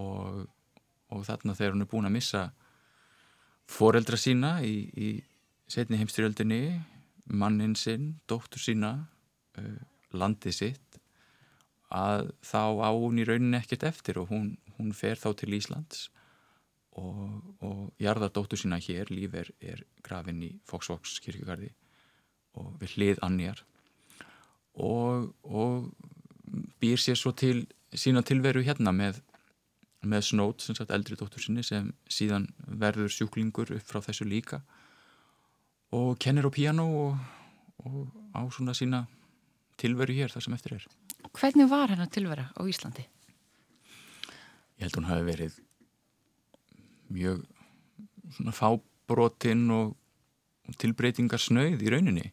Og, 0.00 0.46
og 1.12 1.26
þarna 1.28 1.56
þegar 1.56 1.74
hún 1.76 1.84
er 1.84 1.90
búin 1.90 2.08
að 2.08 2.16
missa 2.16 2.42
foreldra 3.68 4.16
sína 4.16 4.56
í, 4.64 4.88
í 4.96 5.08
setni 5.68 6.00
heimstyrjöldinni 6.00 6.80
mannin 7.36 7.76
sinn, 7.76 8.14
dóttur 8.28 8.62
sína 8.62 8.92
uh, 9.60 9.78
landið 10.16 10.56
sitt 10.56 11.00
að 11.92 12.30
þá 12.46 12.80
á 12.80 12.90
hún 12.96 13.20
í 13.20 13.26
rauninni 13.28 13.60
ekkert 13.60 13.84
eftir 13.90 14.22
og 14.22 14.30
hún, 14.32 14.54
hún 14.78 14.92
fer 14.96 15.20
þá 15.20 15.34
til 15.36 15.52
Íslands 15.58 16.06
og, 16.96 17.42
og 17.60 17.90
jarðar 18.00 18.32
dóttur 18.32 18.60
sína 18.60 18.80
hér, 18.80 19.12
líf 19.12 19.36
er, 19.36 19.52
er 19.60 19.84
grafin 20.06 20.40
í 20.46 20.54
Foxvox 20.66 21.20
kirkugarði 21.24 21.74
og 22.56 22.74
við 22.80 22.96
hlið 22.96 23.22
annjar 23.26 23.62
og, 24.76 25.32
og 25.44 25.88
býr 26.80 27.00
sér 27.00 27.18
svo 27.18 27.32
til 27.36 27.66
sína 27.96 28.22
tilveru 28.26 28.62
hérna 28.66 28.92
með, 28.92 29.20
með 30.04 30.28
Snót, 30.30 30.64
sem 30.64 30.76
sagt 30.76 30.92
eldri 30.94 31.16
dóttur 31.18 31.42
sinni 31.42 31.64
sem 31.64 31.92
síðan 32.08 32.48
verður 32.66 33.12
sjúklingur 33.12 33.72
upp 33.76 33.88
frá 33.88 34.02
þessu 34.04 34.28
líka 34.28 34.62
og 35.96 36.16
kennir 36.22 36.48
á 36.48 36.50
piano 36.52 36.86
og, 37.00 37.18
og 37.86 38.00
á 38.36 38.42
svona 38.52 38.74
sína 38.76 39.06
tilveru 39.80 40.16
hér 40.16 40.32
þar 40.32 40.46
sem 40.46 40.56
eftir 40.56 40.76
er. 40.78 40.88
Hvernig 41.36 41.68
var 41.70 41.92
hennar 41.92 42.10
tilvera 42.12 42.50
á 42.56 42.62
Íslandi? 42.64 43.04
Ég 44.76 44.86
held 44.86 44.98
hún 44.98 45.08
hafi 45.08 45.24
verið 45.24 45.60
mjög 47.12 47.44
svona 48.36 48.52
fábrotinn 48.56 49.70
og 49.72 49.94
tilbreytingar 50.80 51.40
snauð 51.40 51.84
í 51.84 51.92
rauninni. 51.92 52.32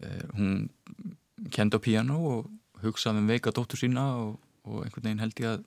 Uh, 0.00 0.24
hún 0.36 1.50
kenda 1.52 1.80
piano 1.82 2.18
og 2.30 2.50
hugsaði 2.84 3.22
um 3.22 3.28
veika 3.28 3.52
dóttur 3.52 3.80
sína 3.80 4.06
og, 4.20 4.38
og 4.64 4.84
einhvern 4.84 5.06
veginn 5.06 5.22
held 5.24 5.42
ég 5.42 5.54
að 5.54 5.64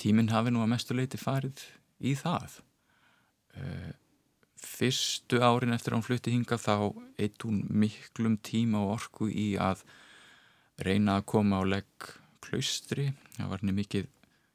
tíminn 0.00 0.32
hafi 0.32 0.52
nú 0.52 0.64
að 0.64 0.72
mestuleiti 0.74 1.20
farið 1.20 1.62
í 2.04 2.14
það. 2.18 2.58
Uh, 3.54 3.92
fyrstu 4.64 5.40
árin 5.44 5.74
eftir 5.74 5.92
að 5.92 6.00
hún 6.00 6.06
flutti 6.08 6.34
hinga 6.34 6.58
þá 6.58 6.90
eitt 7.20 7.44
hún 7.46 7.62
miklum 7.70 8.38
tíma 8.42 8.82
og 8.82 8.96
orku 8.98 9.28
í 9.30 9.54
að 9.60 9.84
reyna 10.84 11.20
að 11.20 11.28
koma 11.30 11.60
á 11.60 11.62
legg 11.68 12.10
klaustri. 12.44 13.12
Það 13.36 13.50
var 13.50 13.62
henni 13.62 13.76
mikið 13.78 14.10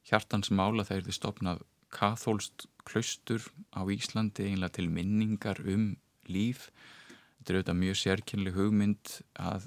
hjartansmála 0.10 0.86
þegar 0.88 1.07
þið 1.07 1.18
stopnað 1.18 1.66
kathólst 1.93 2.68
klaustur 2.89 3.45
á 3.74 3.82
Íslandi 3.86 4.49
einlega 4.49 4.78
til 4.78 4.89
minningar 4.91 5.62
um 5.66 5.93
líf. 6.30 6.70
Þetta 7.40 7.54
er 7.54 7.60
auðvitað 7.60 7.82
mjög 7.82 8.00
sérkynli 8.04 8.54
hugmynd 8.56 9.16
að, 9.40 9.66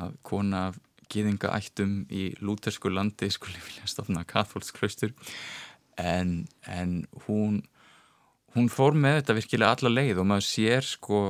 að 0.00 0.14
kona 0.26 0.62
gýðingaættum 1.10 2.04
í 2.12 2.28
lútersku 2.38 2.92
landi 2.92 3.30
skulle 3.34 3.58
vilja 3.64 3.88
stopna 3.90 4.22
kathólst 4.28 4.76
klaustur. 4.76 5.16
En, 5.98 6.44
en 6.70 7.02
hún 7.26 7.62
hún 8.56 8.70
fór 8.72 8.96
með 8.98 9.20
þetta 9.20 9.36
virkilega 9.38 9.76
alla 9.76 9.92
leið 9.92 10.20
og 10.22 10.28
maður 10.30 10.46
sér 10.46 10.86
sko 10.86 11.20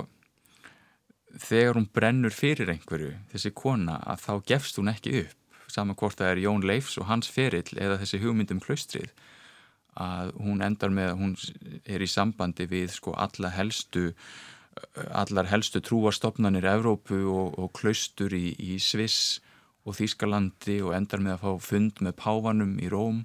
þegar 1.41 1.79
hún 1.79 1.89
brennur 1.95 2.35
fyrir 2.35 2.73
einhverju 2.73 3.12
þessi 3.33 3.53
kona 3.57 3.99
að 4.03 4.25
þá 4.25 4.33
gefst 4.53 4.81
hún 4.81 4.93
ekki 4.93 5.18
upp. 5.25 5.37
Saman 5.71 5.95
hvort 5.95 6.18
það 6.18 6.33
er 6.33 6.41
Jón 6.43 6.64
Leifs 6.66 6.97
og 6.99 7.07
hans 7.07 7.29
ferill 7.31 7.77
eða 7.77 8.01
þessi 8.01 8.18
hugmyndum 8.25 8.62
klaustrið. 8.64 9.12
Að 10.01 10.33
hún 10.43 10.64
endar 10.66 10.91
með 10.95 11.12
að 11.12 11.21
hún 11.21 11.37
er 11.85 12.03
í 12.03 12.09
sambandi 12.11 12.66
við 12.71 12.91
sko 12.97 13.14
alla 13.14 13.53
helstu 13.55 14.11
allar 15.11 15.49
helstu 15.51 15.81
trúastofnanir 15.83 16.66
Evrópu 16.68 17.18
og, 17.31 17.59
og 17.59 17.73
klaustur 17.77 18.35
í, 18.37 18.55
í 18.55 18.79
Sviss 18.83 19.41
og 19.89 19.97
Þýskalandi 19.99 20.81
og 20.85 20.95
endar 20.95 21.23
með 21.25 21.37
að 21.37 21.45
fá 21.45 21.68
fund 21.71 22.03
með 22.05 22.16
pávanum 22.21 22.75
í 22.83 22.91
Róm 22.93 23.23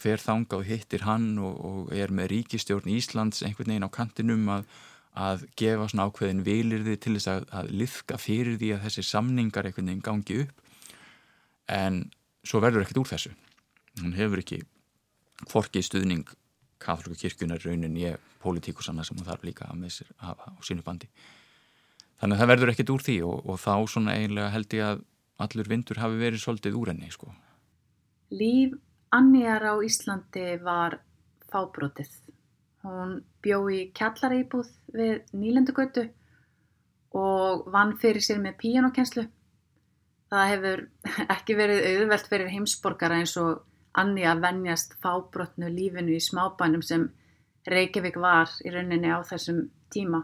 fer 0.00 0.22
þanga 0.22 0.60
og 0.60 0.64
hittir 0.68 1.04
hann 1.04 1.34
og, 1.38 1.58
og 1.60 1.92
er 1.94 2.12
með 2.14 2.32
ríkistjórn 2.34 2.88
Íslands 2.90 3.44
einhvern 3.44 3.74
veginn 3.74 3.86
á 3.86 3.92
kantinum 3.92 4.48
að, 4.50 4.64
að 5.12 5.44
gefa 5.60 5.90
svona 5.90 6.08
ákveðin 6.08 6.44
vilirði 6.46 6.96
til 6.96 7.14
þess 7.18 7.30
að, 7.34 7.46
að 7.60 7.70
liðka 7.82 8.18
fyrir 8.20 8.58
því 8.60 8.72
að 8.74 8.86
þessi 8.86 9.06
samningar 9.10 9.68
einhvern 9.68 9.92
veginn 9.92 10.06
gangi 10.06 10.40
upp. 10.46 10.66
En 11.70 12.02
svo 12.42 12.62
verður 12.64 12.86
ekkert 12.86 13.02
úr 13.02 13.10
þessu. 13.12 13.34
Hún 14.00 14.16
hefur 14.16 14.40
ekki 14.40 14.62
forkið 15.50 15.86
stuðning 15.86 16.34
katholika 16.80 17.28
kirkunar 17.28 17.60
raunin 17.60 17.98
ég 18.00 18.29
politíkusanna 18.40 19.04
sem 19.06 19.18
hún 19.18 19.28
þarf 19.28 19.44
líka 19.46 19.68
að 19.68 19.82
með 19.82 19.94
sér 19.98 20.10
hafa 20.24 20.50
á 20.50 20.58
sínu 20.64 20.84
bandi 20.86 21.10
þannig 22.20 22.36
að 22.36 22.40
það 22.42 22.50
verður 22.52 22.72
ekkert 22.74 22.92
úr 22.94 23.04
því 23.06 23.16
og, 23.28 23.38
og 23.48 23.60
þá 23.60 23.74
svona 23.92 24.16
eiginlega 24.16 24.52
held 24.54 24.76
ég 24.76 24.86
að 24.86 25.04
allur 25.40 25.70
vindur 25.72 26.00
hafi 26.00 26.20
verið 26.20 26.42
svolítið 26.42 26.76
úr 26.76 26.92
henni 26.92 27.10
sko. 27.12 27.32
Líf 28.30 28.76
Annjar 29.10 29.64
á 29.66 29.74
Íslandi 29.82 30.60
var 30.62 31.00
fábrotið. 31.50 32.10
Hún 32.84 33.16
bjó 33.42 33.64
í 33.72 33.80
kjallareibúð 33.96 34.68
við 34.94 35.32
Nýlendugötu 35.36 36.06
og 37.18 37.66
vann 37.72 37.96
fyrir 37.98 38.22
sér 38.22 38.38
með 38.42 38.60
píjanokenslu. 38.60 39.26
Það 40.30 40.52
hefur 40.52 40.84
ekki 41.36 41.56
verið 41.58 41.88
auðvelt 41.90 42.30
fyrir 42.30 42.52
heimsborgara 42.54 43.18
eins 43.18 43.34
og 43.40 43.66
Anni 43.98 44.22
að 44.22 44.44
vennjast 44.44 44.92
fábrotnu 45.02 45.66
lífinu 45.74 46.14
í 46.14 46.22
smábænum 46.22 46.84
sem 46.86 47.08
Reykjavík 47.68 48.16
var 48.16 48.52
í 48.64 48.72
rauninni 48.72 49.10
á 49.12 49.20
þessum 49.26 49.66
tíma. 49.92 50.22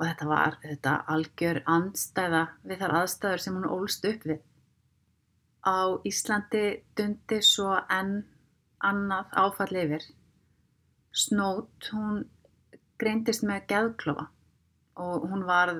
Og 0.00 0.06
þetta 0.06 0.28
var 0.30 0.56
þetta 0.62 0.94
algjör 1.12 1.60
andstæða 1.68 2.44
við 2.64 2.82
þar 2.82 2.96
aðstæður 3.02 3.44
sem 3.44 3.58
hún 3.58 3.68
ólst 3.68 4.06
upp 4.08 4.24
við. 4.30 4.40
Á 5.60 6.00
Íslandi 6.08 6.64
dundi 6.96 7.40
svo 7.44 7.74
enn 7.92 8.22
annað 8.80 9.34
áfall 9.42 9.76
yfir. 9.76 10.06
Snót, 11.12 11.90
hún 11.92 12.24
greindist 13.00 13.44
með 13.44 13.66
geðklofa 13.72 14.30
og 15.00 15.26
hún 15.28 15.44
var 15.48 15.74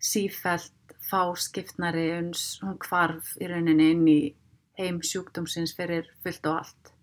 sífælt 0.00 0.96
fáskiptnari 1.10 2.10
uns 2.18 2.58
hún 2.62 2.76
kvarf 2.82 3.32
í 3.40 3.48
rauninni 3.50 3.88
inn 3.94 4.04
í 4.10 4.20
heim 4.80 5.00
sjúkdómsins 5.00 5.74
fyrir 5.76 6.08
fullt 6.24 6.48
og 6.50 6.60
allt. 6.60 6.95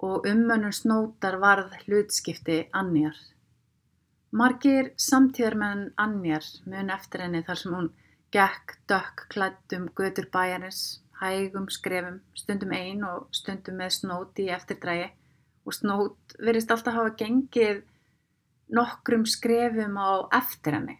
Og 0.00 0.24
ummönnum 0.26 0.72
snótar 0.72 1.36
varð 1.40 1.74
hlutskipti 1.84 2.62
annjar. 2.72 3.16
Margir 4.32 4.92
samtíðarmenn 4.96 5.90
annjar 5.98 6.46
mun 6.70 6.92
eftir 6.94 7.24
henni 7.26 7.42
þar 7.44 7.58
sem 7.60 7.74
hún 7.76 7.88
gekk 8.32 8.76
dökk 8.88 9.24
klættum 9.34 9.88
götur 9.98 10.28
bæjarins 10.32 11.00
hægum 11.20 11.66
skrefum, 11.68 12.20
stundum 12.34 12.72
einn 12.72 13.04
og 13.04 13.28
stundum 13.34 13.80
með 13.80 13.96
snót 13.98 14.40
í 14.40 14.48
eftirdrægi 14.54 15.10
og 15.66 15.76
snót 15.76 16.36
verist 16.38 16.70
alltaf 16.72 16.96
hafa 16.96 17.12
gengið 17.20 17.82
nokkrum 18.78 19.26
skrefum 19.28 19.98
á 20.00 20.30
eftir 20.40 20.78
henni. 20.78 20.96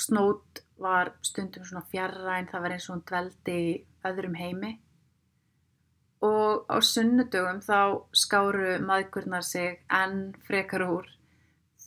Snót 0.00 0.62
var 0.80 1.12
stundum 1.22 1.66
svona 1.66 1.84
fjarræn, 1.90 2.48
það 2.48 2.64
var 2.64 2.76
eins 2.76 2.88
og 2.88 2.94
hún 2.94 3.04
dveldi 3.10 3.58
í 3.66 3.74
öðrum 4.08 4.38
heimi 4.38 4.72
og 6.22 6.66
á 6.70 6.78
sunnudögum 6.78 7.58
þá 7.66 7.80
skáru 8.14 8.76
maðgurnar 8.86 9.44
sig 9.46 9.80
enn 9.90 10.32
frekar 10.46 10.86
úr. 10.86 11.08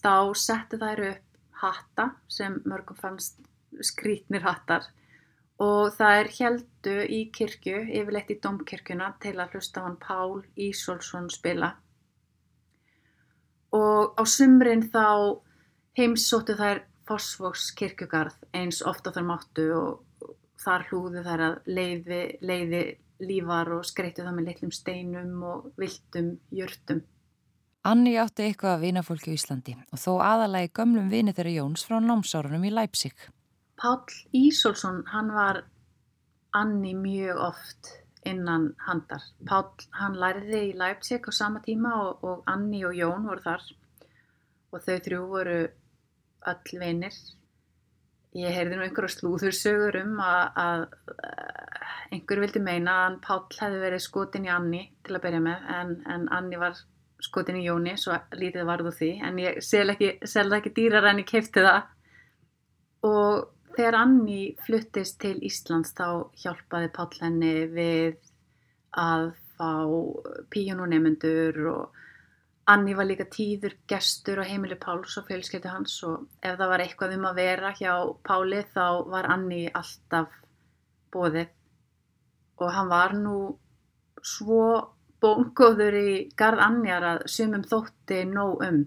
Þá 0.04 0.36
settu 0.36 0.80
þær 0.82 1.04
upp 1.12 1.40
hatta 1.62 2.10
sem 2.28 2.60
mörgum 2.68 3.00
fannst 3.00 3.40
skrítnir 3.82 4.44
hattar 4.44 4.90
og 5.64 5.96
er 6.04 6.28
heldu 6.36 6.98
í 7.08 7.30
kirkju, 7.32 7.86
yfirleitt 7.88 8.34
í 8.36 8.40
domkirkjuna 8.44 9.14
til 9.24 9.38
að 9.40 9.56
hlusta 9.56 9.86
hann 9.86 9.96
Pál 10.02 10.44
Ísolsson 10.60 11.30
spila 11.32 11.72
og 13.76 14.16
á 14.16 14.24
sumrin 14.28 14.84
þá 14.92 15.42
heimsóttu 15.98 16.56
þær 16.60 16.84
Fossvoks 17.06 17.70
kirkjugarð 17.78 18.38
eins 18.58 18.82
ofta 18.82 19.12
þar 19.14 19.28
máttu 19.28 19.66
og 19.78 20.30
þar 20.64 20.86
hlúðu 20.90 21.22
þær 21.26 21.44
að 21.48 21.58
leiði, 21.70 22.22
leiði 22.42 22.84
lífar 23.24 23.72
og 23.76 23.86
skreittu 23.88 24.24
það 24.26 24.38
með 24.38 24.49
litlum 24.49 24.72
steinum 24.76 25.43
og 25.47 25.68
viltum 25.80 26.36
jörtum. 26.51 27.03
Anni 27.86 28.16
átti 28.18 28.47
eitthvað 28.47 28.80
að 28.80 28.84
vina 28.88 29.03
fólki 29.05 29.30
í 29.30 29.38
Íslandi 29.38 29.76
og 29.93 30.01
þó 30.01 30.11
aðalagi 30.26 30.72
gömlum 30.80 31.11
vini 31.11 31.36
þeirra 31.38 31.53
Jóns 31.59 31.86
frá 31.86 31.99
námsárunum 32.01 32.66
í 32.66 32.74
Leipzig. 32.74 33.13
Páll 33.78 34.09
Ísolsson, 34.34 35.03
hann 35.11 35.30
var 35.36 35.61
Anni 36.55 36.95
mjög 36.97 37.41
oft 37.51 37.91
innan 38.26 38.72
handar. 38.88 39.22
Páll, 39.45 39.70
hann 39.99 40.18
læriði 40.18 40.61
í 40.72 40.76
Leipzig 40.80 41.28
á 41.30 41.32
sama 41.36 41.61
tíma 41.61 41.93
og, 42.01 42.24
og 42.26 42.43
Anni 42.49 42.82
og 42.88 42.95
Jón 42.97 43.28
voru 43.30 43.43
þar 43.43 43.66
og 44.74 44.82
þau 44.82 44.95
þrjú 45.05 45.22
voru 45.30 45.59
öll 46.51 46.80
vinir. 46.82 47.20
Ég 48.36 48.51
heyrði 48.51 48.80
nú 48.80 48.88
einhverju 48.88 49.13
slúðursögur 49.13 49.99
um 50.01 50.18
að, 50.20 50.41
að 50.59 50.88
einhver 52.12 52.43
vildi 52.43 52.62
meina 52.64 52.97
að 53.06 53.18
Páll 53.26 53.47
hefði 53.62 53.82
verið 53.82 54.06
skotin 54.06 54.45
í 54.45 54.53
Anni 54.53 54.84
til 55.06 55.16
að 55.18 55.26
byrja 55.26 55.41
með 55.47 55.74
en, 55.80 55.97
en 56.12 56.30
Anni 56.36 56.60
var 56.62 56.78
skotin 57.24 57.58
í 57.58 57.66
Jóni 57.66 57.95
svo 57.97 58.18
lítið 58.36 58.68
varðu 58.68 58.93
því. 58.93 59.12
En 59.26 59.41
ég 59.41 59.60
sel 59.64 59.89
ekki, 59.93 60.18
ekki 60.22 60.74
dýrar 60.76 61.10
en 61.10 61.24
ég 61.24 61.30
keipti 61.30 61.64
það. 61.66 61.91
Og 63.06 63.51
Þegar 63.76 63.95
Anni 63.99 64.41
fluttist 64.64 65.18
til 65.20 65.36
Íslands 65.43 65.91
þá 65.97 66.32
hjálpaði 66.39 66.91
Páll 66.95 67.18
henni 67.20 67.56
við 67.68 68.22
að 68.95 69.34
fá 69.58 69.72
píjónunemendur 70.53 71.60
og 71.74 71.97
Anni 72.72 72.95
var 72.97 73.10
líka 73.10 73.28
tíður 73.30 73.76
gestur 73.91 74.39
á 74.39 74.47
heimili 74.47 74.78
Páls 74.80 75.18
og 75.20 75.28
fjölskyldi 75.28 75.70
hans. 75.70 75.97
Og 76.08 76.24
ef 76.39 76.56
það 76.56 76.72
var 76.72 76.84
eitthvað 76.86 77.18
um 77.18 77.28
að 77.30 77.41
vera 77.41 77.74
hjá 77.76 77.91
Páli 78.26 78.64
þá 78.72 78.88
var 79.12 79.28
Anni 79.36 79.66
alltaf 79.68 80.39
bóðið. 81.12 81.51
Og 82.62 82.72
hann 82.72 82.91
var 82.91 83.16
nú 83.18 83.38
svo 84.26 84.68
bóngóður 85.22 85.97
í 85.99 86.12
garð 86.38 86.62
annjar 86.66 87.08
að 87.12 87.26
sumum 87.32 87.64
þótti 87.68 88.24
nóg 88.30 88.64
um. 88.66 88.82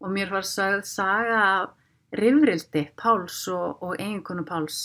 Og 0.00 0.12
mér 0.14 0.30
var 0.32 0.46
sagð 0.48 0.84
saga 0.88 1.40
af 1.44 1.70
rifrildi 2.16 2.86
Páls 2.96 3.42
og, 3.52 3.82
og 3.82 3.96
eiginkonu 3.98 4.44
Páls. 4.48 4.78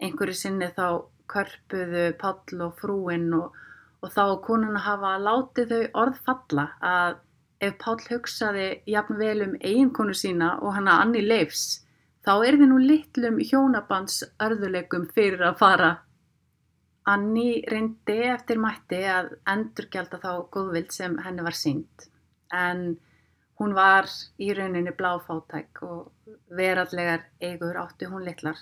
Einhverju 0.00 0.36
sinni 0.36 0.68
þá 0.76 1.04
körpuðu 1.28 2.04
Páll 2.20 2.62
og 2.64 2.76
frúinn 2.80 3.32
og, 3.36 3.56
og 4.02 4.12
þá 4.14 4.24
konuna 4.44 4.84
hafa 4.84 5.16
látið 5.22 5.74
þau 5.74 5.82
orð 6.04 6.22
falla 6.28 6.68
að 6.80 7.18
ef 7.60 7.78
Páll 7.82 8.04
hugsaði 8.12 8.68
jafn 8.86 9.18
vel 9.18 9.42
um 9.48 9.54
eiginkonu 9.60 10.14
sína 10.14 10.54
og 10.62 10.76
hana 10.76 11.00
Anni 11.02 11.24
Leifs 11.24 11.82
þá 12.26 12.34
er 12.46 12.58
þið 12.60 12.68
nú 12.70 12.78
litlum 12.82 13.40
hjónabands 13.42 14.20
örðuleikum 14.44 15.08
fyrir 15.14 15.42
að 15.50 15.58
fara 15.62 15.90
Anni 17.08 17.62
reyndi 17.72 18.16
eftir 18.28 18.58
mætti 18.60 19.00
að 19.08 19.30
endurgelda 19.48 20.20
þá 20.20 20.32
góðvild 20.54 20.90
sem 20.92 21.14
henni 21.24 21.44
var 21.46 21.56
sínt 21.56 22.08
en 22.52 22.82
hún 23.60 23.74
var 23.74 24.08
í 24.38 24.50
rauninni 24.54 24.92
bláfátæk 24.98 25.82
og 25.86 26.34
verallegar 26.60 27.24
eigur 27.40 27.78
átti 27.80 28.10
hún 28.10 28.26
litlar. 28.26 28.58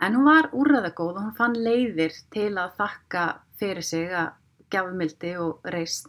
En 0.00 0.16
hún 0.16 0.26
var 0.26 0.48
úrraðagóð 0.56 1.18
og 1.18 1.22
hún 1.26 1.36
fann 1.36 1.58
leiðir 1.66 2.16
til 2.34 2.54
að 2.58 2.74
þakka 2.80 3.24
fyrir 3.60 3.86
sig 3.86 4.14
að 4.22 4.32
gefa 4.72 4.96
mildi 4.96 5.34
og 5.44 5.70
reist. 5.74 6.08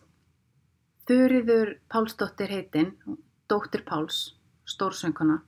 Þurriður 1.07 1.75
Pálsdóttir 1.91 2.53
heitinn, 2.53 2.93
dóttir 3.49 3.83
Páls, 3.83 4.37
stórsönguna, 4.65 5.41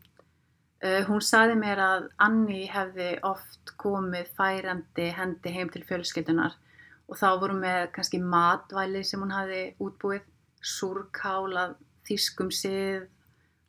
hún 1.08 1.22
saði 1.24 1.56
mér 1.56 1.80
að 1.80 2.10
Anni 2.26 2.66
hefði 2.68 3.14
oft 3.24 3.72
komið 3.80 4.28
færandi 4.36 5.08
hendi 5.16 5.54
heim 5.56 5.72
til 5.72 5.84
fjölskyldunar 5.88 6.58
og 7.08 7.20
þá 7.20 7.28
voru 7.40 7.56
með 7.60 7.88
kannski 7.96 8.20
matvæli 8.20 9.04
sem 9.08 9.22
hún 9.24 9.32
hafi 9.32 9.64
útbúið, 9.84 10.24
súrkálað, 10.64 11.76
þýskum 12.08 12.52
sið, 12.52 13.08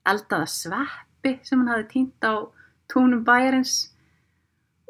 eldaða 0.07 0.51
sveppi 0.51 1.37
sem 1.47 1.61
hún 1.61 1.71
hafi 1.71 1.89
týnt 1.93 2.27
á 2.27 2.35
túnum 2.91 3.25
bæjarins 3.27 3.77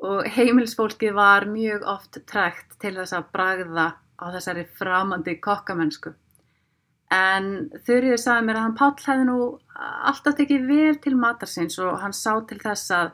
og 0.05 0.25
heimilsfólkið 0.37 1.15
var 1.17 1.49
mjög 1.49 1.85
oft 1.89 2.19
trekt 2.29 2.77
til 2.81 2.97
þess 2.99 3.17
að 3.17 3.31
bragða 3.37 3.87
á 4.21 4.25
þessari 4.33 4.65
framandi 4.79 5.37
kokkamennsku. 5.45 6.13
En 7.13 7.71
Þurriður 7.87 8.21
sagði 8.21 8.47
mér 8.47 8.59
að 8.59 8.65
hann 8.67 8.79
Páll 8.79 9.05
hefði 9.05 9.27
nú 9.29 9.39
alltaf 10.11 10.37
tekið 10.39 10.69
vel 10.71 10.95
til 11.03 11.15
matarsins 11.19 11.77
og 11.83 11.99
hann 12.03 12.17
sá 12.17 12.33
til 12.49 12.59
þess 12.63 12.95
að 12.95 13.11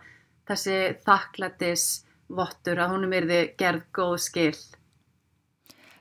þessi 0.51 0.77
þakklættis 1.07 1.87
vottur 2.31 2.81
að 2.81 2.95
húnum 2.95 3.17
erði 3.17 3.41
gerð 3.59 3.87
góð 3.97 4.17
skil. 4.27 4.55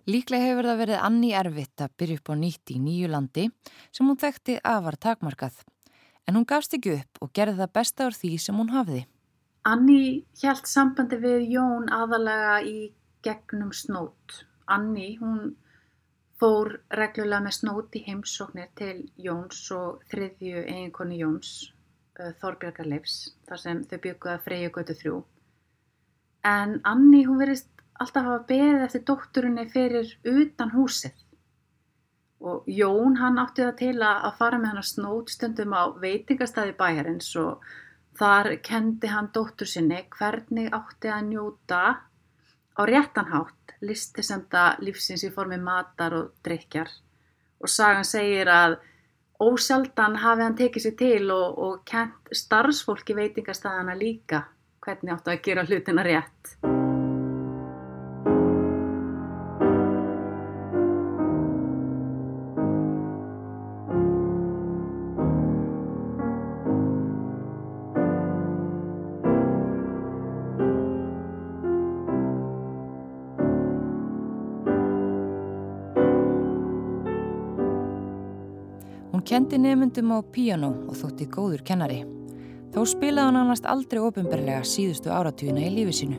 Líklega 0.10 0.50
hefur 0.50 0.70
það 0.70 0.82
verið 0.84 1.04
Anni 1.06 1.30
erfitt 1.38 1.84
að 1.84 1.96
byrja 2.02 2.20
upp 2.20 2.32
á 2.32 2.36
nýtt 2.40 2.72
í 2.74 2.80
nýju 2.82 3.10
landi 3.12 3.46
sem 3.92 4.08
hún 4.08 4.18
þekkti 4.18 4.58
afar 4.66 4.98
takmarkað. 4.98 5.60
En 6.26 6.38
hún 6.38 6.48
gafst 6.50 6.74
ekki 6.78 6.96
upp 6.96 7.24
og 7.26 7.34
gerði 7.34 7.60
það 7.60 7.74
besta 7.78 8.08
úr 8.10 8.18
því 8.18 8.32
sem 8.42 8.58
hún 8.58 8.72
hafði. 8.74 9.04
Anni 9.70 10.24
hjælt 10.40 10.70
sambandi 10.70 11.20
við 11.22 11.50
Jón 11.54 11.90
aðalega 11.94 12.60
í 12.66 12.78
gegnum 13.26 13.74
snót. 13.76 14.46
Anni, 14.70 15.18
hún 15.20 15.56
fór 16.40 16.78
reglulega 16.96 17.44
með 17.44 17.56
snóti 17.58 18.04
heimsóknir 18.06 18.70
til 18.80 18.96
Jóns 19.20 19.60
og 19.76 20.04
þriðju 20.12 20.64
eiginkonu 20.64 21.18
Jóns, 21.20 21.50
uh, 22.20 22.32
Þorbjörgar 22.42 22.88
Leifs, 22.88 23.18
þar 23.50 23.64
sem 23.64 23.82
þau 23.90 23.98
bygguða 24.06 24.38
Freyju 24.46 24.72
götu 24.78 24.96
þrjú. 25.02 25.18
En 26.48 26.80
Anni, 26.88 27.26
hún 27.28 27.42
verist 27.42 27.68
alltaf 28.00 28.24
hafa 28.30 28.46
beðið 28.48 28.86
eftir 28.86 29.04
dótturinni 29.10 29.66
fyrir 29.74 30.14
utan 30.24 30.72
húsið. 30.72 31.26
Og 32.40 32.68
Jón, 32.72 33.18
hann 33.20 33.42
átti 33.42 33.66
það 33.66 33.78
til 33.82 33.96
að 34.08 34.32
fara 34.40 34.60
með 34.62 34.72
hann 34.72 34.82
að 34.82 34.90
snót 34.94 35.34
stundum 35.34 35.76
á 35.76 35.92
veitingastæði 36.00 36.78
bæjarins 36.80 37.34
og 37.42 37.66
þar 38.20 38.54
kendi 38.64 39.12
hann 39.12 39.28
dóttur 39.36 39.68
sinni 39.68 40.06
hvernig 40.16 40.72
átti 40.76 41.12
að 41.12 41.26
njóta 41.34 41.82
á 42.80 42.82
réttanhátt 42.88 43.59
listisemda 43.86 44.76
lífsins 44.84 45.24
í 45.24 45.32
formi 45.34 45.58
matar 45.62 46.16
og 46.18 46.32
drikjar 46.46 46.92
og 47.60 47.72
sagan 47.72 48.08
segir 48.08 48.52
að 48.52 48.78
ósjaldan 49.40 50.20
hafi 50.24 50.46
hann 50.46 50.58
tekið 50.60 50.86
sér 50.86 50.98
til 51.00 51.32
og, 51.36 51.60
og 51.60 51.80
kent 51.88 52.34
starfsfólki 52.36 53.16
veitingastæðana 53.20 53.96
líka 54.00 54.46
hvernig 54.84 55.16
áttu 55.16 55.34
að 55.36 55.42
gera 55.48 55.66
hlutina 55.68 56.06
rétt. 56.08 56.79
Kendi 79.30 79.60
nefnundum 79.62 80.10
á 80.10 80.26
piano 80.34 80.72
og 80.90 80.96
þótti 80.98 81.28
góður 81.30 81.62
kennari. 81.62 82.00
Þá 82.74 82.80
spilaði 82.90 83.28
hann 83.28 83.38
annars 83.38 83.62
aldrei 83.62 84.02
ofinberlega 84.02 84.64
síðustu 84.66 85.12
áratugina 85.14 85.62
í 85.62 85.70
lífi 85.76 85.94
sínu. 86.00 86.18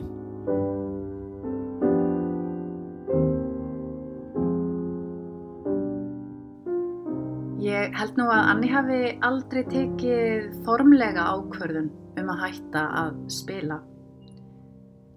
Ég 7.61 7.99
held 7.99 8.15
nú 8.15 8.29
að 8.31 8.47
Anni 8.53 8.71
hafi 8.71 9.01
aldrei 9.27 9.61
tekið 9.67 10.47
formlega 10.63 11.27
ákverðun 11.35 11.91
um 12.21 12.31
að 12.31 12.43
hætta 12.45 12.87
að 13.03 13.21
spila. 13.41 13.81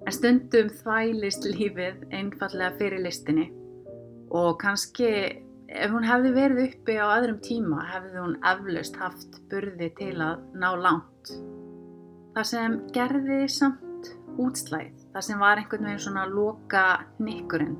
En 0.05 0.19
stundum 0.19 0.75
þvælist 0.83 1.47
lífið 1.47 2.03
einfallega 2.11 2.75
fyrir 2.83 3.07
listinni 3.07 3.49
og 4.35 4.59
kannski 4.61 5.44
ef 5.69 5.91
hún 5.93 6.05
hefði 6.07 6.35
verið 6.35 6.63
uppi 6.67 6.97
á 7.01 7.07
öðrum 7.17 7.41
tíma 7.45 7.85
hefði 7.89 8.21
hún 8.21 8.37
eflaust 8.51 8.99
haft 9.01 9.41
burði 9.51 9.91
til 9.99 10.15
að 10.23 10.45
ná 10.61 10.69
langt. 10.77 11.33
Það 12.35 12.49
sem 12.51 12.79
gerði 12.95 13.41
samt 13.49 14.11
útslæð, 14.43 14.95
það 15.15 15.27
sem 15.29 15.43
var 15.43 15.61
einhvern 15.61 15.89
veginn 15.89 16.03
svona 16.03 16.25
loka 16.29 16.87
nikkurinn, 17.23 17.77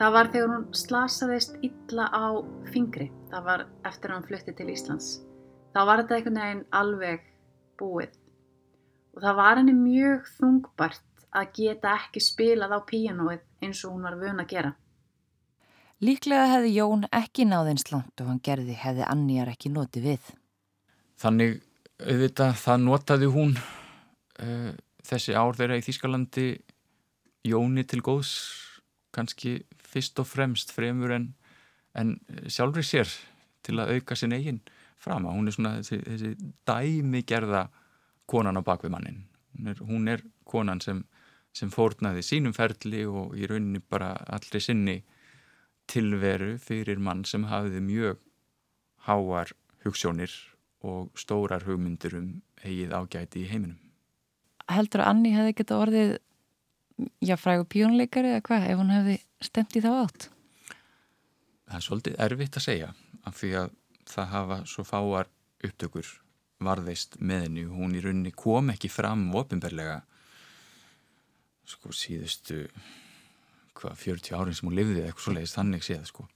það 0.00 0.16
var 0.16 0.32
þegar 0.34 0.54
hún 0.56 0.64
slasaðist 0.74 1.60
illa 1.62 2.08
á 2.10 2.26
fingri, 2.72 3.12
það 3.30 3.46
var 3.46 3.66
eftir 3.88 4.10
að 4.10 4.18
hún 4.18 4.26
flutti 4.30 4.56
til 4.58 4.72
Íslands. 4.74 5.12
Þá 5.72 5.80
var 5.88 6.02
þetta 6.02 6.18
einhvern 6.18 6.42
veginn 6.42 6.66
alveg 6.82 7.30
búið 7.80 8.18
og 9.12 9.24
það 9.24 9.38
var 9.38 9.58
henni 9.60 9.74
mjög 9.76 10.28
þungbart 10.38 11.26
að 11.36 11.50
geta 11.56 11.96
ekki 12.00 12.20
spilað 12.24 12.74
á 12.76 12.80
píanóið 12.88 13.42
eins 13.64 13.82
og 13.84 13.94
hún 13.94 14.06
var 14.06 14.18
vöna 14.20 14.44
að 14.44 14.52
gera. 14.52 14.72
Líklega 16.02 16.48
hefði 16.50 16.72
Jón 16.74 17.04
ekki 17.14 17.44
náðins 17.46 17.84
langt 17.92 18.18
og 18.18 18.26
hann 18.32 18.40
gerði 18.42 18.74
hefði 18.74 19.04
Annýjar 19.06 19.52
ekki 19.52 19.70
notið 19.70 20.08
við. 20.08 20.30
Þannig 21.22 21.60
auðvitað 22.02 22.56
það 22.58 22.80
notaði 22.82 23.28
hún 23.30 23.52
uh, 23.54 24.72
þessi 25.06 25.36
ár 25.38 25.54
þeirra 25.58 25.78
í 25.78 25.84
Þýskalandi 25.86 26.46
Jóni 27.46 27.84
til 27.86 28.00
góðs 28.02 28.32
kannski 29.14 29.60
fyrst 29.78 30.18
og 30.18 30.26
fremst 30.26 30.72
fremur 30.74 31.14
en, 31.14 31.28
en 31.94 32.16
sjálfri 32.50 32.82
sér 32.86 33.10
til 33.62 33.78
að 33.78 33.98
auka 33.98 34.18
sin 34.18 34.34
eigin 34.34 34.62
fram 35.02 35.26
að 35.26 35.38
hún 35.38 35.50
er 35.50 35.54
svona 35.54 35.74
þessi, 35.80 36.00
þessi 36.02 36.52
dæmi 36.66 37.22
gerða 37.28 37.66
konan 38.30 38.58
á 38.58 38.62
bakvið 38.66 38.94
mannin. 38.94 39.24
Hún 39.54 39.70
er, 39.70 39.86
hún 39.86 40.10
er 40.10 40.22
konan 40.48 40.82
sem, 40.82 41.02
sem 41.54 41.70
fórnaði 41.70 42.26
sínum 42.26 42.54
ferli 42.56 43.04
og 43.06 43.36
í 43.38 43.46
rauninni 43.46 43.82
bara 43.82 44.16
allri 44.34 44.62
sinni 44.62 44.98
tilveru 45.92 46.56
fyrir 46.62 47.00
mann 47.02 47.24
sem 47.28 47.44
hafiði 47.50 47.82
mjög 47.84 48.20
háar 49.06 49.52
hugssjónir 49.84 50.32
og 50.82 51.10
stórar 51.18 51.66
hugmyndir 51.66 52.16
um 52.18 52.28
eigið 52.62 52.94
ágæti 52.96 53.42
í 53.44 53.48
heiminum. 53.50 53.78
Heldur 54.70 55.02
að 55.02 55.10
Anni 55.12 55.32
hefði 55.34 55.56
geta 55.58 55.78
orðið 55.82 56.12
já, 57.22 57.36
frægu 57.36 57.66
pjónleikari 57.70 58.32
eða 58.32 58.44
hvað 58.46 58.68
ef 58.70 58.80
hún 58.80 58.94
hefði 58.94 59.18
stemt 59.42 59.76
í 59.76 59.82
þá 59.84 59.90
átt? 59.94 60.28
Það 61.68 61.78
er 61.78 61.86
svolítið 61.86 62.18
erfitt 62.26 62.58
að 62.58 62.66
segja 62.66 62.90
af 63.26 63.38
því 63.38 63.52
að 63.62 63.76
það 64.12 64.32
hafa 64.34 64.58
svo 64.68 64.84
fáar 64.86 65.30
upptökur 65.62 66.08
varðveist 66.62 67.18
með 67.20 67.46
henni 67.46 67.66
hún 67.66 67.94
í 67.96 68.02
rauninni 68.02 68.32
kom 68.34 68.70
ekki 68.72 68.90
fram 68.92 69.28
ofinberlega 69.38 70.00
sko 71.68 71.94
síðustu 71.94 72.66
hvað 73.78 73.96
40 74.04 74.36
árin 74.38 74.58
sem 74.58 74.68
hún 74.68 74.78
lifði 74.78 75.04
eitthvað 75.04 75.26
svo 75.26 75.36
leiðist 75.36 75.58
þannig 75.58 75.86
séð 75.86 76.04
sko. 76.10 76.26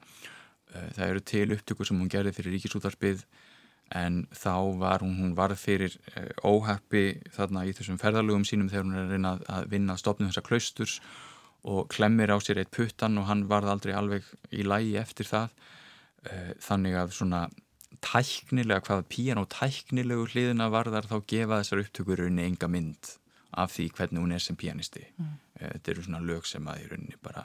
Eh, 0.74 0.89
það 0.97 1.11
eru 1.11 1.24
til 1.32 1.47
upptökur 1.57 1.89
sem 1.89 2.01
hún 2.01 2.12
gerði 2.12 2.34
fyrir 2.37 2.57
ríkisútarpið 2.57 3.26
en 3.95 4.24
þá 4.34 4.55
var 4.80 5.05
hún, 5.05 5.14
hún 5.20 5.34
var 5.39 5.55
fyrir 5.59 5.95
eh, 6.16 6.32
óheppi 6.43 7.20
þarna 7.37 7.66
í 7.68 7.74
þessum 7.76 8.01
ferðalögum 8.03 8.47
sínum 8.49 8.70
þegar 8.72 8.87
hún 8.87 8.97
er 8.97 9.05
að 9.05 9.14
reyna 9.14 9.34
að 9.59 9.68
vinna 9.74 9.95
að 9.95 10.03
stopna 10.03 10.30
þessa 10.30 10.47
klausturs 10.49 10.97
og 11.66 11.87
klemmir 11.91 12.32
á 12.34 12.39
sér 12.43 12.62
eitt 12.62 12.72
puttan 12.74 13.18
og 13.18 13.28
hann 13.30 13.47
varð 13.51 13.70
aldrei 13.70 13.95
alveg 13.95 14.26
í 14.55 14.66
lægi 14.66 14.97
eftir 15.01 15.26
það 15.26 15.55
uh, 16.30 16.53
þannig 16.62 16.99
að 16.99 17.14
svona 17.16 17.41
tæknilega, 18.05 18.84
hvaða 18.87 19.07
píjan 19.11 19.41
og 19.41 19.49
tæknilegu 19.51 20.28
hliðina 20.30 20.68
varðar 20.70 21.09
þá 21.11 21.16
gefa 21.26 21.61
þessar 21.62 21.82
upptökur 21.82 22.22
rauninni 22.22 22.47
enga 22.47 22.70
mynd 22.70 23.16
af 23.57 23.74
því 23.74 23.89
hvernig 23.97 24.22
hún 24.22 24.37
er 24.37 24.45
sem 24.45 24.59
píjanisti 24.59 25.07
mm. 25.16 25.34
Uh, 25.61 25.70
þetta 25.74 25.92
eru 25.92 26.07
svona 26.07 26.24
lög 26.24 26.48
sem 26.48 26.66
að 26.70 26.82
í 26.82 26.88
rauninni 26.90 27.20
bara 27.22 27.44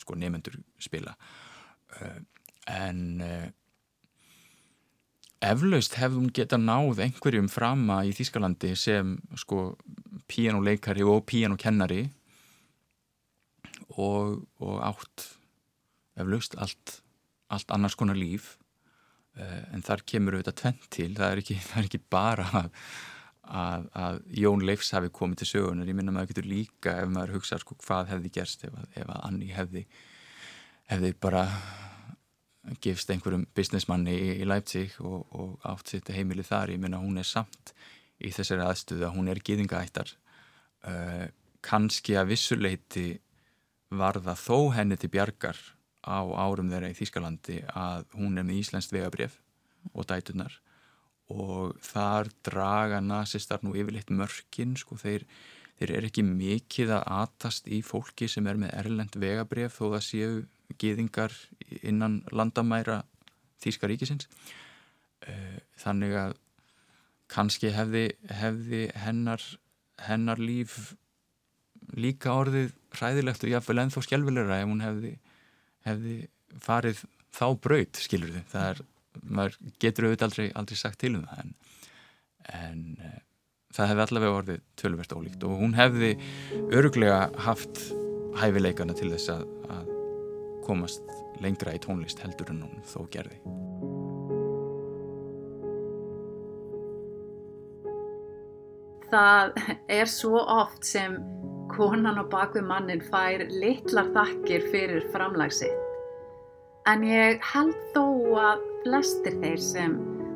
sko 0.00 0.16
nefnendur 0.18 0.58
spila. 0.82 1.16
Uh, 1.96 2.22
en 2.70 3.20
eflaust 5.42 5.96
hefðum 5.98 6.28
geta 6.30 6.58
náð 6.60 7.02
einhverjum 7.02 7.48
frama 7.50 8.02
í 8.06 8.12
Þískalandi 8.14 8.76
sem 8.78 9.16
sko 9.40 9.72
píjánuleikari 10.30 11.02
og 11.02 11.24
píjánukennari 11.26 12.04
og, 13.96 14.44
og 14.62 14.76
átt 14.86 15.26
eflaust 16.20 16.56
allt, 16.60 17.00
allt 17.52 17.74
annars 17.74 17.96
konar 17.98 18.18
líf. 18.18 18.56
En 19.72 19.84
þar 19.84 20.04
kemur 20.08 20.36
auðvitað 20.36 20.58
tvent 20.60 20.88
til, 20.92 21.10
það 21.16 21.30
er 21.30 21.42
ekki, 21.42 21.58
það 21.68 21.80
er 21.80 21.88
ekki 21.88 22.02
bara 22.12 22.48
að, 22.62 22.70
að, 23.42 23.86
að 23.98 24.18
Jón 24.38 24.64
Leifs 24.66 24.92
hafi 24.94 25.10
komið 25.14 25.42
til 25.42 25.50
sögunar, 25.52 25.88
ég 25.88 25.98
minna 25.98 26.14
maður 26.14 26.32
getur 26.32 26.50
líka 26.50 26.96
ef 27.02 27.10
maður 27.10 27.38
hugsa 27.38 27.58
sko, 27.60 27.76
hvað 27.82 28.12
hefði 28.14 28.32
gerst 28.38 28.66
ef 28.68 28.74
að, 28.76 28.88
ef 29.02 29.08
að 29.08 29.22
Anni 29.28 29.50
hefði 29.52 29.86
hefði 30.92 31.12
bara 31.22 31.46
gefst 32.82 33.10
einhverjum 33.10 33.46
businessmanni 33.56 34.14
í, 34.14 34.30
í 34.42 34.46
Leipzig 34.46 34.94
og, 35.02 35.26
og 35.34 35.66
átt 35.66 35.92
sitt 35.92 36.10
heimili 36.14 36.44
þar, 36.46 36.74
ég 36.74 36.82
minna 36.82 37.00
hún 37.02 37.18
er 37.18 37.26
samt 37.26 37.74
í 38.22 38.30
þessari 38.30 38.62
aðstuða, 38.66 39.10
hún 39.14 39.30
er 39.32 39.42
gýðingaættar 39.42 40.12
uh, 40.86 41.26
kannski 41.62 42.14
að 42.18 42.34
vissuleiti 42.34 43.06
varða 43.92 44.36
þó 44.38 44.72
henni 44.76 44.98
til 44.98 45.10
bjargar 45.12 45.58
á 46.02 46.22
árum 46.22 46.70
þeirra 46.70 46.90
í 46.90 46.98
Þýskalandi 46.98 47.60
að 47.78 48.06
hún 48.18 48.38
er 48.38 48.46
með 48.46 48.62
Íslandst 48.62 48.94
vegabref 48.94 49.38
og 49.92 50.06
dætunar 50.10 50.54
og 51.32 51.78
þar 51.84 52.30
draga 52.44 53.00
nazistar 53.04 53.62
nú 53.64 53.74
yfirleitt 53.76 54.12
mörkin 54.12 54.76
sko, 54.78 54.98
þeir, 55.00 55.24
þeir 55.78 55.94
eru 55.98 56.10
ekki 56.10 56.24
mikið 56.26 56.94
að 56.98 57.06
atast 57.22 57.68
í 57.68 57.80
fólki 57.86 58.28
sem 58.30 58.46
er 58.50 58.60
með 58.60 58.74
erlend 58.82 59.16
vegabref 59.18 59.78
þó 59.78 59.86
það 59.96 60.04
séu 60.08 60.34
gýðingar 60.80 61.34
innan 61.82 62.22
landamæra 62.32 63.02
Þýska 63.62 63.86
ríkisins. 63.86 64.26
Eh, 65.22 65.60
þannig 65.78 66.16
að 66.18 66.32
kannski 67.32 67.70
hefði, 67.72 68.08
hefði 68.26 68.82
hennar, 68.98 69.42
hennar 70.02 70.40
líf 70.42 70.96
líka 71.94 72.34
orðið 72.34 72.72
hræðilegt 72.96 73.44
og 73.46 73.52
jáfnvel 73.52 73.82
ennþá 73.84 74.02
skjálfilegra 74.06 74.60
ef 74.62 74.70
hún 74.70 74.82
hefði, 74.84 75.12
hefði 75.86 76.16
farið 76.62 77.04
þá 77.32 77.46
braut, 77.64 78.00
skilur 78.02 78.34
þið 78.34 78.50
það 78.52 78.68
er, 78.72 78.82
maður 79.22 79.58
getur 79.82 80.08
auðvitað 80.08 80.28
aldrei, 80.28 80.46
aldrei 80.58 80.78
sagt 80.80 81.00
til 81.02 81.14
um 81.18 81.26
það 81.28 81.42
en, 81.44 81.54
en 82.60 82.84
uh, 83.00 83.18
það 83.72 83.90
hefði 83.92 84.06
allavega 84.06 84.38
orðið 84.40 84.62
tölverst 84.80 85.16
ólíkt 85.16 85.44
og 85.48 85.58
hún 85.62 85.76
hefði 85.76 86.14
öruglega 86.72 87.26
haft 87.46 87.82
hæfileikana 88.40 88.96
til 88.96 89.10
þess 89.12 89.32
að, 89.34 89.44
að 89.72 89.92
komast 90.66 91.04
lengra 91.42 91.74
í 91.74 91.82
tónlist 91.82 92.22
heldur 92.22 92.52
en 92.52 92.64
hún 92.66 92.82
þó 92.86 93.04
gerði. 93.12 93.40
Það 99.12 99.58
er 99.92 100.08
svo 100.08 100.40
oft 100.40 100.86
sem 100.88 101.18
konan 101.72 102.20
á 102.20 102.24
bakvið 102.32 102.64
mannin 102.68 103.02
fær 103.04 103.44
litlar 103.52 104.08
þakkir 104.16 104.68
fyrir 104.72 105.08
framlagsitt. 105.12 105.81
En 106.90 107.04
ég 107.06 107.38
held 107.52 107.76
þó 107.94 108.06
að 108.42 108.62
flestir 108.82 109.36
þeir 109.38 109.60
sem 109.62 109.92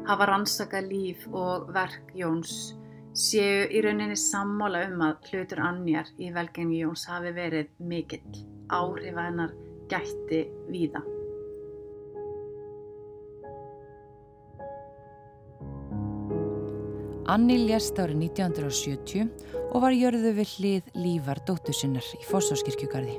hafa 0.06 0.28
rannsaka 0.30 0.78
líf 0.84 1.24
og 1.34 1.72
verk 1.74 2.12
Jóns 2.14 2.76
séu 3.18 3.64
í 3.66 3.80
rauninni 3.82 4.14
sammála 4.20 4.84
um 4.86 5.02
að 5.08 5.26
hlutur 5.30 5.64
annjar 5.66 6.12
í 6.22 6.30
velgengi 6.36 6.84
Jóns 6.84 7.02
hafi 7.10 7.32
verið 7.34 7.72
mikill 7.90 8.44
áhrif 8.70 9.18
að 9.18 9.26
hennar 9.26 9.56
gætti 9.90 10.44
víða. 10.70 11.02
Anni 17.26 17.58
lést 17.64 17.98
árið 17.98 18.22
1970 18.28 19.26
og 19.72 19.82
var 19.82 19.98
jörðu 19.98 20.36
við 20.38 20.54
hlið 20.60 20.94
lífar 20.94 21.42
dóttusinnar 21.48 22.14
í 22.14 22.22
Fossháskirkjugarði. 22.30 23.18